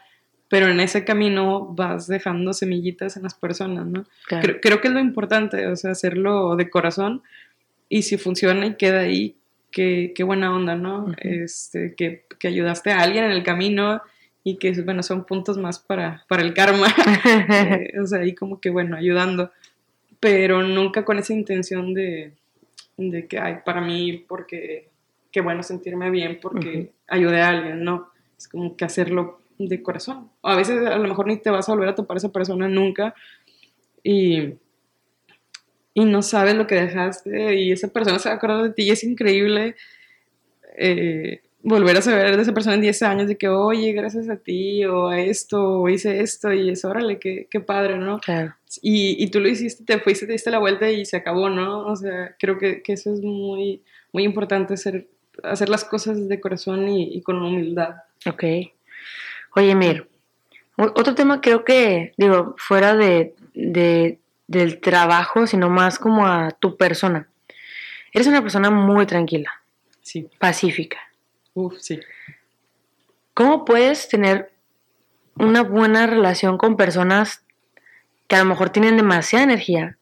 Pero 0.49 0.69
en 0.69 0.81
ese 0.81 1.05
camino 1.05 1.67
vas 1.67 2.07
dejando 2.07 2.53
semillitas 2.53 3.17
en 3.17 3.23
las 3.23 3.35
personas, 3.35 3.87
¿no? 3.87 4.05
Creo, 4.27 4.61
creo, 4.61 4.81
que 4.81 4.89
es 4.89 4.95
lo 4.95 5.01
importante, 5.01 5.67
o 5.67 5.77
sea, 5.77 5.93
hacerlo 5.93 6.57
de 6.57 6.69
corazón 6.69 7.23
y 7.89 8.03
si 8.03 8.17
funciona 8.17 8.67
y 8.67 8.75
queda 8.77 9.01
ahí, 9.01 9.37
qué, 9.71 10.13
qué 10.15 10.25
buena 10.25 10.55
onda, 10.55 10.77
¿no? 10.77 11.13
este, 11.19 11.95
que, 11.95 12.25
que, 12.39 12.49
ayudaste 12.49 12.91
a 12.91 13.01
alguien 13.01 13.25
en 13.25 13.33
el 13.33 13.43
camino 13.43 14.01
y 14.45 14.57
que, 14.57 14.73
bueno, 14.83 15.03
son 15.03 15.25
puntos 15.25 15.59
más 15.59 15.79
para, 15.79 16.25
para 16.29 16.43
el 16.43 16.55
karma. 16.55 16.87
Eh, 17.25 18.01
o 18.01 18.07
sea, 18.07 18.21
ahí 18.21 18.35
como 18.35 18.61
que, 18.61 18.71
bueno, 18.71 18.97
ayudando, 18.97 19.51
pero 20.21 20.63
nunca 20.63 21.05
con 21.05 21.19
esa 21.19 21.33
intención 21.33 21.95
de, 21.95 22.33
de 22.97 23.27
que, 23.27 23.39
ay, 23.39 23.59
para 23.65 23.81
mí, 23.81 24.25
porque, 24.29 24.89
qué 25.31 25.41
bueno 25.41 25.63
sentirme 25.63 26.11
bien 26.11 26.39
porque 26.41 26.93
ayudé 27.09 27.41
a 27.41 27.49
alguien, 27.49 27.85
no, 27.85 28.11
es 28.37 28.49
como 28.49 28.77
que 28.77 28.85
hacerlo 28.85 29.41
de 29.59 29.83
corazón. 29.83 30.31
A 30.43 30.57
veces 30.57 30.87
a 30.87 30.99
lo 30.99 31.09
mejor 31.09 31.27
ni 31.27 31.37
te 31.39 31.51
vas 31.51 31.69
a 31.69 31.73
volver 31.73 31.89
a 31.89 31.95
topar 31.95 32.17
a 32.17 32.19
esa 32.19 32.33
persona 32.33 32.69
nunca 32.69 33.15
y, 34.03 34.55
y 35.95 36.05
no 36.05 36.23
sabes 36.23 36.55
lo 36.55 36.67
que 36.67 36.75
dejaste 36.75 37.57
y 37.57 37.73
esa 37.73 37.89
persona 37.89 38.19
se 38.19 38.29
va 38.29 38.35
a 38.35 38.37
acordar 38.37 38.63
de 38.63 38.71
ti 38.71 38.83
y 38.85 38.91
es 38.91 39.05
increíble 39.05 39.77
eh, 40.77 41.43
volver 41.63 41.97
a 41.97 42.03
saber 42.03 42.37
de 42.37 42.43
esa 42.43 42.53
persona 42.53 42.75
en 42.75 42.83
10 42.83 43.03
años 43.03 43.29
de 43.29 43.37
que, 43.37 43.49
oye, 43.49 43.93
gracias 43.93 44.29
a 44.29 44.37
ti 44.37 44.85
o 44.85 45.09
a 45.09 45.21
esto 45.21 45.81
o 45.81 45.89
hice 45.89 46.21
esto 46.21 46.53
y 46.53 46.71
es, 46.71 46.85
órale, 46.85 47.19
qué, 47.19 47.47
qué 47.51 47.61
padre, 47.61 47.99
¿no? 47.99 48.19
Claro. 48.21 48.55
Y, 48.81 49.23
y, 49.23 49.31
tú 49.31 49.41
lo 49.41 49.49
hiciste, 49.49 49.85
te 49.85 49.99
fuiste, 50.01 50.27
te 50.27 50.33
diste 50.33 50.51
la 50.51 50.59
vuelta 50.59 50.91
y 50.91 51.05
se 51.05 51.17
acabó, 51.17 51.51
¿no? 51.51 51.87
O 51.87 51.95
sea, 51.95 52.35
creo 52.39 52.59
que, 52.59 52.83
que 52.83 52.95
eso 52.95 53.13
es 53.13 53.21
muy, 53.21 53.83
muy 54.13 54.25
importante, 54.25 54.75
hacer, 54.75 55.09
hacer 55.43 55.69
las 55.69 55.85
cosas 55.85 56.29
de 56.29 56.41
corazón 56.41 56.89
y, 56.89 57.15
y 57.15 57.23
con 57.23 57.41
humildad. 57.43 57.97
Ok. 58.27 58.45
Oye, 59.55 59.75
Mir, 59.75 60.09
otro 60.77 61.15
tema 61.15 61.41
creo 61.41 61.65
que, 61.65 62.15
digo, 62.17 62.55
fuera 62.57 62.97
de, 62.97 63.35
de, 63.55 64.19
del 64.47 64.81
trabajo, 64.81 65.47
sino 65.47 65.69
más 65.69 65.99
como 65.99 66.27
a 66.27 66.51
tu 66.51 66.77
persona. 66.77 67.29
Eres 68.13 68.27
una 68.27 68.43
persona 68.43 68.71
muy 68.71 69.07
tranquila. 69.07 69.51
Sí. 70.01 70.29
Pacífica. 70.39 70.99
Uf, 71.55 71.75
sí. 71.81 72.01
¿Cómo 73.35 73.65
puedes 73.65 74.09
tener 74.09 74.53
una 75.37 75.63
buena 75.63 76.07
relación 76.07 76.59
con 76.59 76.77
personas 76.77 77.43
que 78.29 78.37
a 78.37 78.41
lo 78.41 78.45
mejor 78.45 78.71
tienen 78.71 78.97
demasiada 78.97 79.45
energía, 79.45 79.97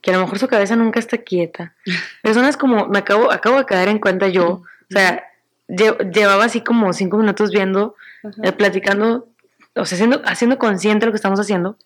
que 0.00 0.10
a 0.10 0.14
lo 0.14 0.20
mejor 0.20 0.38
su 0.38 0.48
cabeza 0.48 0.76
nunca 0.76 0.98
está 0.98 1.18
quieta? 1.18 1.74
Personas 2.22 2.56
como, 2.56 2.86
me 2.88 2.98
acabo, 2.98 3.32
acabo 3.32 3.58
de 3.58 3.66
caer 3.66 3.88
en 3.88 3.98
cuenta 3.98 4.28
yo, 4.28 4.48
o 4.48 4.64
sea, 4.88 5.24
llevaba 5.68 6.44
así 6.44 6.62
como 6.62 6.92
cinco 6.92 7.18
minutos 7.18 7.50
viendo, 7.50 7.96
eh, 8.42 8.52
platicando, 8.52 9.28
o 9.74 9.84
sea, 9.84 9.96
haciendo, 9.96 10.22
haciendo 10.24 10.58
consciente 10.58 11.06
lo 11.06 11.12
que 11.12 11.16
estamos 11.16 11.40
haciendo, 11.40 11.76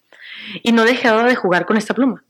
y 0.63 0.73
no 0.73 0.83
he 0.83 0.87
dejado 0.87 1.25
de 1.25 1.37
jugar 1.37 1.67
con 1.67 1.77
esta 1.77 1.95
pluma. 1.95 2.25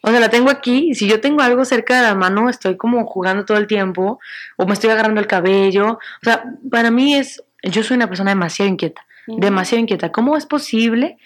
O 0.00 0.10
sea, 0.10 0.20
la 0.20 0.28
tengo 0.28 0.50
aquí 0.50 0.90
y 0.90 0.94
si 0.94 1.08
yo 1.08 1.20
tengo 1.20 1.42
algo 1.42 1.64
cerca 1.64 1.96
de 1.96 2.02
la 2.02 2.14
mano, 2.14 2.48
estoy 2.48 2.76
como 2.76 3.04
jugando 3.06 3.44
todo 3.44 3.58
el 3.58 3.66
tiempo 3.66 4.20
o 4.56 4.66
me 4.66 4.74
estoy 4.74 4.90
agarrando 4.90 5.20
el 5.20 5.26
cabello. 5.26 5.92
O 5.94 6.24
sea, 6.24 6.44
para 6.70 6.90
mí 6.90 7.14
es, 7.14 7.42
yo 7.62 7.82
soy 7.82 7.96
una 7.96 8.08
persona 8.08 8.30
demasiado 8.30 8.70
inquieta, 8.70 9.04
demasiado 9.26 9.80
inquieta. 9.80 10.12
¿Cómo 10.12 10.36
es 10.36 10.46
posible 10.46 11.18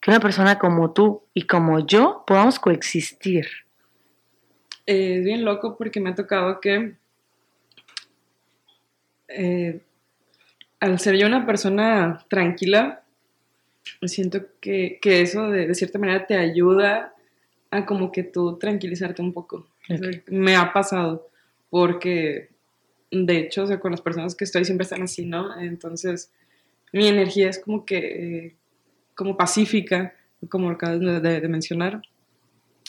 que 0.00 0.10
una 0.10 0.20
persona 0.20 0.58
como 0.58 0.92
tú 0.92 1.22
y 1.34 1.42
como 1.42 1.86
yo 1.86 2.24
podamos 2.26 2.58
coexistir? 2.58 3.46
es 4.86 5.24
bien 5.24 5.44
loco 5.44 5.76
porque 5.76 6.00
me 6.00 6.10
ha 6.10 6.14
tocado 6.14 6.60
que 6.60 6.94
eh, 9.28 9.80
al 10.80 10.98
ser 10.98 11.16
yo 11.16 11.26
una 11.26 11.46
persona 11.46 12.24
tranquila, 12.28 13.02
siento 14.02 14.46
que, 14.60 14.98
que 15.00 15.22
eso 15.22 15.50
de, 15.50 15.66
de, 15.66 15.74
cierta 15.74 15.98
manera 15.98 16.26
te 16.26 16.36
ayuda 16.36 17.13
a 17.74 17.86
como 17.86 18.12
que 18.12 18.22
tú 18.22 18.58
tranquilizarte 18.58 19.22
un 19.22 19.32
poco. 19.32 19.66
me 20.28 20.56
ha 20.56 20.72
pasado 20.72 21.28
porque, 21.70 22.50
de 23.10 23.36
hecho, 23.36 23.64
o 23.64 23.66
sea, 23.66 23.80
con 23.80 23.90
las 23.90 24.00
personas 24.00 24.36
que 24.36 24.44
estoy 24.44 24.64
siempre 24.64 24.84
están 24.84 25.02
así, 25.02 25.26
¿no? 25.26 25.58
Entonces, 25.58 26.30
mi 26.92 27.08
energía 27.08 27.50
es 27.50 27.58
como 27.58 27.84
que, 27.84 27.96
eh, 27.98 28.56
como 29.16 29.36
pacífica, 29.36 30.14
como 30.48 30.70
acabas 30.70 31.00
de, 31.00 31.40
de, 31.40 31.48
mencionar. 31.48 32.00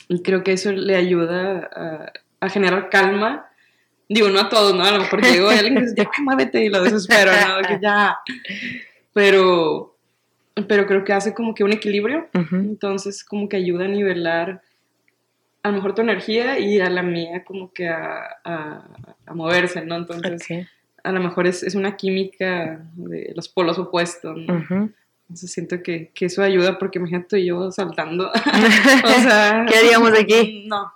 Y 0.08 0.22
creo 0.22 0.44
que 0.44 0.52
eso 0.52 0.72
le 0.72 0.96
ayuda 0.96 1.70
a, 1.74 2.14
a, 2.40 2.50
generar 2.50 2.90
calma. 2.90 3.48
Digo, 4.08 4.30
no 4.30 4.40
a 4.40 4.50
todos, 4.50 4.76
¿no? 4.76 4.84
A 4.84 4.92
lo 4.92 5.00
mejor 5.00 5.22
y 5.26 5.58
alguien 5.58 5.82
dice, 5.82 5.96
ya, 5.98 6.08
muévete 6.22 6.64
y 6.64 6.70
lo 6.70 6.84
desespero, 6.84 7.32
¿no? 7.32 7.68
Que 7.68 7.80
ya. 7.82 8.18
Pero, 9.14 9.98
pero 10.68 10.86
creo 10.86 11.04
que 11.04 11.14
hace 11.14 11.34
como 11.34 11.56
que 11.56 11.64
un 11.64 11.74
equilibrio. 11.74 12.30
Uh 12.36 12.40
-huh. 12.40 12.60
Entonces, 12.60 13.24
como 13.24 13.50
que 13.50 13.58
ayuda 13.58 13.86
a 13.86 13.88
nivelar 13.88 14.62
a 15.66 15.70
lo 15.70 15.74
mejor 15.74 15.95
tu 15.95 16.03
energía 16.03 16.59
y 16.59 16.80
a 16.80 16.91
la 16.91 17.01
mía 17.01 17.43
como 17.43 17.74
que 17.74 17.89
a, 17.89 18.38
a, 18.43 18.88
a 19.26 19.34
moverse, 19.34 19.84
¿no? 19.84 19.95
Entonces, 19.95 20.43
okay. 20.43 20.68
a 21.03 21.11
lo 21.11 21.20
mejor 21.20 21.47
es, 21.47 21.63
es, 21.63 21.74
una 21.74 21.97
química 21.97 22.86
de 22.93 23.34
los 23.36 23.49
polos 23.49 23.80
opuestos, 23.80 24.38
¿no? 24.38 24.53
Uh 24.53 24.59
-huh. 24.59 24.93
Entonces 25.24 25.51
siento 25.51 25.82
que, 25.82 26.11
que, 26.13 26.26
eso 26.26 26.43
ayuda 26.43 26.78
porque 26.78 26.99
imagínate 26.99 27.43
yo 27.43 27.72
saltando. 27.72 28.30
o 29.05 29.22
sea, 29.24 29.66
¿Qué 29.68 29.76
haríamos 29.76 30.11
aquí? 30.11 30.66
No. 30.70 30.93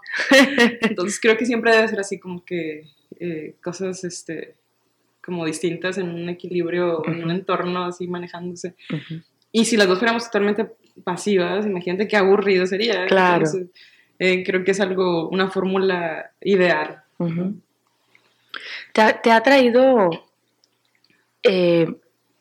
Entonces 0.82 1.20
creo 1.20 1.36
que 1.36 1.47
siempre 1.47 1.76
debe 1.76 1.88
ser 1.88 1.99
así 2.01 2.20
como 2.20 2.45
que 2.45 2.84
eh, 3.20 3.55
cosas 3.63 4.03
este, 4.03 4.53
como 5.20 5.47
distintas 5.47 5.97
en 5.97 6.09
un 6.09 6.30
equilibrio, 6.30 6.99
uh 6.99 7.03
-huh. 7.05 7.11
en 7.11 7.24
un 7.24 7.32
entorno 7.32 7.86
así 7.86 8.07
manejándose. 8.07 8.76
Uh 8.91 8.97
-huh. 8.97 9.24
Y 9.51 9.65
si 9.65 9.78
las 9.78 9.88
dos 9.88 9.97
fuéramos 9.97 10.26
totalmente 10.26 10.67
pasivas, 11.03 11.65
imagínate 11.65 12.07
qué 12.07 12.17
aburrido 12.17 12.67
sería. 12.67 13.07
Claro. 13.07 13.45
Entonces, 13.47 13.67
eh, 14.20 14.43
creo 14.43 14.63
que 14.63 14.72
es 14.72 14.80
algo, 14.80 15.30
una 15.30 15.49
fórmula 15.49 16.32
ideal. 16.41 17.03
-huh. 17.20 17.61
¿Te, 18.93 19.01
ha, 19.01 19.22
¿Te, 19.22 19.32
ha, 19.32 19.41
traído 19.41 20.09
eh, 21.43 21.95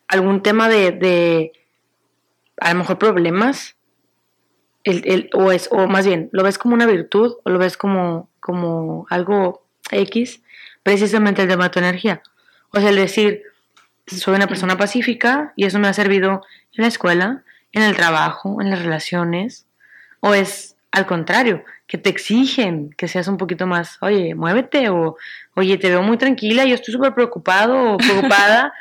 algún 0.09 0.43
tema 0.43 0.69
de, 0.69 0.93
de, 0.93 1.53
a 2.59 2.73
lo 2.73 2.79
mejor 2.79 2.99
problemas? 2.99 3.77
El, 4.85 5.03
el, 5.07 5.31
o, 5.35 5.53
es, 5.53 5.69
o 5.71 5.87
más 5.87 6.07
bien, 6.07 6.31
¿lo 6.33 6.43
ves 6.43 6.57
como 6.57 6.75
una 6.75 6.87
virtud 6.87 7.37
o 7.45 7.51
lo 7.51 7.59
ves 7.59 7.77
como, 7.77 8.31
como 8.41 9.07
algo 9.11 9.63
X? 9.91 10.43
Precisamente 10.83 11.43
el 11.43 11.49
tema 11.49 11.65
de 11.65 11.71
tu 11.71 11.79
energía. 11.79 12.23
O 12.71 12.81
sea, 12.81 12.89
el 12.89 12.97
decir, 12.97 13.43
soy 14.07 14.35
una 14.35 14.47
persona 14.47 14.79
pacífica 14.79 15.53
y 15.57 15.67
eso 15.67 15.79
me 15.79 15.89
ha 15.89 15.93
servido 15.93 16.43
en 16.73 16.83
la 16.83 16.89
escuela, 16.89 17.45
en 17.73 17.83
el 17.83 17.97
trabajo, 17.97 18.63
en 18.63 18.71
las 18.71 18.83
relaciones. 18.83 19.67
O 20.21 20.33
es 20.33 20.78
al 20.91 21.07
contrario, 21.07 21.65
que 21.87 21.99
te 21.99 22.11
exigen 22.11 22.91
que 22.97 23.09
seas 23.09 23.29
un 23.29 23.37
poquito 23.37 23.67
más, 23.67 23.99
oye, 24.01 24.35
muévete 24.35 24.89
o, 24.89 25.17
oye, 25.55 25.77
te 25.79 25.89
veo 25.91 26.03
muy 26.03 26.17
tranquila, 26.17 26.65
yo 26.65 26.75
estoy 26.75 26.93
súper 26.93 27.15
preocupado 27.15 27.95
o 27.95 27.97
preocupada. 27.99 28.73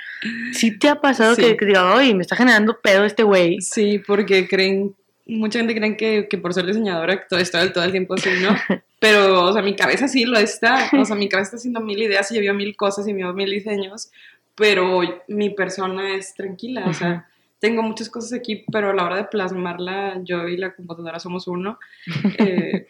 ¿Sí 0.54 0.78
te 0.78 0.90
ha 0.90 0.96
pasado 1.02 1.36
sí. 1.36 1.42
que, 1.42 1.58
que 1.58 1.66
diga, 1.66 1.94
oye, 1.94 2.14
me 2.16 2.22
está 2.22 2.36
generando 2.36 2.80
pedo 2.82 3.06
este 3.06 3.24
güey? 3.24 3.62
Sí, 3.62 4.00
porque 4.00 4.48
creen, 4.48 4.96
mucha 5.26 5.60
gente 5.60 5.76
cree 5.76 5.98
que, 5.98 6.28
que 6.30 6.38
por 6.38 6.54
ser 6.54 6.66
diseñadora 6.66 7.26
todo, 7.28 7.40
estoy 7.40 7.72
todo 7.72 7.84
el 7.84 7.92
tiempo 7.92 8.16
así, 8.16 8.30
¿no? 8.42 8.56
Pero, 9.00 9.44
o 9.44 9.54
sea, 9.54 9.62
mi 9.62 9.76
cabeza 9.76 10.08
sí 10.08 10.26
lo 10.26 10.40
está, 10.40 10.90
o 11.00 11.06
sea, 11.06 11.16
mi 11.16 11.30
cabeza 11.30 11.50
está 11.50 11.58
haciendo 11.58 11.82
mil 11.82 12.02
ideas 12.02 12.32
y 12.32 12.36
yo 12.36 12.42
veo 12.42 12.54
mil 12.54 12.76
cosas 12.76 13.08
y 13.08 13.14
veo 13.14 13.32
mil 13.34 13.52
diseños, 13.52 14.10
pero 14.56 15.02
mi 15.28 15.52
persona 15.52 16.16
es 16.16 16.34
tranquila, 16.34 16.86
o 16.88 16.94
sea 16.96 17.28
tengo 17.60 17.82
muchas 17.82 18.10
cosas 18.10 18.34
aquí, 18.34 18.64
pero 18.72 18.92
a 18.92 18.94
la 18.94 19.06
hora 19.06 19.18
de 19.18 19.24
plasmarla, 19.26 20.22
yo 20.24 20.48
y 20.48 20.58
la 20.58 20.76
computadora 20.76 21.20
somos 21.20 21.48
uno. 21.48 21.80
Eh, 22.40 22.88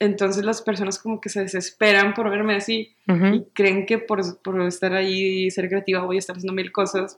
entonces 0.00 0.44
las 0.44 0.60
personas 0.60 0.98
como 0.98 1.20
que 1.20 1.28
se 1.28 1.40
desesperan 1.40 2.14
por 2.14 2.28
verme 2.28 2.56
así 2.56 2.94
uh 3.06 3.12
-huh. 3.12 3.36
y 3.36 3.44
creen 3.54 3.86
que 3.86 3.98
por, 3.98 4.20
por, 4.42 4.60
estar 4.62 4.92
ahí 4.92 5.46
y 5.46 5.50
ser 5.50 5.68
creativa 5.68 6.04
voy 6.04 6.16
a 6.16 6.18
estar 6.18 6.36
haciendo 6.36 6.52
mil 6.52 6.72
cosas, 6.72 7.16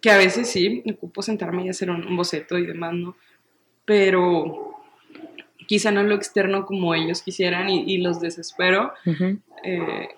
que 0.00 0.10
a 0.10 0.18
veces 0.18 0.48
sí, 0.48 0.82
ocupo 0.92 1.22
sentarme 1.22 1.64
y 1.64 1.70
hacer 1.70 1.90
un, 1.90 2.06
un 2.06 2.16
boceto 2.16 2.58
y 2.58 2.66
demás, 2.66 2.92
¿no? 2.94 3.16
Pero 3.84 4.76
quizá 5.66 5.90
no 5.90 6.02
lo 6.02 6.14
externo 6.14 6.66
como 6.66 6.94
ellos 6.94 7.22
quisieran 7.22 7.70
y, 7.70 7.84
y 7.86 7.98
los 7.98 8.20
desespero. 8.20 8.92
Uh 9.06 9.10
-huh. 9.10 9.38
eh, 9.64 10.08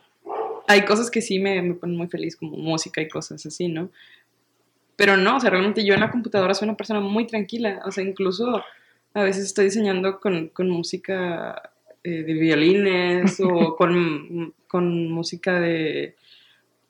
hay 0.66 0.84
cosas 0.84 1.10
que 1.10 1.20
sí 1.20 1.38
me, 1.38 1.62
me 1.62 1.74
ponen 1.74 1.96
muy 1.96 2.08
feliz, 2.08 2.36
como 2.36 2.56
música 2.56 3.00
y 3.00 3.08
cosas 3.08 3.44
así, 3.46 3.68
¿no? 3.68 3.90
Pero 4.96 5.16
no, 5.16 5.36
o 5.36 5.40
sea, 5.40 5.50
realmente 5.50 5.84
yo 5.84 5.94
en 5.94 6.00
la 6.00 6.10
computadora 6.10 6.54
soy 6.54 6.68
una 6.68 6.76
persona 6.76 7.00
muy 7.00 7.26
tranquila, 7.26 7.82
o 7.84 7.90
sea, 7.90 8.04
incluso 8.04 8.62
a 9.12 9.22
veces 9.22 9.44
estoy 9.44 9.66
diseñando 9.66 10.20
con, 10.20 10.48
con 10.48 10.70
música 10.70 11.70
eh, 12.02 12.22
de 12.22 12.32
violines 12.34 13.40
o 13.40 13.76
con, 13.76 14.54
con 14.66 15.10
música 15.10 15.60
de, 15.60 16.16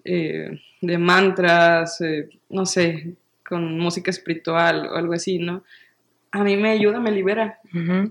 eh, 0.04 0.60
de 0.80 0.98
mantras, 0.98 2.00
eh, 2.00 2.28
no 2.50 2.66
sé, 2.66 3.16
con 3.46 3.78
música 3.78 4.10
espiritual 4.10 4.86
o 4.86 4.96
algo 4.96 5.14
así, 5.14 5.38
¿no? 5.38 5.64
a 6.34 6.42
mí 6.42 6.56
me 6.56 6.70
ayuda, 6.70 6.98
me 6.98 7.12
libera. 7.12 7.60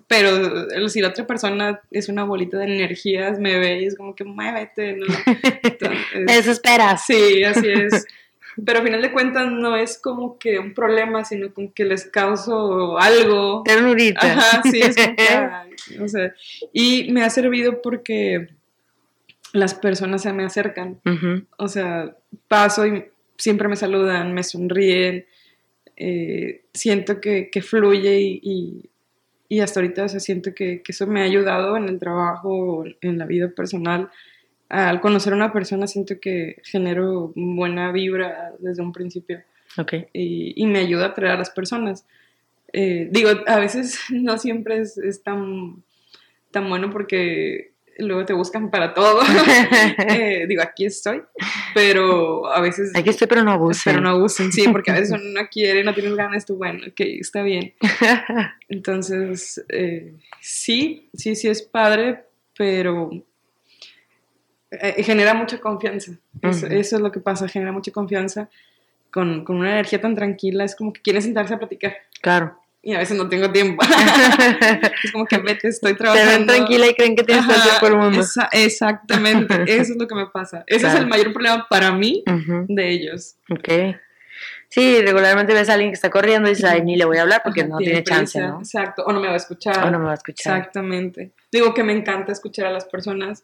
Pero 0.08 0.90
si 0.90 1.02
la 1.02 1.10
otra 1.10 1.28
persona 1.28 1.82
es 1.92 2.08
una 2.08 2.24
bolita 2.24 2.58
de 2.58 2.74
energías, 2.74 3.38
me 3.38 3.60
ve 3.60 3.82
y 3.82 3.86
es 3.86 3.98
como 3.98 4.16
que 4.16 4.24
muévete, 4.24 4.94
¿no? 4.94 5.06
Entonces, 5.62 6.00
Me 6.26 6.36
desesperas. 6.36 7.06
Sí, 7.06 7.44
así 7.44 7.68
es. 7.68 8.06
Pero 8.66 8.80
al 8.80 8.86
final 8.86 9.02
de 9.02 9.12
cuentas 9.12 9.52
no 9.52 9.76
es 9.76 9.98
como 9.98 10.38
que 10.38 10.60
un 10.60 10.74
problema, 10.74 11.26
sino 11.26 11.54
como 11.54 11.74
que 11.74 11.86
les 11.86 12.06
causo 12.06 12.98
algo. 13.00 13.64
Ternurita. 13.66 14.20
Ajá, 14.34 14.62
sí, 14.64 14.80
es 14.82 14.96
como 14.96 15.16
que. 15.16 15.24
Y 16.74 17.12
me 17.12 17.24
ha 17.24 17.30
servido 17.30 17.82
porque 17.82 18.50
las 19.54 19.74
personas 19.76 20.22
se 20.24 20.34
me 20.34 20.44
acercan. 20.44 21.00
O 21.58 21.68
sea, 21.68 22.16
paso 22.48 22.86
y 22.88 23.06
siempre 23.38 23.68
me 23.68 23.76
saludan, 23.76 24.34
me 24.34 24.44
sonríen. 24.44 25.26
eh, 25.96 26.64
siento 26.74 27.22
que, 27.22 27.50
que 27.52 27.62
fluye 27.62 28.20
y, 28.20 28.40
y- 28.42 28.90
y 29.50 29.60
hasta 29.60 29.80
ahorita 29.82 30.06
o 30.06 30.10
sea, 30.10 30.20
siento 30.20 30.56
que, 30.56 30.82
que 30.82 30.92
eso 30.94 31.06
me 31.06 31.22
ha 31.22 31.26
ayudado 31.26 31.78
en 31.78 31.88
el 31.88 32.00
trabajo, 32.00 32.84
en 33.02 33.20
la 33.20 33.26
vida 33.28 33.50
personal. 33.50 34.10
Al 34.74 35.02
conocer 35.02 35.34
a 35.34 35.36
una 35.36 35.54
persona 35.54 35.86
siento 35.86 36.20
que 36.20 36.56
genero 36.64 37.32
buena 37.36 37.92
vibra 37.92 38.54
desde 38.58 38.82
un 38.82 38.92
principio 38.92 39.44
Ok. 39.78 39.94
y, 40.14 40.54
y 40.56 40.66
me 40.66 40.80
ayuda 40.80 41.06
a 41.06 41.08
atraer 41.10 41.34
a 41.34 41.38
las 41.38 41.52
personas. 41.52 42.08
Eh, 42.74 43.08
digo, 43.12 43.30
a 43.46 43.60
veces 43.60 44.00
no 44.10 44.40
siempre 44.40 44.80
es, 44.80 44.98
es 44.98 45.22
tan, 45.22 45.84
tan 46.50 46.68
bueno 46.70 46.90
porque 46.90 47.74
luego 48.00 48.26
te 48.26 48.34
buscan 48.34 48.72
para 48.72 48.96
todo. 48.96 49.22
Eh, 50.10 50.46
digo, 50.48 50.64
aquí 50.64 50.86
estoy, 50.86 51.22
pero 51.76 52.48
a 52.52 52.60
veces... 52.60 52.96
Aquí 52.96 53.10
estoy, 53.10 53.28
pero 53.28 53.44
no 53.44 53.52
abusen. 53.52 53.94
Pero 53.94 54.02
no 54.02 54.10
abusen, 54.10 54.52
sí, 54.52 54.68
porque 54.72 54.90
a 54.90 54.96
veces 54.96 55.12
uno 55.12 55.42
no 55.42 55.48
quiere, 55.50 55.84
no 55.84 55.94
tienes 55.94 56.16
ganas, 56.16 56.46
tú, 56.46 56.58
bueno, 56.58 56.80
ok, 56.88 57.00
está 57.00 57.44
bien. 57.44 57.74
Entonces, 58.70 59.64
eh, 59.70 60.16
sí, 60.42 61.10
sí, 61.14 61.36
sí 61.36 61.48
es 61.48 61.62
padre, 61.62 62.24
pero 62.58 63.12
eh, 64.82 65.04
genera 65.04 65.34
mucha 65.34 65.60
confianza. 65.60 66.14
Eso, 66.42 66.66
Ujú. 66.66 66.76
eso 66.76 66.96
es 66.98 67.02
lo 67.02 67.12
que 67.12 67.20
pasa, 67.20 67.48
genera 67.48 67.72
mucha 67.72 67.92
confianza. 67.92 68.50
Con, 69.12 69.44
con 69.46 69.58
una 69.58 69.72
energía 69.74 70.02
tan 70.02 70.16
tranquila, 70.16 70.64
es 70.64 70.76
como 70.76 70.92
que 70.92 71.02
quieren 71.02 71.22
sentarse 71.22 71.54
a 71.54 71.60
platicar. 71.60 71.96
claro. 72.22 72.58
Y 72.86 72.94
a 72.96 72.98
veces 72.98 73.16
no 73.18 73.30
tengo 73.30 73.50
tiempo. 73.50 73.82
es 75.06 75.12
como 75.14 75.26
que 75.26 75.38
vete, 75.38 75.70
estoy 75.70 75.94
Te 75.94 76.00
trabajando. 76.00 76.32
ven 76.32 76.46
tranquila 76.48 76.88
y 76.88 76.94
creen 76.96 77.16
que 77.16 77.24
tienes 77.24 77.46
el 77.46 77.52
Ajá, 77.52 77.64
tiempo 77.64 77.86
del 77.86 77.96
mundo. 77.96 78.20
esa- 78.20 78.50
exactamente, 78.52 79.54
eso 79.68 79.94
es 79.94 79.98
lo 79.98 80.06
que 80.06 80.16
me 80.16 80.26
pasa. 80.28 80.64
Ese 80.68 80.88
es 80.88 80.92
Claro. 80.92 81.00
el 81.00 81.08
mayor 81.08 81.32
problema 81.32 81.66
para 81.70 81.94
mí 81.94 82.26
Ujú. 82.28 82.66
de 82.68 82.90
ellos. 82.90 83.36
Ok. 83.50 83.96
Sí, 84.68 85.02
regularmente 85.02 85.54
ves 85.54 85.70
a 85.70 85.74
alguien 85.76 85.92
que 85.92 85.96
está 85.96 86.10
corriendo 86.10 86.50
y 86.50 86.56
dices, 86.56 86.66
ay, 86.70 86.82
ni 86.82 86.98
le 86.98 87.06
voy 87.06 87.18
a 87.18 87.22
hablar 87.22 87.42
porque 87.42 87.62
Ajá, 87.62 87.70
no 87.70 87.78
tiene 87.78 88.04
chance, 88.04 88.42
¿no? 88.42 88.60
Exacto, 88.60 89.04
o 89.06 89.14
no 89.14 89.22
me 89.22 89.28
va 89.28 89.34
a 89.36 89.38
escuchar. 89.38 89.86
O 89.86 89.90
no 89.92 90.00
me 90.00 90.06
va 90.06 90.12
a 90.12 90.16
escuchar. 90.16 90.58
Exactamente. 90.58 91.32
Digo 91.52 91.74
que 91.74 91.84
me 91.84 91.94
encanta 91.94 92.32
escuchar 92.34 92.66
a 92.66 92.72
las 92.72 92.84
personas. 92.86 93.44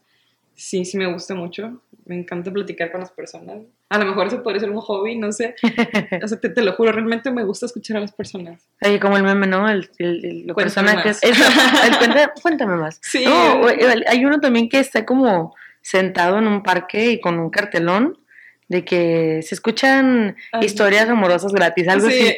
Sí, 0.59 0.83
sí 0.83 0.97
me 0.97 1.05
gusta 1.05 1.35
mucho. 1.35 1.81
Me 2.05 2.15
encanta 2.15 2.51
platicar 2.51 2.91
con 2.91 2.99
las 2.99 3.11
personas. 3.11 3.61
A 3.87 3.97
lo 3.97 4.05
mejor 4.05 4.27
eso 4.27 4.43
podría 4.43 4.59
ser 4.59 4.69
un 4.69 4.81
hobby, 4.81 5.17
no 5.17 5.31
sé. 5.31 5.55
O 6.21 6.27
sea, 6.27 6.37
te, 6.37 6.49
te 6.49 6.61
lo 6.61 6.73
juro, 6.73 6.91
realmente 6.91 7.31
me 7.31 7.45
gusta 7.45 7.65
escuchar 7.65 7.95
a 7.95 8.01
las 8.01 8.11
personas. 8.11 8.67
Oye, 8.81 8.99
como 8.99 9.15
el 9.15 9.23
meme, 9.23 9.47
¿no? 9.47 9.69
El, 9.69 9.89
el, 9.99 10.51
personajes. 10.53 11.21
más. 11.23 11.23
Eso, 11.23 11.43
el 12.03 12.29
cuéntame 12.41 12.75
más. 12.75 12.99
Sí. 13.01 13.23
No, 13.23 13.61
hay 14.05 14.25
uno 14.25 14.41
también 14.41 14.67
que 14.67 14.79
está 14.79 15.05
como 15.05 15.55
sentado 15.81 16.39
en 16.39 16.47
un 16.47 16.61
parque 16.61 17.11
y 17.11 17.21
con 17.21 17.39
un 17.39 17.49
cartelón 17.49 18.17
de 18.67 18.83
que 18.83 19.39
se 19.43 19.55
escuchan 19.55 20.35
historias 20.61 21.07
amorosas 21.07 21.53
gratis, 21.53 21.87
algo 21.87 22.09
sí. 22.09 22.19
así. 22.19 22.37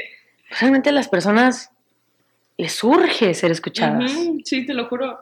Realmente 0.60 0.90
a 0.90 0.94
las 0.94 1.10
personas 1.10 1.72
les 2.58 2.72
surge 2.72 3.34
ser 3.34 3.50
escuchadas. 3.50 4.12
Sí, 4.46 4.64
te 4.64 4.76
lo 4.76 4.88
juro. 4.88 5.20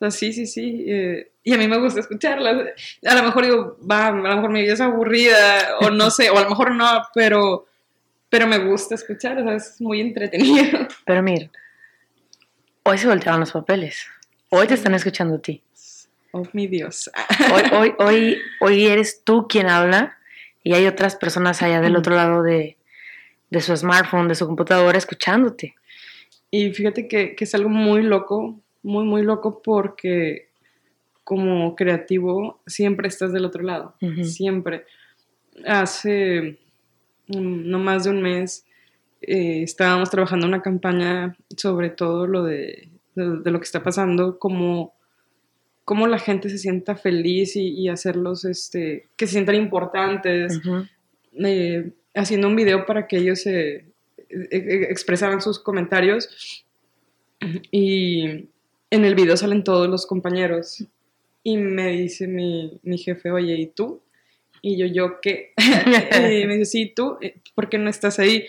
Sea, 0.00 0.10
sí, 0.10 0.32
sí, 0.32 0.46
sí. 0.46 0.84
eh, 0.88 1.30
y 1.44 1.52
a 1.52 1.58
mí 1.58 1.68
me 1.68 1.78
gusta 1.78 2.00
escucharlas. 2.00 2.68
A 3.06 3.14
lo 3.14 3.22
mejor 3.22 3.44
digo, 3.44 3.78
va, 3.88 4.08
a 4.08 4.12
lo 4.12 4.36
mejor 4.36 4.50
mi 4.50 4.62
vida 4.62 4.72
es 4.72 4.80
aburrida, 4.80 5.76
o 5.80 5.90
no 5.90 6.10
sé, 6.10 6.30
o 6.30 6.38
a 6.38 6.42
lo 6.42 6.48
mejor 6.48 6.74
no, 6.74 7.02
pero, 7.14 7.66
pero 8.30 8.46
me 8.46 8.58
gusta 8.58 8.94
escuchar, 8.94 9.38
o 9.38 9.44
sea, 9.44 9.54
es 9.56 9.80
muy 9.80 10.00
entretenido. 10.00 10.88
Pero 11.04 11.22
mira, 11.22 11.50
hoy 12.82 12.98
se 12.98 13.08
volteaban 13.08 13.40
los 13.40 13.52
papeles. 13.52 14.06
Hoy 14.48 14.66
te 14.66 14.74
están 14.74 14.94
escuchando 14.94 15.36
a 15.36 15.38
ti. 15.38 15.62
Oh, 16.32 16.44
mi 16.52 16.66
Dios. 16.66 17.10
Hoy, 17.52 17.62
hoy, 17.72 17.94
hoy, 17.98 18.38
hoy 18.60 18.86
eres 18.86 19.22
tú 19.22 19.48
quien 19.48 19.68
habla 19.68 20.18
y 20.62 20.74
hay 20.74 20.86
otras 20.86 21.16
personas 21.16 21.62
allá 21.62 21.80
del 21.80 21.96
otro 21.96 22.14
lado 22.14 22.42
de, 22.42 22.76
de 23.50 23.60
su 23.60 23.76
smartphone, 23.76 24.28
de 24.28 24.34
su 24.34 24.46
computadora, 24.46 24.96
escuchándote. 24.96 25.74
Y 26.50 26.72
fíjate 26.72 27.06
que, 27.06 27.34
que 27.34 27.44
es 27.44 27.54
algo 27.54 27.68
muy 27.68 28.02
loco, 28.02 28.60
muy, 28.82 29.04
muy 29.04 29.22
loco 29.22 29.60
porque 29.62 30.48
como 31.24 31.76
creativo 31.76 32.60
siempre 32.66 33.08
estás 33.08 33.32
del 33.32 33.44
otro 33.44 33.62
lado, 33.62 33.94
siempre. 34.24 34.84
Hace 35.66 36.58
mm, 37.28 37.68
no 37.70 37.78
más 37.78 38.04
de 38.04 38.10
un 38.10 38.22
mes 38.22 38.64
eh, 39.22 39.62
estábamos 39.62 40.10
trabajando 40.10 40.46
una 40.46 40.62
campaña 40.62 41.36
sobre 41.56 41.90
todo 41.90 42.26
lo 42.26 42.42
de, 42.44 42.88
de- 43.14 43.38
de 43.40 43.50
lo 43.50 43.58
que 43.60 43.64
está 43.64 43.82
pasando, 43.82 44.38
como 44.38 44.94
cómo 45.84 46.06
la 46.06 46.18
gente 46.18 46.48
se 46.48 46.58
sienta 46.58 46.94
feliz 46.96 47.56
y, 47.56 47.68
y 47.68 47.88
hacerlos, 47.88 48.44
este, 48.44 49.08
que 49.16 49.26
se 49.26 49.32
sientan 49.32 49.56
importantes, 49.56 50.60
eh, 51.44 51.90
haciendo 52.14 52.46
un 52.48 52.56
video 52.56 52.86
para 52.86 53.06
que 53.08 53.18
ellos 53.18 53.40
se 53.42 53.74
eh, 54.30 54.86
expresaran 54.88 55.40
sus 55.42 55.58
comentarios. 55.58 56.64
Y 57.70 58.48
en 58.90 59.04
el 59.04 59.14
video 59.14 59.36
salen 59.36 59.64
todos 59.64 59.88
los 59.88 60.06
compañeros 60.06 60.84
y 61.42 61.56
me 61.56 61.88
dice 61.88 62.26
mi, 62.26 62.78
mi 62.82 62.98
jefe, 62.98 63.30
oye, 63.30 63.54
¿y 63.54 63.66
tú? 63.66 64.02
Y 64.62 64.76
yo, 64.76 64.86
¿yo 64.86 65.20
qué? 65.20 65.52
y 65.56 66.46
me 66.46 66.56
dice, 66.56 66.64
sí, 66.66 66.92
¿tú? 66.94 67.16
Eh, 67.20 67.36
¿Por 67.54 67.68
qué 67.68 67.78
no 67.78 67.88
estás 67.88 68.18
ahí? 68.18 68.46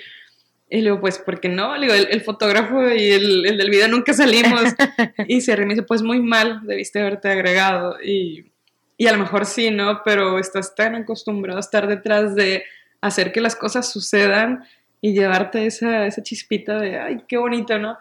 Y 0.69 0.77
le 0.77 0.83
digo, 0.83 0.99
pues, 0.99 1.19
¿por 1.19 1.39
qué 1.39 1.49
no? 1.49 1.75
Le 1.77 1.87
digo, 1.87 1.93
el, 1.93 2.07
el 2.11 2.21
fotógrafo 2.21 2.89
y 2.89 3.09
el, 3.09 3.45
el 3.45 3.57
del 3.57 3.69
video 3.69 3.87
nunca 3.87 4.13
salimos. 4.13 4.61
y 5.27 5.41
se 5.41 5.55
ríe 5.55 5.65
y 5.65 5.67
me 5.67 5.73
dice, 5.75 5.85
pues 5.85 6.01
muy 6.01 6.21
mal, 6.21 6.61
debiste 6.65 6.99
haberte 6.99 7.29
agregado. 7.29 8.01
Y, 8.03 8.51
y 8.97 9.07
a 9.07 9.13
lo 9.13 9.19
mejor 9.19 9.45
sí, 9.45 9.71
¿no? 9.71 10.01
Pero 10.03 10.39
estás 10.39 10.75
tan 10.75 10.95
acostumbrado 10.95 11.57
a 11.57 11.61
estar 11.61 11.87
detrás 11.87 12.35
de 12.35 12.63
hacer 13.01 13.31
que 13.31 13.41
las 13.41 13.55
cosas 13.55 13.91
sucedan 13.91 14.63
y 15.01 15.13
llevarte 15.13 15.65
esa, 15.65 16.05
esa 16.05 16.23
chispita 16.23 16.79
de, 16.79 16.99
ay, 16.99 17.23
qué 17.27 17.37
bonito, 17.37 17.77
¿no? 17.79 17.97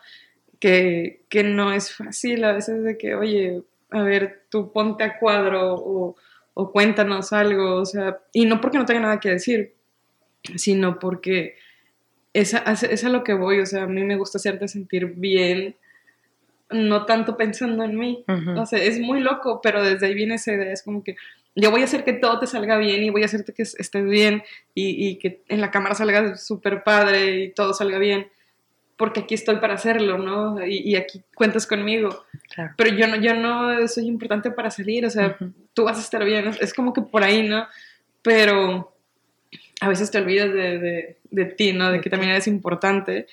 Que, 0.61 1.25
que 1.31 1.43
no 1.43 1.73
es 1.73 1.95
fácil 1.95 2.45
a 2.45 2.53
veces 2.53 2.85
de 2.85 2.99
que, 2.99 3.15
oye, 3.15 3.63
a 3.91 4.03
ver, 4.03 4.45
tú 4.51 4.73
ponte 4.73 5.05
a 5.05 5.19
cuadro 5.19 5.75
o, 5.75 6.17
o 6.55 6.73
cuéntanos 6.73 7.33
algo, 7.33 7.77
o 7.77 7.87
sea, 7.87 8.19
y 8.33 8.45
no 8.45 8.61
porque 8.61 8.79
no 8.79 8.85
tenga 8.85 9.01
nada 9.01 9.21
que 9.21 9.31
decir, 9.31 9.75
sino 10.57 10.99
porque 10.99 11.57
es 12.33 12.55
a, 12.55 12.73
es 12.73 13.05
a 13.05 13.09
lo 13.09 13.25
que 13.25 13.35
voy, 13.35 13.61
o 13.61 13.67
sea, 13.67 13.85
a 13.85 13.87
mí 13.87 14.05
me 14.05 14.17
gusta 14.17 14.39
hacerte 14.39 14.69
sentir 14.69 15.07
bien, 15.07 15.77
no 16.71 17.05
tanto 17.05 17.37
pensando 17.37 17.83
en 17.83 17.99
mí, 17.99 18.25
o 18.57 18.67
sea, 18.67 18.83
es 18.83 19.01
muy 19.01 19.21
loco, 19.21 19.61
pero 19.63 19.83
desde 19.83 20.07
ahí 20.07 20.15
viene 20.15 20.37
esa 20.37 20.53
idea, 20.53 20.73
es 20.73 20.83
como 20.83 21.03
que 21.03 21.17
yo 21.57 21.71
voy 21.73 21.81
a 21.81 21.85
hacer 21.85 22.05
que 22.05 22.13
todo 22.13 22.39
te 22.39 22.47
salga 22.47 22.79
bien 22.79 23.03
y 23.03 23.11
voy 23.11 23.23
a 23.23 23.27
hacerte 23.27 23.53
que 23.53 23.63
estés 23.63 24.05
bien 24.05 24.45
y, 24.73 25.09
y 25.09 25.19
que 25.19 25.43
en 25.49 25.61
la 25.61 25.73
cámara 25.73 25.97
salga 25.97 26.37
súper 26.37 26.85
padre 26.85 27.41
y 27.41 27.53
todo 27.53 27.75
salga 27.75 27.99
bien, 27.99 28.29
porque 29.01 29.21
aquí 29.21 29.35
estoy 29.35 29.57
para 29.57 29.75
hacerlo, 29.75 30.19
¿no? 30.19 30.65
Y, 30.65 30.77
y 30.91 30.95
aquí 30.97 31.23
cuentas 31.35 31.67
conmigo, 31.67 32.25
Claro. 32.55 32.75
pero 32.77 32.95
yo 32.95 33.07
no, 33.09 33.17
yo 33.17 33.35
no 33.35 33.89
soy 33.89 34.07
importante 34.07 34.51
para 34.51 34.71
salir, 34.71 35.07
o 35.07 35.11
sea, 35.11 35.37
Ujú. 35.41 35.53
tú 35.75 35.85
vas 35.85 35.97
a 35.97 36.03
estar 36.03 36.23
bien, 36.25 36.49
es, 36.61 36.75
como 36.75 36.93
que 36.93 37.01
por 37.01 37.25
ahí, 37.25 37.43
¿no? 37.49 37.67
Pero 38.23 38.95
a 39.81 39.89
veces 39.89 40.11
te 40.11 40.19
olvidas 40.19 40.53
de, 40.53 40.79
de, 40.79 41.17
de 41.31 41.45
ti, 41.47 41.73
¿no? 41.73 41.91
De 41.91 42.01
que 42.03 42.11
también 42.11 42.33
eres 42.33 42.47
importante. 42.47 43.27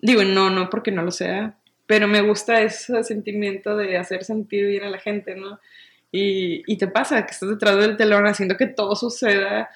Digo, 0.00 0.22
no, 0.24 0.48
no 0.50 0.70
porque 0.70 0.92
no 0.92 1.02
lo 1.02 1.10
sea, 1.10 1.56
pero 1.86 2.06
me 2.06 2.20
gusta 2.22 2.62
ese 2.62 3.02
sentimiento 3.04 3.76
de 3.76 3.96
hacer 3.98 4.22
sentir 4.24 4.66
bien 4.68 4.84
a 4.84 4.90
la 4.90 4.98
gente, 4.98 5.34
¿no? 5.34 5.58
Y, 6.12 6.62
y 6.66 6.76
te 6.76 6.86
pasa 6.86 7.24
que 7.26 7.32
estás 7.32 7.48
detrás 7.48 7.76
del 7.76 7.96
telón 7.96 8.26
haciendo 8.26 8.56
que 8.56 8.66
todo 8.66 8.94
suceda, 8.94 9.68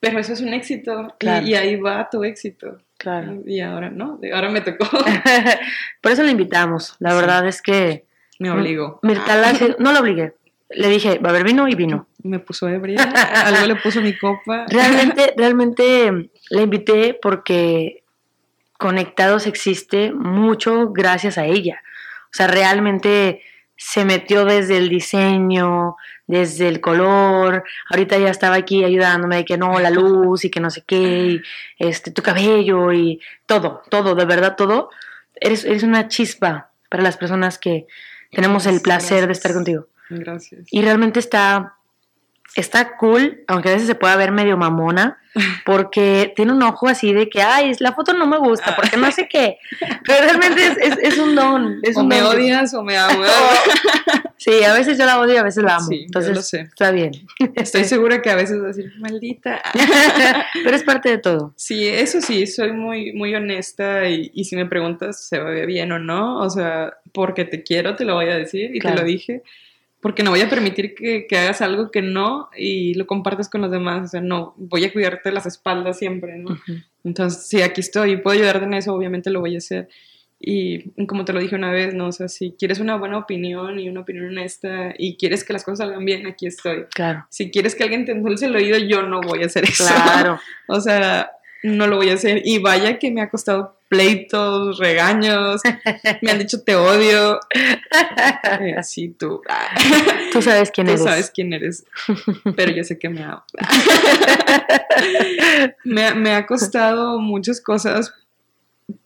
pero 0.00 0.18
eso 0.18 0.32
es 0.32 0.40
un 0.40 0.52
éxito 0.54 1.08
y- 1.14 1.18
Claro. 1.18 1.46
y, 1.46 1.54
ahí 1.54 1.76
va 1.76 2.08
tu 2.10 2.24
éxito. 2.24 2.80
Claro. 3.04 3.38
Y 3.46 3.60
ahora 3.60 3.90
no, 3.90 4.18
ahora 4.34 4.48
me 4.48 4.60
tocó, 4.62 4.88
Por 6.00 6.10
eso 6.12 6.22
le 6.24 6.30
invitamos. 6.32 6.96
La 6.98 7.10
Sí. 7.10 7.16
verdad 7.16 7.46
es 7.46 7.62
que 7.62 8.04
me 8.40 8.50
obligó. 8.50 8.98
Mirta 9.02 9.36
Laje- 9.40 9.76
no 9.78 9.92
lo 9.92 10.00
obligué. 10.00 10.32
Le 10.70 10.88
dije, 10.88 11.18
va 11.18 11.28
a 11.28 11.32
haber 11.32 11.44
vino 11.44 11.68
y 11.68 11.74
vino. 11.76 12.06
Me 12.24 12.38
puso 12.38 12.66
ebria, 12.68 13.02
algo 13.02 13.66
le 13.66 13.76
puso 13.76 14.00
mi 14.00 14.16
copa. 14.16 14.64
Realmente, 14.70 15.34
realmente 15.36 16.30
la 16.50 16.62
invité 16.62 17.16
porque 17.20 18.02
Conectados 18.78 19.46
existe 19.46 20.10
mucho 20.12 20.88
gracias 20.90 21.36
a 21.38 21.44
ella. 21.44 21.80
O 22.24 22.32
sea, 22.32 22.46
realmente 22.48 23.42
se 23.76 24.04
metió 24.04 24.44
desde 24.44 24.76
el 24.76 24.88
diseño, 24.88 25.96
desde 26.26 26.68
el 26.68 26.80
color. 26.80 27.64
Ahorita 27.90 28.18
ya 28.18 28.30
estaba 28.30 28.56
aquí 28.56 28.84
ayudándome 28.84 29.36
de 29.36 29.44
que 29.44 29.58
no, 29.58 29.78
la 29.80 29.90
luz 29.90 30.44
y 30.44 30.50
que 30.50 30.60
no 30.60 30.70
sé 30.70 30.82
qué, 30.86 30.96
y 30.98 31.42
este, 31.78 32.10
tu 32.10 32.22
cabello 32.22 32.92
y 32.92 33.20
todo, 33.46 33.82
todo, 33.90 34.14
de 34.14 34.24
verdad 34.24 34.56
todo. 34.56 34.90
eres, 35.34 35.64
eres 35.64 35.82
una 35.82 36.08
chispa 36.08 36.70
para 36.88 37.02
las 37.02 37.16
personas 37.16 37.58
que 37.58 37.86
tenemos 38.30 38.66
el 38.66 38.80
placer 38.80 39.26
de 39.26 39.32
estar 39.32 39.52
contigo. 39.52 39.88
Gracias. 40.08 40.66
Y 40.70 40.82
realmente 40.82 41.20
está, 41.20 41.74
está 42.56 42.96
cool, 42.96 43.42
aunque 43.48 43.68
a 43.68 43.72
veces 43.72 43.86
se 43.88 43.94
pueda 43.94 44.16
ver 44.16 44.32
medio 44.32 44.56
mamona, 44.56 45.18
porque 45.64 46.32
tiene 46.36 46.52
un 46.52 46.62
ojo 46.62 46.88
así 46.88 47.12
de 47.12 47.28
que, 47.28 47.42
ay, 47.42 47.72
la 47.80 47.92
foto 47.92 48.12
no 48.12 48.26
me 48.26 48.38
gusta, 48.38 48.76
porque 48.76 48.96
no 48.96 49.10
sé 49.10 49.26
qué. 49.28 49.58
Pero 50.06 50.22
realmente 50.24 50.64
es, 50.66 50.76
es, 50.78 50.98
es 51.14 51.18
un 51.18 51.34
don. 51.34 51.80
Es 51.82 51.96
o 51.96 52.00
un 52.00 52.08
me 52.08 52.20
don. 52.20 52.36
odias 52.36 52.72
o 52.74 52.82
me 52.82 52.96
amas. 52.96 53.30
Sí, 54.36 54.62
a 54.62 54.74
veces 54.74 54.98
yo 54.98 55.06
la 55.06 55.20
odio 55.20 55.34
y 55.34 55.36
a 55.38 55.42
veces 55.42 55.64
la 55.64 55.76
amo. 55.76 55.86
Sí, 55.86 56.00
yo 56.00 56.04
Entonces, 56.04 56.36
lo 56.36 56.42
sé. 56.42 56.60
está 56.62 56.90
bien. 56.90 57.12
Estoy 57.54 57.84
segura 57.84 58.20
que 58.20 58.28
a 58.28 58.34
veces 58.34 58.58
vas 58.58 58.64
a 58.64 58.76
decir, 58.76 58.92
maldita. 58.98 59.62
Pero 60.62 60.76
es 60.76 60.82
parte 60.82 61.08
de 61.08 61.16
todo. 61.16 61.54
Sí, 61.56 61.86
eso 61.88 62.20
sí, 62.20 62.46
soy 62.46 62.72
muy, 62.72 63.14
muy 63.14 63.34
honesta 63.34 64.06
y, 64.06 64.30
y 64.34 64.44
si 64.44 64.54
me 64.56 64.66
preguntas 64.66 65.26
se 65.26 65.38
ve 65.40 65.64
bien 65.64 65.92
o 65.92 65.98
no, 65.98 66.40
o 66.40 66.50
sea, 66.50 66.92
porque 67.12 67.46
te 67.46 67.62
quiero 67.62 67.96
te 67.96 68.04
lo 68.04 68.16
voy 68.16 68.26
a 68.28 68.36
decir 68.36 68.74
y 68.74 68.80
Claro. 68.80 68.96
te 68.96 69.02
lo 69.02 69.06
dije, 69.08 69.42
porque 70.04 70.22
no 70.22 70.32
voy 70.32 70.42
a 70.42 70.50
permitir 70.50 70.94
que, 70.94 71.26
que 71.26 71.38
hagas 71.38 71.62
algo 71.62 71.90
que 71.90 72.02
no 72.02 72.50
y 72.54 72.92
lo 72.92 73.06
compartes 73.06 73.48
con 73.48 73.62
los 73.62 73.70
demás, 73.70 74.04
o 74.04 74.08
sea, 74.08 74.20
no, 74.20 74.52
voy 74.58 74.84
a 74.84 74.92
cuidarte 74.92 75.32
las 75.32 75.46
espaldas 75.46 75.98
siempre, 75.98 76.36
¿no? 76.36 76.52
Ujú. 76.52 76.74
Entonces, 77.04 77.46
si 77.48 77.62
aquí 77.62 77.80
estoy 77.80 78.10
y 78.12 78.16
puedo 78.18 78.36
ayudarte 78.38 78.66
en 78.66 78.74
eso, 78.74 78.92
obviamente 78.92 79.30
lo 79.30 79.40
voy 79.40 79.54
a 79.54 79.58
hacer. 79.58 79.88
Y 80.38 80.90
como 81.06 81.24
te 81.24 81.32
lo 81.32 81.40
dije 81.40 81.54
una 81.56 81.70
vez, 81.70 81.94
¿no? 81.94 82.08
O 82.08 82.12
sea, 82.12 82.28
si 82.28 82.54
quieres 82.58 82.80
una 82.80 82.96
buena 82.96 83.16
opinión 83.16 83.78
y 83.78 83.88
una 83.88 84.00
opinión 84.00 84.26
honesta 84.26 84.92
y 84.98 85.16
quieres 85.16 85.42
que 85.42 85.54
las 85.54 85.64
cosas 85.64 85.86
salgan 85.86 86.04
bien, 86.04 86.26
aquí 86.26 86.48
estoy. 86.48 86.84
Claro, 86.94 87.24
Si 87.30 87.50
quieres 87.50 87.74
que 87.74 87.84
alguien 87.84 88.04
te 88.04 88.12
endulce 88.12 88.44
el 88.44 88.56
oído, 88.56 88.76
yo 88.76 89.04
no 89.04 89.22
voy 89.22 89.42
a 89.42 89.46
hacer 89.46 89.64
eso. 89.64 89.86
claro. 89.86 90.38
O 90.68 90.82
sea, 90.82 91.30
no 91.62 91.86
lo 91.86 91.96
voy 91.96 92.10
a 92.10 92.14
hacer. 92.14 92.42
Y 92.44 92.58
vaya 92.58 92.98
que 92.98 93.10
me 93.10 93.22
ha 93.22 93.30
costado 93.30 93.78
pleitos, 93.94 94.78
regaños, 94.78 95.60
me 96.22 96.30
han 96.30 96.38
dicho 96.38 96.62
te 96.62 96.74
odio. 96.76 97.38
Eh, 98.60 98.82
sí, 98.82 99.08
tú. 99.18 99.40
ah, 99.48 99.74
Tú 100.32 100.42
sabes 100.42 100.70
quién 100.70 100.86
Tú 100.86 100.92
eres. 100.94 101.04
sabes 101.04 101.30
quién 101.34 101.52
eres, 101.52 101.86
pero 102.56 102.72
yo 102.72 102.82
sé 102.84 102.98
que 102.98 103.08
me 105.84 106.04
ha- 106.06 106.14
me 106.14 106.34
ha 106.34 106.46
costado 106.46 107.18
muchas 107.18 107.60
cosas, 107.60 108.14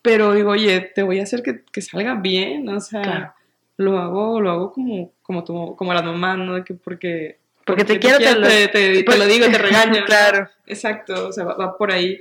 pero 0.02 0.32
digo, 0.34 0.50
oye, 0.50 0.80
te 0.94 1.02
voy 1.02 1.20
a 1.20 1.22
hacer 1.24 1.42
que, 1.42 1.62
que 1.72 1.82
salga 1.82 2.14
bien, 2.14 2.68
o 2.68 2.80
sea, 2.80 3.02
Claro. 3.02 3.34
lo 3.76 3.98
hago, 3.98 4.40
lo 4.40 4.50
hago 4.50 4.72
como, 4.72 5.12
como, 5.22 5.44
tu- 5.44 5.76
como 5.76 5.94
las 5.94 6.04
mamás, 6.04 6.38
¿no? 6.38 6.64
Que 6.64 6.74
porque, 6.74 7.38
Porque 7.64 7.84
te 7.84 7.98
quiero, 7.98 8.18
te 8.18 8.34
lo- 8.34 8.46
te, 8.48 8.68
te- 8.68 8.92
te 8.94 9.04
pues- 9.04 9.18
lo 9.18 9.26
digo, 9.26 9.46
te 9.46 9.58
regaño. 9.58 10.04
Claro. 10.06 10.48
Exacto, 10.66 11.28
o 11.28 11.32
sea, 11.32 11.44
va, 11.44 11.54
va 11.54 11.76
por 11.76 11.92
ahí. 11.92 12.18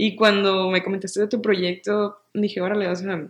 Y 0.00 0.14
cuando 0.14 0.70
me 0.70 0.84
comentaste 0.84 1.22
de 1.22 1.26
tu 1.26 1.42
proyecto, 1.42 2.20
dije, 2.32 2.60
órale, 2.60 2.86
o 2.86 2.94
sea, 2.94 3.26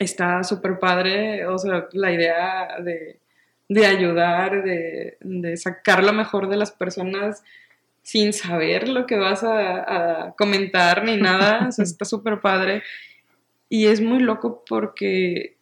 está 0.00 0.42
súper 0.42 0.80
padre, 0.80 1.46
o 1.46 1.56
sea, 1.58 1.86
la 1.92 2.12
idea 2.12 2.80
de, 2.82 3.20
de 3.68 3.86
ayudar, 3.86 4.64
de, 4.64 5.16
de 5.20 5.56
sacar 5.56 6.02
lo 6.02 6.12
mejor 6.12 6.48
de 6.48 6.56
las 6.56 6.72
personas 6.72 7.44
sin 8.02 8.32
saber 8.32 8.88
lo 8.88 9.06
que 9.06 9.16
vas 9.16 9.44
a, 9.44 10.24
a 10.24 10.32
comentar 10.32 11.04
ni 11.04 11.16
nada, 11.16 11.68
o 11.68 11.70
sea, 11.70 11.84
está 11.84 12.04
súper 12.16 12.40
padre. 12.40 12.82
Y 13.68 13.86
es 13.86 14.00
muy 14.00 14.18
loco 14.18 14.64
porque, 14.68 15.56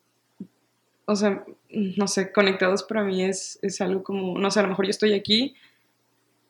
o 1.04 1.16
sea, 1.16 1.44
no 1.68 2.06
sé, 2.08 2.32
conectados 2.32 2.82
para 2.82 3.04
mí 3.04 3.24
es, 3.24 3.58
es 3.60 3.82
algo 3.82 4.02
como, 4.02 4.38
no 4.38 4.50
sé, 4.50 4.60
a 4.60 4.62
lo 4.62 4.70
mejor 4.70 4.86
yo 4.86 4.90
estoy 4.90 5.12
aquí 5.12 5.54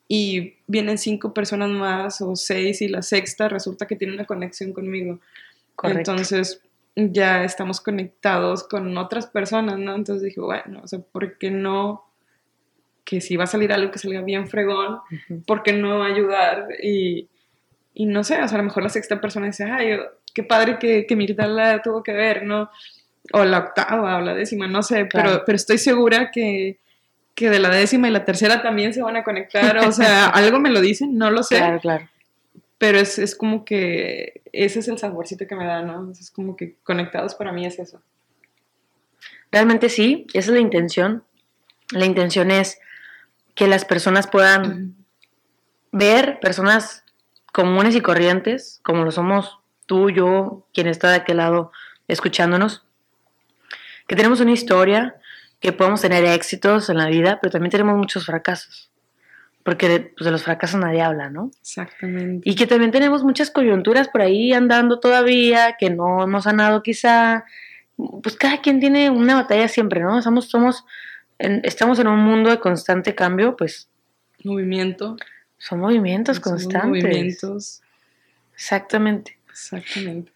y 0.09 0.55
vienen 0.67 0.97
cinco 0.97 1.35
personas 1.35 1.69
más 1.69 2.21
o 2.23 2.35
seis 2.35 2.81
y 2.81 2.89
la 2.89 3.03
sexta 3.03 3.49
resulta 3.49 3.87
que 3.87 3.95
tiene 3.97 4.15
una 4.15 4.25
conexión 4.25 4.73
conmigo. 4.73 5.21
Correcto. 5.77 6.13
Entonces 6.13 6.63
ya 6.97 7.45
estamos 7.45 7.81
conectados 7.81 8.67
con 8.67 8.97
otras 8.97 9.27
personas, 9.27 9.79
¿no? 9.79 9.95
Entonces 9.95 10.23
dije, 10.23 10.41
bueno, 10.41 10.81
o 10.83 10.89
sea, 10.89 10.99
¿por 10.99 11.37
qué 11.39 11.51
no? 11.51 12.05
Que 13.05 13.21
si 13.21 13.37
va 13.37 13.45
a 13.45 13.49
salir 13.49 13.73
algo 13.73 13.91
que 13.93 13.99
salga 13.99 14.23
bien 14.23 14.49
fregón, 14.49 14.95
Ujú. 15.29 15.43
¿por 15.47 15.63
qué 15.63 15.75
no 15.75 16.03
ayudar? 16.03 16.67
Y, 16.83 17.29
y 17.95 18.07
no 18.07 18.25
sé, 18.25 18.43
o 18.43 18.49
sea, 18.49 18.57
a 18.57 18.63
lo 18.63 18.65
mejor 18.65 18.83
la 18.83 18.89
sexta 18.89 19.21
persona 19.21 19.47
dice, 19.47 19.65
ay, 19.65 19.99
qué 20.35 20.43
padre 20.43 20.79
que, 20.79 21.07
que 21.07 21.17
Mirta 21.17 21.47
la 21.47 21.83
tuvo 21.83 22.03
que 22.03 22.13
ver, 22.13 22.45
¿no? 22.45 22.71
O 23.33 23.45
la 23.45 23.59
octava 23.59 24.17
o 24.17 24.21
la 24.21 24.35
décima, 24.35 24.67
no 24.67 24.83
sé, 24.83 25.07
Claro. 25.07 25.31
pero, 25.31 25.43
pero 25.45 25.57
estoy 25.57 25.79
segura 25.79 26.31
que, 26.31 26.81
que 27.39 27.51
de 27.51 27.61
la 27.61 27.69
décima 27.71 28.09
y 28.09 28.11
la 28.11 28.25
tercera 28.25 28.63
también 28.63 28.93
se 28.93 29.01
van 29.01 29.17
a 29.17 29.23
conectar, 29.23 29.79
o 29.79 29.93
sea, 29.93 30.27
algo 30.35 30.59
me 30.59 30.71
lo 30.71 30.81
dicen, 30.81 31.17
no 31.17 31.31
lo 31.31 31.45
sé, 31.45 31.57
Claro, 31.57 31.79
claro. 31.79 32.09
pero 32.79 32.99
es, 32.99 33.17
es 33.21 33.37
como 33.37 33.65
que 33.65 34.43
ese 34.53 34.81
es 34.81 34.89
el 34.89 34.99
saborcito 34.99 35.47
que 35.47 35.55
me 35.55 35.65
da, 35.65 35.83
¿no? 35.83 36.11
Es 36.11 36.33
como 36.33 36.57
que 36.57 36.75
conectados 36.83 37.37
para 37.37 37.53
mí 37.53 37.65
es 37.65 37.79
eso. 37.79 38.03
Realmente 39.53 39.89
sí, 39.89 40.27
esa 40.35 40.51
es 40.51 40.55
la 40.55 40.59
intención. 40.59 41.23
La 41.93 42.07
intención 42.07 42.51
es 42.51 42.81
que 43.55 43.69
las 43.69 43.85
personas 43.85 44.27
puedan 44.27 44.97
ver 45.93 46.41
personas 46.41 47.05
comunes 47.53 47.95
y 47.95 48.01
corrientes, 48.01 48.81
como 48.83 49.05
lo 49.05 49.13
somos 49.13 49.61
tú, 49.87 50.11
yo, 50.11 50.67
quien 50.75 50.89
está 50.89 51.11
de 51.11 51.17
aquel 51.19 51.37
lado 51.37 51.71
escuchándonos, 52.09 52.85
que 54.09 54.17
tenemos 54.17 54.41
una 54.41 54.53
historia, 54.53 55.15
que 55.61 55.73
podemos 55.73 56.01
tener 56.01 56.25
éxitos 56.25 56.89
en 56.91 56.97
la 56.99 57.07
vida, 57.09 57.39
pero 57.41 57.51
también 57.51 57.71
tenemos 57.71 57.97
muchos 57.97 58.27
fracasos, 58.27 58.91
porque 59.65 59.89
de, 59.89 60.01
pues, 60.01 60.25
de 60.25 60.31
los 60.31 60.43
fracasos 60.45 60.81
nadie 60.81 61.03
habla, 61.03 61.31
¿no? 61.31 61.51
Exactamente. 61.61 62.49
Y 62.49 62.55
que 62.55 62.67
también 62.67 62.91
tenemos 62.93 63.25
muchas 63.25 63.51
coyunturas 63.51 64.09
por 64.09 64.23
ahí 64.23 64.53
andando 64.53 65.01
todavía, 65.01 65.77
que 65.79 65.91
no 65.91 66.23
hemos 66.23 66.45
sanado 66.45 66.83
quizá. 66.83 67.45
Pues 68.23 68.37
cada 68.37 68.61
quien 68.61 68.79
tiene 68.79 69.11
una 69.11 69.35
batalla 69.35 69.67
siempre, 69.67 70.01
¿no? 70.01 70.23
Somos, 70.23 70.49
somos, 70.49 70.85
en- 71.41 71.61
estamos 71.65 71.99
en 71.99 72.07
un 72.07 72.21
mundo 72.21 72.51
de 72.51 72.61
constante 72.61 73.15
cambio, 73.17 73.57
pues 73.57 73.89
Movimiento. 74.45 75.17
son 75.59 75.81
movimientos 75.81 76.39
constantes. 76.39 77.03
Movimientos. 77.03 77.83
Exactamente. 78.55 79.37
Exactamente. 79.51 80.33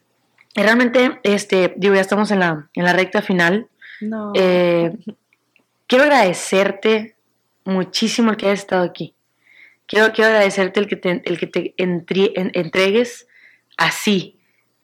Y 0.55 0.61
realmente, 0.63 1.21
este, 1.23 1.73
digo, 1.77 1.95
ya 1.95 2.01
estamos 2.01 2.31
en 2.33 2.41
la, 2.41 2.69
en 2.75 2.85
la 2.85 2.93
recta 2.93 3.23
final. 3.23 3.69
No. 4.03 4.33
Eh, 4.35 4.93
quiero 5.87 6.05
agradecerte 6.05 7.15
muchísimo 7.65 8.31
el 8.31 8.37
que 8.37 8.47
hayas 8.47 8.61
estado 8.61 8.85
aquí. 8.85 9.15
Quiero, 9.87 10.13
quiero 10.13 10.31
agradecerte 10.31 10.81
el 10.81 10.87
que 10.87 10.97
te, 10.97 11.23
el 11.25 11.39
que 11.39 11.47
te 11.47 11.75
entri- 11.77 12.33
en- 12.35 12.51
entregues 12.55 13.27
así, 13.77 14.39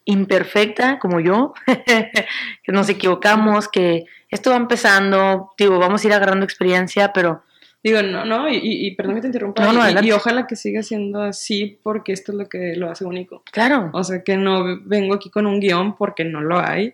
imperfecta 0.04 0.98
como 0.98 1.20
yo, 1.20 1.54
que 2.62 2.72
nos 2.72 2.88
equivocamos, 2.88 3.68
que 3.68 4.04
esto 4.30 4.50
va 4.50 4.56
empezando, 4.56 5.52
digo, 5.58 5.78
vamos 5.78 6.02
a 6.04 6.06
ir 6.08 6.12
agarrando 6.14 6.44
experiencia, 6.44 7.12
pero 7.12 7.42
Digo, 7.80 8.02
no, 8.02 8.24
no, 8.24 8.48
y, 8.50 8.58
y, 8.60 8.96
perdón 8.96 9.14
que 9.14 9.20
te 9.20 9.26
interrumpa. 9.28 9.62
No, 9.64 9.72
no, 9.72 10.02
y- 10.02 10.10
ojalá 10.10 10.48
que 10.48 10.56
siga 10.56 10.82
siendo 10.82 11.22
así 11.22 11.78
porque 11.84 12.12
esto 12.12 12.32
es 12.32 12.38
lo 12.38 12.48
que 12.48 12.74
lo 12.74 12.90
hace 12.90 13.04
único. 13.04 13.44
claro, 13.52 13.90
O 13.94 14.02
sea, 14.02 14.24
que 14.24 14.36
no 14.36 14.80
vengo 14.84 15.14
aquí 15.14 15.30
con 15.30 15.46
un 15.46 15.60
guion 15.60 15.96
porque 15.96 16.24
no 16.24 16.40
lo 16.40 16.58
hay. 16.58 16.92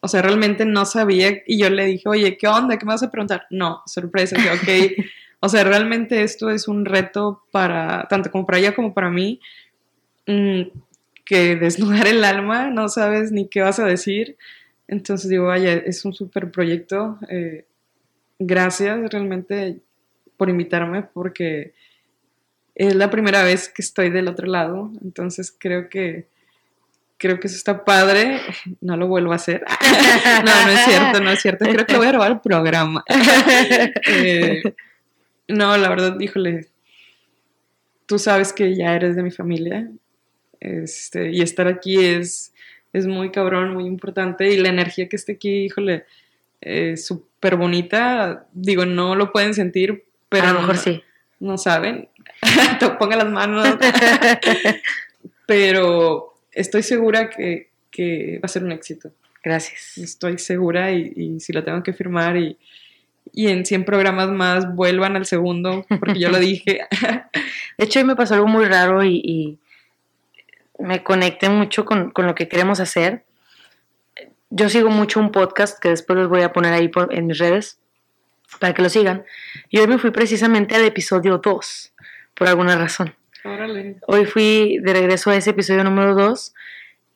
O 0.00 0.08
sea, 0.08 0.22
realmente 0.22 0.64
no 0.64 0.84
sabía 0.86 1.42
y 1.46 1.58
yo 1.58 1.68
le 1.70 1.84
dije, 1.86 2.08
oye, 2.08 2.36
¿qué 2.38 2.48
onda? 2.48 2.78
¿Qué 2.78 2.86
me 2.86 2.92
vas 2.92 3.02
a 3.02 3.10
preguntar? 3.10 3.46
No, 3.50 3.82
sorpresa, 3.86 4.36
que 4.36 4.50
ok. 4.50 5.06
o 5.40 5.48
sea, 5.48 5.64
realmente 5.64 6.22
esto 6.22 6.50
es 6.50 6.68
un 6.68 6.84
reto 6.84 7.42
para, 7.50 8.06
tanto 8.08 8.30
como 8.30 8.46
para 8.46 8.58
ella 8.58 8.74
como 8.74 8.94
para 8.94 9.10
mí, 9.10 9.40
mm, 10.26 10.62
que 11.24 11.56
desnudar 11.56 12.06
el 12.06 12.24
alma, 12.24 12.70
no 12.70 12.88
sabes 12.88 13.30
ni 13.30 13.48
qué 13.48 13.60
vas 13.60 13.78
a 13.78 13.84
decir. 13.84 14.36
Entonces 14.88 15.30
digo, 15.30 15.46
vaya, 15.46 15.74
es 15.74 16.04
un 16.04 16.14
súper 16.14 16.50
proyecto. 16.50 17.18
eh, 17.28 17.66
gracias 18.40 18.98
realmente 19.10 19.80
por 20.38 20.48
invitarme 20.48 21.02
porque 21.02 21.74
es 22.74 22.94
la 22.94 23.10
primera 23.10 23.44
vez 23.44 23.68
que 23.68 23.82
estoy 23.82 24.08
del 24.08 24.26
otro 24.26 24.46
lado, 24.46 24.90
entonces 25.02 25.54
creo 25.56 25.90
que 25.90 26.26
creo 27.20 27.38
que 27.38 27.48
eso 27.48 27.56
está 27.56 27.84
padre, 27.84 28.40
no 28.80 28.96
lo 28.96 29.06
vuelvo 29.06 29.32
a 29.32 29.36
hacer. 29.36 29.62
no, 30.44 30.64
no 30.64 30.72
es 30.72 30.80
cierto, 30.86 31.20
no 31.20 31.30
es 31.30 31.40
cierto, 31.40 31.64
creo 31.66 31.86
que 31.86 31.96
voy 31.98 32.06
a 32.06 32.10
grabar 32.12 32.32
el 32.32 32.40
programa. 32.40 33.04
Eh, 34.08 34.62
no, 35.46 35.76
la 35.76 35.88
verdad, 35.88 36.18
híjole, 36.18 36.68
tú 38.06 38.18
sabes 38.18 38.52
que 38.52 38.74
ya 38.74 38.94
eres 38.94 39.16
de 39.16 39.22
mi 39.22 39.30
familia, 39.30 39.88
este, 40.60 41.30
y 41.30 41.42
estar 41.42 41.66
aquí 41.68 42.02
es, 42.04 42.52
es 42.92 43.06
muy 43.06 43.30
cabrón, 43.30 43.74
muy 43.74 43.84
importante, 43.84 44.50
y 44.50 44.56
la 44.56 44.68
energía 44.70 45.08
que 45.08 45.16
esté 45.16 45.32
aquí, 45.32 45.64
híjole, 45.64 46.04
es 46.60 47.04
súper 47.04 47.56
bonita, 47.56 48.46
digo, 48.52 48.86
no 48.86 49.14
lo 49.14 49.32
pueden 49.32 49.54
sentir, 49.54 50.04
pero 50.28 50.48
a 50.48 50.52
lo 50.52 50.60
mejor 50.60 50.76
no- 50.76 50.80
sí. 50.80 51.02
no 51.40 51.58
saben, 51.58 52.08
pongan 52.98 53.18
las 53.18 53.28
manos, 53.30 53.76
pero 55.46 56.29
estoy 56.60 56.82
segura 56.82 57.30
que, 57.30 57.70
que 57.90 58.38
va 58.42 58.46
a 58.46 58.48
ser 58.48 58.64
un 58.64 58.72
éxito. 58.72 59.10
Gracias. 59.42 59.98
Estoy 59.98 60.38
segura 60.38 60.92
y, 60.92 61.12
y 61.16 61.40
si 61.40 61.52
lo 61.52 61.64
tengo 61.64 61.82
que 61.82 61.92
firmar 61.92 62.36
y, 62.36 62.58
y 63.32 63.48
en 63.48 63.64
100 63.64 63.84
programas 63.84 64.28
más 64.28 64.74
vuelvan 64.74 65.16
al 65.16 65.26
segundo, 65.26 65.86
porque 65.88 66.18
yo 66.18 66.30
lo 66.30 66.38
dije. 66.50 66.80
De 67.78 67.84
hecho, 67.84 68.00
hoy 68.00 68.04
me 68.04 68.16
pasó 68.16 68.34
algo 68.34 68.46
muy 68.46 68.64
raro 68.66 69.02
y, 69.04 69.20
y 69.24 69.58
me 70.78 71.02
conecté 71.02 71.48
mucho 71.48 71.84
con, 71.84 72.10
con 72.10 72.26
lo 72.26 72.34
que 72.34 72.48
queremos 72.48 72.80
hacer. 72.80 73.24
yo 74.50 74.68
sigo 74.68 74.90
mucho 74.90 75.20
un 75.20 75.32
podcast 75.32 75.78
que 75.78 75.90
después 75.90 76.18
les 76.18 76.28
voy 76.28 76.42
a 76.42 76.52
poner 76.52 76.72
ahí 76.72 76.88
por, 76.88 77.12
en 77.14 77.26
mis 77.26 77.38
redes 77.38 77.78
para 78.58 78.74
que 78.74 78.82
lo 78.82 78.88
sigan. 78.88 79.24
Y 79.68 79.78
hoy 79.78 79.86
me 79.86 79.98
fui 79.98 80.10
precisamente 80.10 80.74
al 80.74 80.84
episodio 80.84 81.38
2, 81.38 81.92
por 82.34 82.48
alguna 82.48 82.76
razón. 82.76 83.14
Órale. 83.44 83.96
Hoy 84.06 84.24
fui 84.26 84.78
de 84.82 84.92
regreso 84.92 85.30
a 85.30 85.36
ese 85.36 85.50
episodio 85.50 85.84
número 85.84 86.14
2 86.14 86.54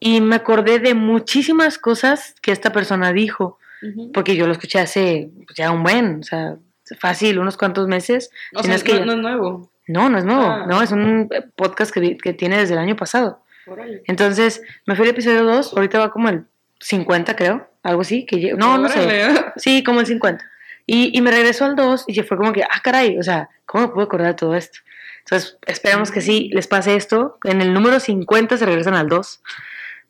y 0.01 0.21
me 0.21 0.37
acordé 0.37 0.79
de 0.79 0.95
muchísimas 0.95 1.79
cosas 1.79 2.35
que 2.43 2.53
esta 2.53 2.73
persona 2.73 3.13
dijo, 3.13 3.59
Ujú. 3.83 4.13
porque 4.13 4.37
yo 4.37 4.47
lo 4.47 4.53
escuché 4.53 4.79
hace 4.81 5.31
pues, 5.47 5.57
ya 5.57 5.71
un 5.71 5.83
buen, 5.83 6.21
o 6.21 6.23
sea, 6.23 6.57
fácil, 6.99 7.39
unos 7.39 7.57
cuantos 7.57 7.89
meses. 7.89 8.31
O 8.55 8.63
sea, 8.63 8.79
que 8.79 8.93
no, 8.95 8.99
ya- 9.01 9.05
no 9.07 9.13
es 9.13 9.19
nuevo. 9.19 9.71
no, 9.89 10.09
no 10.09 10.19
es 10.19 10.25
nuevo, 10.25 10.43
Ah. 10.43 10.67
no, 10.69 10.83
es 10.83 10.93
un 10.93 11.29
podcast 11.57 11.93
que, 11.93 12.17
que 12.17 12.33
tiene 12.33 12.59
desde 12.59 12.75
el 12.75 12.81
año 12.81 12.97
pasado. 12.97 13.43
Órale. 13.67 14.03
Entonces, 14.07 14.63
me 14.87 14.95
fui 14.97 15.05
al 15.07 15.11
episodio 15.13 15.45
2, 15.45 15.73
ahorita 15.75 15.99
va 15.99 16.11
como 16.11 16.29
el 16.29 16.45
50, 16.81 17.35
creo, 17.37 17.67
algo 17.83 18.03
así, 18.03 18.27
que 18.27 18.37
lle- 18.37 18.57
no, 18.57 18.77
no 18.79 18.89
sé. 18.89 19.01
Órale. 19.01 19.45
Sí, 19.57 19.83
como 19.83 20.01
el 20.01 20.07
50. 20.07 20.45
Y, 20.87 21.17
y 21.17 21.21
me 21.23 21.31
regresó 21.31 21.65
al 21.65 21.77
2 21.77 22.05
y 22.07 22.21
fue 22.23 22.37
como 22.37 22.53
que, 22.53 22.63
ah, 22.63 22.81
caray, 22.83 23.19
o 23.19 23.23
sea, 23.23 23.49
¿cómo 23.65 23.87
me 23.87 23.93
puedo 23.95 24.07
acordar 24.07 24.29
de 24.29 24.35
todo 24.35 24.55
esto? 24.55 24.81
Entonces, 25.25 25.57
esperamos 25.67 26.11
que 26.11 26.21
sí 26.21 26.51
les 26.53 26.67
pase 26.67 26.97
esto. 26.97 27.39
En 27.45 27.61
el 27.61 27.73
número 27.73 27.99
50 27.99 28.57
se 28.57 28.67
regresan 28.67 28.95
al 28.95 29.09
2 29.09 29.41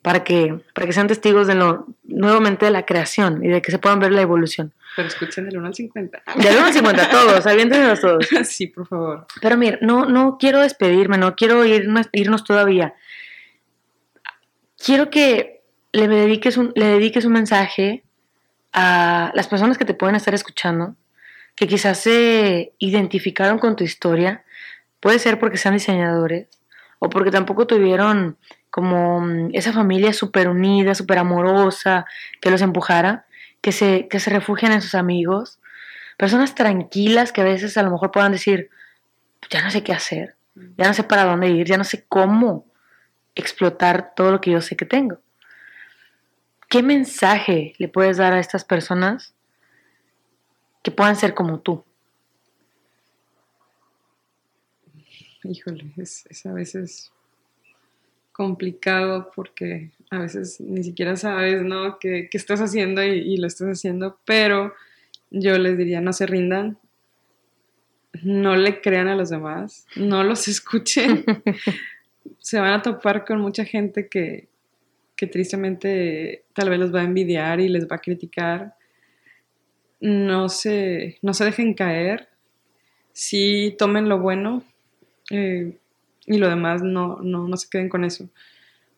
para 0.05 0.23
que, 0.23 0.59
para 0.75 0.85
que 0.85 0.93
sean 0.93 1.07
testigos 1.07 1.47
de 1.47 1.55
lo, 1.55 1.87
nuevamente 2.03 2.65
de 2.65 2.71
la 2.71 2.85
creación 2.85 3.43
y 3.43 3.47
de 3.47 3.59
que 3.59 3.71
se 3.71 3.79
puedan 3.79 3.99
ver 3.99 4.11
la 4.11 4.21
evolución. 4.21 4.71
Pero 4.95 5.07
escuchen 5.07 5.45
del 5.45 5.57
1 5.57 5.67
al 5.67 5.73
50. 5.73 6.23
Del 6.35 6.57
1 6.57 6.65
al 6.65 6.73
50, 6.73 7.09
todos, 7.11 7.47
aviéntenlos 7.47 8.01
todos. 8.01 8.27
sí, 8.43 8.67
por 8.67 8.87
favor. 8.87 9.25
Pero 9.41 9.57
mira, 9.57 9.79
no, 9.81 10.05
no 10.05 10.37
quiero 10.37 10.61
despedirme, 10.61 11.17
no 11.17 11.35
quiero 11.35 11.65
irnos, 11.65 12.07
irnos 12.11 12.43
todavía. 12.43 12.93
Quiero 14.77 15.09
que 15.09 15.63
le 15.91 16.07
dediques, 16.07 16.57
un, 16.57 16.71
le 16.75 16.85
dediques 16.85 17.25
un 17.25 17.33
mensaje 17.33 18.03
a 18.73 19.31
las 19.33 19.47
personas 19.47 19.77
que 19.77 19.85
te 19.85 19.95
pueden 19.95 20.15
estar 20.15 20.35
escuchando, 20.35 20.95
que 21.55 21.67
quizás 21.67 21.99
se 21.99 22.73
identificaron 22.77 23.57
con 23.57 23.75
tu 23.75 23.83
historia. 23.83 24.44
Puede 25.05 25.19
ser 25.19 25.37
porque 25.37 25.59
sean 25.59 25.75
diseñadores 25.75 26.47
o 26.97 27.11
porque 27.11 27.29
tampoco 27.29 27.67
tuvieron 27.67 28.39
como 28.71 29.21
mm, 29.21 29.49
esa 29.53 29.71
familia 29.71 30.13
súper 30.13 30.47
unida, 30.47 30.95
súper 30.95 31.19
amorosa, 31.19 32.07
que 32.41 32.49
los 32.49 32.63
empujara, 32.63 33.27
que 33.61 33.71
se, 33.71 34.07
que 34.07 34.19
se 34.19 34.31
refugian 34.31 34.71
en 34.71 34.81
sus 34.81 34.95
amigos. 34.95 35.59
Personas 36.17 36.55
tranquilas 36.55 37.31
que 37.31 37.41
a 37.41 37.43
veces 37.43 37.77
a 37.77 37.83
lo 37.83 37.91
mejor 37.91 38.09
puedan 38.09 38.31
decir, 38.31 38.71
ya 39.51 39.61
no 39.61 39.69
sé 39.69 39.83
qué 39.83 39.93
hacer, 39.93 40.37
ya 40.75 40.87
no 40.87 40.95
sé 40.95 41.03
para 41.03 41.25
dónde 41.25 41.49
ir, 41.49 41.67
ya 41.67 41.77
no 41.77 41.83
sé 41.83 42.03
cómo 42.09 42.65
explotar 43.35 44.15
todo 44.15 44.31
lo 44.31 44.41
que 44.41 44.49
yo 44.49 44.61
sé 44.61 44.75
que 44.75 44.85
tengo. 44.87 45.19
¿Qué 46.67 46.81
mensaje 46.81 47.75
le 47.77 47.89
puedes 47.89 48.17
dar 48.17 48.33
a 48.33 48.39
estas 48.39 48.63
personas 48.63 49.35
que 50.81 50.89
puedan 50.89 51.15
ser 51.15 51.35
como 51.35 51.59
tú? 51.59 51.85
Híjole, 55.49 55.91
es, 55.97 56.45
a 56.45 56.53
veces 56.53 57.11
complicado 58.31 59.31
porque 59.35 59.91
a 60.09 60.19
veces 60.19 60.59
ni 60.59 60.83
siquiera 60.83 61.15
sabes, 61.15 61.63
¿no? 61.63 61.99
¿Qué, 61.99 62.27
qué 62.29 62.37
estás 62.37 62.59
haciendo 62.59 63.03
y, 63.03 63.19
y 63.19 63.37
lo 63.37 63.47
estás 63.47 63.67
haciendo? 63.67 64.19
Pero 64.25 64.73
yo 65.29 65.57
les 65.57 65.77
diría, 65.77 66.01
no 66.01 66.13
se 66.13 66.25
rindan, 66.25 66.77
no 68.23 68.55
le 68.55 68.81
crean 68.81 69.07
a 69.07 69.15
los 69.15 69.29
demás, 69.29 69.85
no 69.95 70.23
los 70.23 70.47
escuchen. 70.47 71.23
se 72.39 72.59
van 72.59 72.73
a 72.73 72.81
topar 72.81 73.25
con 73.25 73.39
mucha 73.39 73.65
gente 73.65 74.07
que, 74.07 74.47
que 75.15 75.27
tristemente 75.27 76.43
tal 76.53 76.69
vez 76.69 76.79
los 76.79 76.93
va 76.93 77.01
a 77.01 77.05
envidiar 77.05 77.59
y 77.59 77.69
les 77.69 77.87
va 77.87 77.97
a 77.97 78.01
criticar. 78.01 78.75
No 79.99 80.49
se, 80.49 81.17
no 81.21 81.33
se 81.33 81.45
dejen 81.45 81.73
caer, 81.73 82.29
sí 83.13 83.75
tomen 83.77 84.09
lo 84.09 84.19
bueno 84.19 84.63
eh, 85.29 85.77
y 86.25 86.37
lo 86.37 86.49
demás 86.49 86.81
no, 86.81 87.19
no, 87.21 87.47
no 87.47 87.57
se 87.57 87.69
queden 87.69 87.89
con 87.89 88.03
eso. 88.03 88.29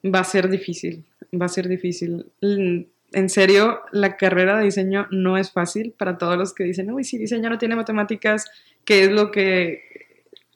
Va 0.04 0.20
a 0.20 0.24
ser 0.24 0.48
difícil, 0.48 1.04
va 1.32 1.46
a 1.46 1.48
ser 1.48 1.68
difícil. 1.68 2.26
En 2.40 3.28
serio, 3.28 3.80
la 3.90 4.16
carrera 4.16 4.58
de 4.58 4.64
diseño 4.64 5.06
no 5.10 5.38
es 5.38 5.50
fácil 5.50 5.94
para 5.96 6.18
todos 6.18 6.36
los 6.36 6.54
que 6.54 6.64
dicen, 6.64 6.90
uy, 6.90 7.04
si 7.04 7.18
diseño 7.18 7.48
no 7.50 7.58
tiene 7.58 7.76
matemáticas, 7.76 8.46
¿qué 8.84 9.04
es 9.04 9.10
lo 9.10 9.30
que... 9.30 9.82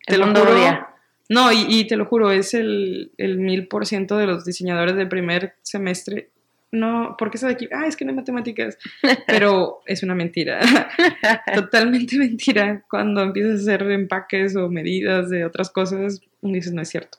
El 0.06 0.20
mundo 0.20 0.42
odia. 0.42 0.88
No, 1.28 1.52
y, 1.52 1.64
y 1.68 1.86
te 1.86 1.96
lo 1.96 2.04
juro, 2.04 2.30
es 2.30 2.52
el, 2.54 3.12
el 3.16 3.38
mil 3.38 3.68
por 3.68 3.86
ciento 3.86 4.18
de 4.18 4.26
los 4.26 4.44
diseñadores 4.44 4.96
del 4.96 5.08
primer 5.08 5.54
semestre. 5.62 6.28
No, 6.72 7.16
¿por 7.18 7.30
qué 7.30 7.36
estás 7.36 7.52
aquí? 7.52 7.68
Ah, 7.70 7.86
es 7.86 7.96
que 7.96 8.04
no 8.04 8.10
hay 8.10 8.16
matemáticas. 8.16 8.78
Pero 9.26 9.82
es 9.86 10.02
una 10.02 10.14
mentira. 10.14 10.60
Totalmente 11.54 12.16
mentira. 12.16 12.82
Cuando 12.88 13.20
empiezas 13.20 13.60
a 13.60 13.62
hacer 13.62 13.90
empaques 13.90 14.56
o 14.56 14.70
medidas 14.70 15.28
de 15.28 15.44
otras 15.44 15.70
cosas, 15.70 16.22
dices, 16.40 16.72
no 16.72 16.80
es 16.80 16.88
cierto. 16.88 17.18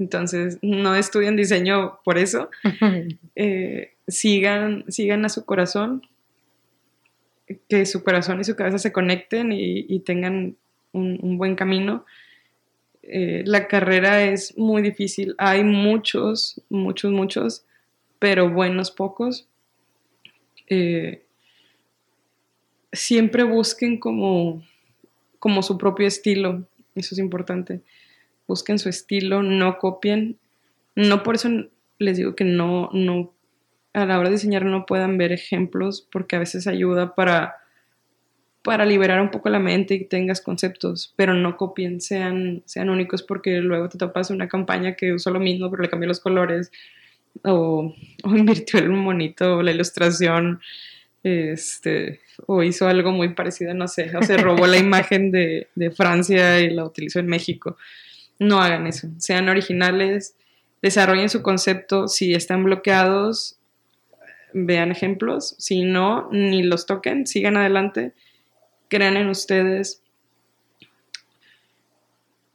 Entonces, 0.00 0.58
no 0.62 0.96
estudien 0.96 1.36
diseño 1.36 2.00
por 2.04 2.18
eso. 2.18 2.50
Eh, 3.40 3.92
sigan, 4.08 4.84
sigan 4.88 5.24
a 5.24 5.28
su 5.28 5.44
corazón. 5.44 6.02
Que 7.68 7.86
su 7.86 8.02
corazón 8.02 8.40
y 8.40 8.44
su 8.44 8.56
cabeza 8.56 8.78
se 8.78 8.90
conecten 8.92 9.52
y, 9.52 9.86
y 9.88 10.00
tengan 10.00 10.56
un, 10.92 11.20
un 11.22 11.38
buen 11.38 11.54
camino. 11.54 12.04
Eh, 13.10 13.42
la 13.46 13.68
carrera 13.68 14.24
es 14.24 14.58
muy 14.58 14.82
difícil. 14.82 15.34
Hay 15.38 15.62
muchos, 15.62 16.60
muchos, 16.68 17.12
muchos, 17.12 17.64
pero 18.18 18.50
buenos 18.50 18.90
pocos. 18.90 19.48
Eh, 20.68 21.24
siempre 22.92 23.42
busquen 23.44 23.98
como, 23.98 24.64
como 25.38 25.62
su 25.62 25.78
propio 25.78 26.06
estilo. 26.06 26.66
Eso 26.94 27.14
es 27.14 27.18
importante. 27.18 27.82
Busquen 28.46 28.78
su 28.78 28.88
estilo, 28.88 29.42
no 29.42 29.78
copien. 29.78 30.36
No 30.94 31.22
por 31.22 31.36
eso 31.36 31.48
les 31.98 32.16
digo 32.16 32.34
que 32.34 32.44
no, 32.44 32.90
no, 32.92 33.32
a 33.92 34.04
la 34.04 34.18
hora 34.18 34.28
de 34.28 34.36
diseñar 34.36 34.64
no 34.64 34.86
puedan 34.86 35.18
ver 35.18 35.32
ejemplos, 35.32 36.06
porque 36.10 36.36
a 36.36 36.40
veces 36.40 36.66
ayuda 36.66 37.14
para 37.14 37.56
para 38.68 38.84
liberar 38.84 39.20
un 39.22 39.30
poco 39.30 39.48
la 39.48 39.60
mente 39.60 39.94
y 39.94 40.04
tengas 40.04 40.42
conceptos, 40.42 41.14
pero 41.16 41.32
no 41.32 41.56
copien, 41.56 42.02
sean, 42.02 42.62
sean 42.66 42.90
únicos 42.90 43.22
porque 43.22 43.60
luego 43.60 43.88
te 43.88 43.96
topas 43.96 44.28
una 44.28 44.46
campaña 44.46 44.94
que 44.94 45.14
usó 45.14 45.30
lo 45.30 45.40
mismo 45.40 45.70
pero 45.70 45.82
le 45.82 45.88
cambió 45.88 46.06
los 46.06 46.20
colores 46.20 46.70
o, 47.44 47.94
invirtió 48.24 48.78
el 48.80 48.90
monito, 48.90 49.62
la 49.62 49.70
ilustración, 49.70 50.60
este, 51.22 52.20
o 52.46 52.62
hizo 52.62 52.86
algo 52.88 53.12
muy 53.12 53.34
parecido, 53.34 53.74
no 53.74 53.88
sé, 53.88 54.16
o 54.16 54.22
se 54.22 54.36
robó 54.36 54.66
la 54.66 54.78
imagen 54.78 55.30
de, 55.30 55.68
de 55.74 55.90
Francia 55.90 56.60
y 56.60 56.70
la 56.70 56.84
utilizó 56.84 57.18
en 57.18 57.26
México. 57.26 57.76
No 58.38 58.60
hagan 58.60 58.86
eso, 58.86 59.08
sean 59.18 59.48
originales, 59.48 60.36
desarrollen 60.80 61.28
su 61.28 61.42
concepto, 61.42 62.08
si 62.08 62.34
están 62.34 62.64
bloqueados, 62.64 63.56
vean 64.54 64.92
ejemplos, 64.92 65.54
si 65.58 65.82
no, 65.82 66.28
ni 66.30 66.62
los 66.62 66.86
toquen, 66.86 67.26
sigan 67.26 67.56
adelante 67.56 68.12
crean 68.88 69.16
en 69.16 69.28
ustedes. 69.28 70.02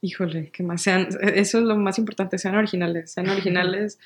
Híjole, 0.00 0.50
¿qué 0.52 0.62
más? 0.62 0.82
Sean, 0.82 1.08
eso 1.22 1.58
es 1.58 1.64
lo 1.64 1.76
más 1.76 1.98
importante, 1.98 2.38
sean 2.38 2.56
originales, 2.56 3.12
sean 3.12 3.30
originales. 3.30 3.98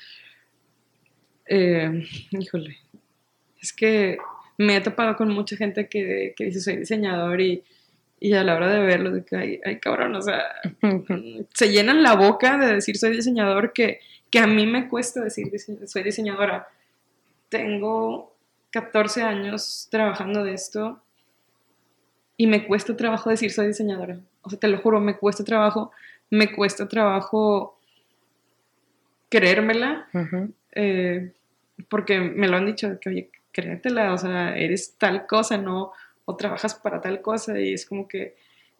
Eh, 1.51 2.05
híjole, 2.29 2.77
es 3.59 3.73
que 3.73 4.19
me 4.59 4.75
he 4.75 4.81
topado 4.81 5.15
con 5.15 5.33
mucha 5.33 5.57
gente 5.57 5.89
que, 5.89 6.35
que 6.37 6.45
dice 6.45 6.61
soy 6.61 6.77
diseñador 6.77 7.41
y, 7.41 7.63
y, 8.19 8.33
a 8.33 8.43
la 8.43 8.55
hora 8.55 8.71
de 8.71 8.79
verlo, 8.79 9.09
de 9.09 9.25
que, 9.25 9.35
ay, 9.35 9.61
ay, 9.65 9.79
cabrón, 9.79 10.15
o 10.15 10.21
sea, 10.21 10.43
se 11.53 11.71
llenan 11.71 12.03
la 12.03 12.13
boca 12.15 12.59
de 12.59 12.75
decir 12.75 12.97
soy 12.97 13.15
diseñador 13.15 13.73
que, 13.73 13.99
que 14.29 14.37
a 14.37 14.45
mí 14.45 14.67
me 14.67 14.87
cuesta 14.87 15.23
decir 15.23 15.51
soy 15.87 16.03
diseñadora. 16.03 16.67
Tengo 17.49 18.35
14 18.69 19.23
años 19.23 19.87
trabajando 19.89 20.43
de 20.43 20.53
esto 20.53 21.01
y 22.37 22.45
me 22.45 22.67
cuesta 22.67 22.95
trabajo 22.95 23.31
decir 23.31 23.51
soy 23.51 23.67
diseñadora. 23.67 24.19
O 24.43 24.51
sea, 24.51 24.59
te 24.59 24.67
lo 24.67 24.77
juro, 24.77 24.99
me 24.99 25.17
cuesta 25.17 25.43
trabajo, 25.43 25.91
me 26.29 26.53
cuesta 26.53 26.87
trabajo 26.87 27.79
creérmela, 29.29 30.07
uh 30.13 30.17
-huh. 30.17 30.53
Eh, 30.73 31.33
porque 31.87 32.19
me 32.19 32.47
lo 32.47 32.57
han 32.57 32.65
dicho, 32.65 32.99
que 32.99 33.09
oye, 33.09 33.29
créetela, 33.51 34.13
o 34.13 34.17
sea, 34.17 34.57
eres 34.57 34.95
tal 34.97 35.25
cosa, 35.27 35.57
¿no? 35.57 35.91
O 36.25 36.35
trabajas 36.35 36.75
para 36.75 37.01
tal 37.01 37.21
cosa, 37.21 37.59
y 37.59 37.73
es 37.73 37.85
como 37.85 38.07
que, 38.07 38.35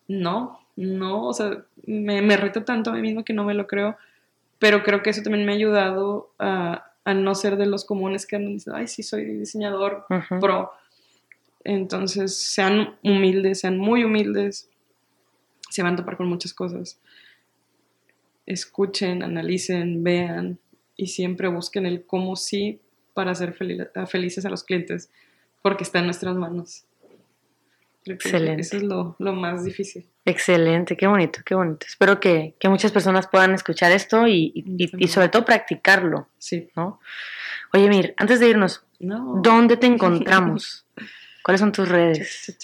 no, 0.07 0.59
no, 0.75 1.27
o 1.27 1.33
sea, 1.33 1.63
me, 1.85 2.21
me 2.21 2.37
reto 2.37 2.63
tanto 2.63 2.89
a 2.89 2.93
mí 2.93 3.01
mismo 3.01 3.23
que 3.23 3.33
no 3.33 3.43
me 3.43 3.53
lo 3.53 3.67
creo, 3.67 3.97
pero 4.59 4.83
creo 4.83 5.01
que 5.01 5.09
eso 5.09 5.21
también 5.23 5.45
me 5.45 5.53
ha 5.53 5.55
ayudado 5.55 6.31
a, 6.39 6.91
a 7.05 7.13
no 7.13 7.35
ser 7.35 7.57
de 7.57 7.65
los 7.65 7.85
comunes 7.85 8.25
que 8.25 8.35
andan 8.35 8.53
diciendo, 8.53 8.77
ay, 8.77 8.87
sí, 8.87 9.03
soy 9.03 9.25
diseñador 9.25 10.05
uh 10.09 10.13
-huh. 10.15 10.39
pro. 10.39 10.71
Entonces, 11.63 12.37
sean 12.37 12.97
humildes, 13.03 13.61
sean 13.61 13.77
muy 13.77 14.03
humildes, 14.03 14.69
se 15.69 15.83
van 15.83 15.93
a 15.93 15.97
topar 15.97 16.17
con 16.17 16.27
muchas 16.27 16.53
cosas. 16.53 16.99
Escuchen, 18.45 19.23
analicen, 19.23 20.03
vean 20.03 20.59
y 20.99 21.07
siempre 21.07 21.47
busquen 21.47 21.85
el 21.85 22.05
cómo 22.05 22.35
sí 22.35 22.81
para 23.13 23.31
hacer 23.31 23.53
felices 23.53 24.45
a 24.45 24.49
los 24.49 24.63
clientes, 24.63 25.09
porque 25.61 25.83
está 25.83 25.99
en 25.99 26.05
nuestras 26.05 26.35
manos. 26.35 26.83
Excelente. 28.05 28.61
Eso 28.61 28.77
es 28.77 28.83
lo, 28.83 29.15
más 29.17 29.63
difícil. 29.63 30.05
Excelente, 30.25 30.97
qué 30.97 31.07
bonito, 31.07 31.39
qué 31.45 31.55
bonito. 31.55 31.85
Espero 31.87 32.19
que, 32.19 32.55
muchas 32.65 32.91
personas 32.91 33.27
puedan 33.27 33.53
escuchar 33.53 33.91
esto 33.91 34.27
y, 34.27 34.65
sobre 35.07 35.29
todo 35.29 35.45
practicarlo. 35.45 36.27
Sí. 36.37 36.69
¿no? 36.75 36.99
Oye, 37.73 37.87
Mir, 37.87 38.13
antes 38.17 38.39
de 38.41 38.49
irnos, 38.49 38.83
¿dónde 38.99 39.77
te 39.77 39.87
encontramos? 39.87 40.85
¿Cuáles 41.43 41.61
son 41.61 41.71
tus 41.71 41.87
redes? 41.87 42.57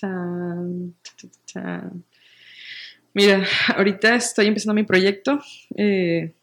Mira, 3.14 3.46
ahorita 3.76 4.16
estoy 4.16 4.48
empezando 4.48 4.74
mi 4.74 4.84
proyecto. 4.84 5.40
Eh, 5.78 6.34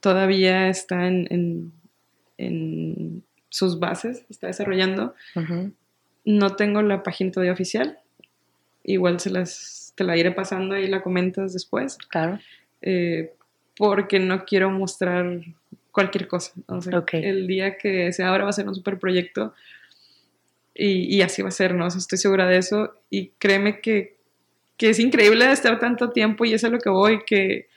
todavía 0.00 0.68
está 0.68 1.06
en, 1.06 1.72
sus 3.48 3.78
bases, 3.78 4.24
está 4.28 4.46
desarrollando. 4.46 5.14
No 6.24 6.56
tengo 6.56 6.82
la 6.82 7.02
página 7.02 7.32
todavía 7.32 7.52
oficial. 7.52 7.98
Igual 8.82 9.20
se 9.20 9.30
las, 9.30 9.92
te 9.94 10.04
la 10.04 10.16
iré 10.16 10.30
pasando 10.32 10.76
y 10.76 10.86
la 10.86 11.02
comentas 11.02 11.52
después. 11.52 11.98
Claro. 12.08 12.38
Eh, 12.82 13.32
porque 13.76 14.18
no 14.18 14.44
quiero 14.44 14.70
mostrar 14.70 15.40
cualquier 15.90 16.28
cosa. 16.28 16.52
El 17.12 17.46
día 17.46 17.76
que 17.76 18.12
se 18.12 18.22
abra 18.22 18.44
va 18.44 18.50
a 18.50 18.54
ser 18.54 18.68
un 18.68 18.74
super 18.74 18.98
proyecto 18.98 19.54
y, 20.74 21.20
así 21.20 21.42
va 21.42 21.48
a 21.48 21.52
ser, 21.52 21.74
¿no? 21.74 21.86
estoy 21.88 22.16
segura 22.16 22.46
de 22.46 22.56
eso 22.56 22.94
y 23.10 23.28
créeme 23.38 23.80
que, 23.80 24.16
que, 24.76 24.90
es 24.90 24.98
increíble 24.98 25.50
estar 25.50 25.78
tanto 25.78 26.10
tiempo 26.10 26.44
y 26.44 26.54
eso 26.54 26.68
es 26.68 26.72
lo 26.72 26.78
que 26.78 26.88
voy, 26.88 27.24
que, 27.26 27.68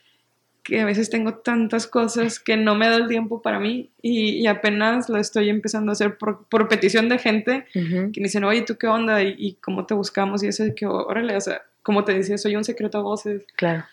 que 0.64 0.80
a 0.80 0.86
veces 0.86 1.10
tengo 1.10 1.36
tantas 1.36 1.88
cosas 1.88 2.40
que 2.40 2.56
no 2.56 2.74
me 2.74 2.88
da 2.88 2.96
el 2.96 3.08
tiempo 3.08 3.42
para 3.42 3.60
mí 3.60 3.92
y, 4.02 4.48
apenas 4.48 5.10
lo 5.10 5.18
estoy 5.18 5.50
empezando 5.50 5.92
a 5.92 5.94
hacer 5.94 6.18
por, 6.18 6.46
por 6.48 6.70
petición 6.70 7.10
de 7.10 7.20
gente 7.20 7.66
que 7.74 7.82
me 8.16 8.24
dicen, 8.24 8.46
oye, 8.46 8.62
¿tú 8.62 8.78
qué 8.78 8.88
onda? 8.88 9.22
¿Y, 9.22 9.58
cómo 9.62 9.86
te 9.86 9.94
buscamos? 9.94 10.42
Y 10.42 10.48
eso 10.48 10.64
de 10.64 10.74
que, 10.74 10.86
órale, 10.86 11.36
o 11.36 11.42
sea, 11.42 11.64
como 11.84 12.06
te 12.06 12.14
decía, 12.14 12.38
soy 12.38 12.56
un 12.56 12.64
secreto 12.64 12.98
a 12.98 13.02
voces. 13.02 13.46
Claro. 13.58 13.84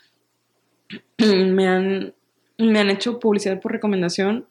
Me 1.19 1.67
han, 1.67 2.15
me 2.59 2.79
han 2.79 2.91
hecho 2.91 3.21
publicidad 3.21 3.61
por 3.61 3.73
recomendación 3.73 4.47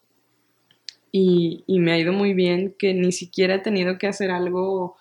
y, 1.12 1.64
me 1.68 1.92
ha 1.92 1.98
ido 1.98 2.14
muy 2.14 2.34
bien 2.34 2.76
que 2.78 2.94
ni 2.94 3.12
siquiera 3.12 3.56
he 3.56 3.60
tenido 3.60 3.98
que 3.98 4.08
hacer 4.08 4.32
algo 4.32 4.98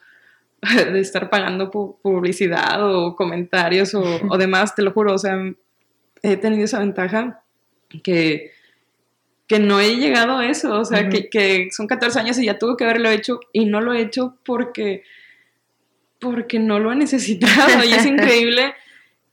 de 0.92 1.00
estar 1.00 1.30
pagando 1.30 1.70
publicidad 1.70 2.82
o 2.82 3.14
comentarios 3.16 3.94
o, 3.94 4.02
o 4.30 4.38
demás, 4.38 4.74
te 4.74 4.82
lo 4.82 4.92
juro, 4.92 5.14
o 5.14 5.18
sea, 5.18 5.38
he 6.22 6.36
tenido 6.36 6.64
esa 6.64 6.78
ventaja 6.78 7.42
que, 8.02 8.52
que 9.46 9.58
no 9.58 9.80
he 9.80 9.96
llegado 9.96 10.36
a 10.38 10.48
eso, 10.48 10.78
o 10.78 10.84
sea, 10.84 11.08
que, 11.08 11.68
son 11.70 11.86
14 11.86 12.20
años 12.20 12.38
y 12.38 12.46
ya 12.46 12.58
tuve 12.58 12.76
que 12.76 12.84
haberlo 12.84 13.10
hecho 13.10 13.40
y 13.52 13.64
no 13.64 13.80
lo 13.80 13.92
he 13.92 14.02
hecho 14.02 14.36
porque, 14.44 15.04
porque 16.18 16.58
no 16.58 16.78
lo 16.78 16.92
he 16.92 16.96
necesitado 16.96 17.84
y 17.84 17.92
es 17.92 18.06
increíble 18.06 18.74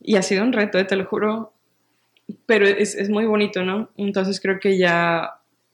y 0.02 0.16
ha 0.16 0.22
sido 0.22 0.44
un 0.44 0.54
reto, 0.54 0.78
eh, 0.78 0.86
te 0.86 0.96
lo 0.96 1.06
juro, 1.06 1.54
pero 2.46 2.68
es, 2.68 2.96
es, 2.96 3.10
muy 3.10 3.26
bonito, 3.26 3.64
¿no? 3.64 3.90
Entonces 3.98 4.40
creo 4.40 4.60
que 4.60 4.78
ya, 4.78 5.32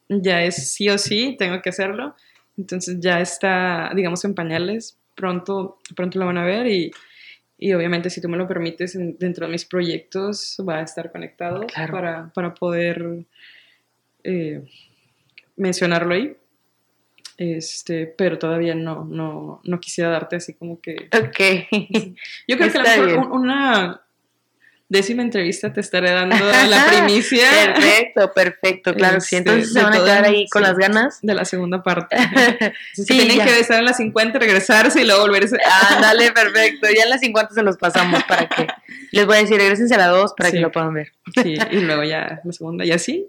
ya 0.10 0.44
es 0.44 0.72
sí 0.72 0.90
o 0.90 0.98
sí, 0.98 1.36
tengo 1.38 1.62
que 1.62 1.70
hacerlo, 1.70 2.16
entonces 2.58 2.98
ya 3.00 3.20
está, 3.20 3.92
digamos, 3.96 4.24
en 4.26 4.34
pañales, 4.34 4.98
pronto, 5.16 5.78
pronto 5.96 6.20
lo 6.20 6.26
van 6.26 6.38
a 6.38 6.46
ver 6.46 6.68
y 6.68 6.92
y 7.64 7.74
obviamente, 7.74 8.10
si 8.10 8.20
tú 8.20 8.28
me 8.28 8.38
lo 8.38 8.48
permites, 8.48 8.98
dentro 9.20 9.46
de 9.46 9.52
mis 9.52 9.66
proyectos 9.66 10.58
va 10.68 10.80
a 10.80 10.82
estar 10.82 11.12
conectado 11.12 11.68
para, 11.68 12.32
para, 12.34 12.56
poder 12.56 13.24
eh, 14.24 14.64
mencionarlo 15.56 16.16
ahí. 16.16 16.36
Este, 17.38 18.08
pero 18.08 18.40
todavía 18.40 18.74
no, 18.74 19.06
no, 19.06 19.62
no 19.64 19.80
quisiera 19.80 20.10
darte 20.10 20.38
así 20.38 20.56
como 20.56 20.82
que. 20.82 21.08
Ok. 21.14 21.70
Yo 22.48 22.58
creo 22.58 22.72
que 22.72 22.78
a 22.80 22.98
lo 22.98 23.06
mejor 23.06 23.32
una, 23.32 24.02
décima 24.92 25.22
entrevista 25.22 25.72
te 25.72 25.80
estaré 25.80 26.12
dando 26.12 26.36
la 26.70 26.86
primicia. 26.88 27.48
perfecto, 27.50 28.34
perfecto, 28.34 28.94
claro. 28.94 29.22
sí, 29.22 29.38
entonces 29.38 29.68
este, 29.68 29.80
se 29.80 29.86
van 29.86 29.94
a 29.94 30.04
quedar 30.04 30.26
ahí 30.26 30.48
con 30.50 30.64
las 30.64 30.78
ganas. 30.78 31.20
De 31.22 31.34
la 31.34 31.46
segunda 31.46 31.82
parte. 31.82 32.18
sí, 32.94 33.06
tienen 33.06 33.40
que 33.40 33.60
estar 33.60 33.80
en 33.80 33.86
las 33.86 33.98
50, 33.98 34.38
regresarse 34.38 35.02
y 35.02 35.06
luego 35.06 35.22
volverse. 35.22 35.58
Ah, 35.66 36.00
dale, 36.02 36.32
perfecto. 36.36 36.88
Ya 36.94 37.04
en 37.04 37.10
las 37.10 37.22
50 37.22 37.54
se 37.54 37.64
los 37.64 37.78
pasamos 37.78 38.22
para 38.26 38.50
que. 38.50 38.68
Les 39.12 39.26
voy 39.26 39.38
a 39.38 39.40
decir, 39.40 39.58
regresense 39.58 39.96
a 39.96 39.98
la 39.98 40.08
2 40.08 40.34
para 40.36 40.52
que 40.52 40.60
lo 40.60 40.72
puedan 40.72 40.94
ver. 40.94 41.14
Sí, 41.42 41.56
y 41.72 41.80
luego 41.80 42.04
ya 42.04 42.42
la 42.44 42.52
segunda, 42.52 42.84
y 42.84 42.92
así. 42.92 43.26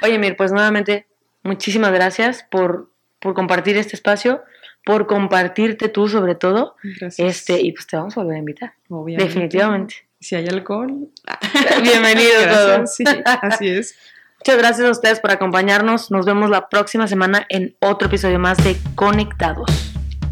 Oye, 0.00 0.18
Mir, 0.18 0.36
pues 0.36 0.52
nuevamente, 0.52 1.06
muchísimas 1.42 1.92
gracias 1.92 2.46
por, 2.50 2.90
por 3.20 3.34
compartir 3.34 3.76
este 3.76 3.94
espacio 3.94 4.42
por 4.84 5.06
compartirte 5.06 5.88
tú 5.88 6.08
sobre 6.08 6.34
todo. 6.34 6.74
Gracias. 6.82 7.18
Este, 7.20 7.60
y 7.60 7.70
pues 7.70 7.86
te 7.86 7.96
vamos 7.96 8.16
a 8.16 8.22
volver 8.22 8.36
a 8.36 8.38
invitar. 8.40 8.72
Obviamente. 8.88 9.32
Definitivamente. 9.32 9.94
Si 10.22 10.36
hay 10.36 10.46
alcohol, 10.46 11.08
ah, 11.26 11.38
bienvenido 11.82 12.30
todo. 12.50 12.86
Sí, 12.86 13.02
así 13.24 13.68
es. 13.68 13.96
Muchas 14.38 14.56
gracias 14.56 14.88
a 14.88 14.90
ustedes 14.90 15.20
por 15.20 15.32
acompañarnos. 15.32 16.12
Nos 16.12 16.26
vemos 16.26 16.48
la 16.48 16.68
próxima 16.68 17.08
semana 17.08 17.44
en 17.48 17.76
otro 17.80 18.06
episodio 18.06 18.38
más 18.38 18.62
de 18.62 18.76
Conectados. 18.94 19.68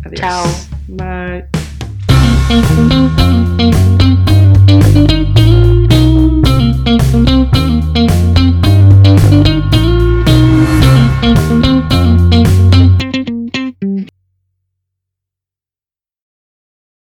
Adiós. 0.04 0.20
Chao. 0.20 0.46
Bye. 0.88 1.46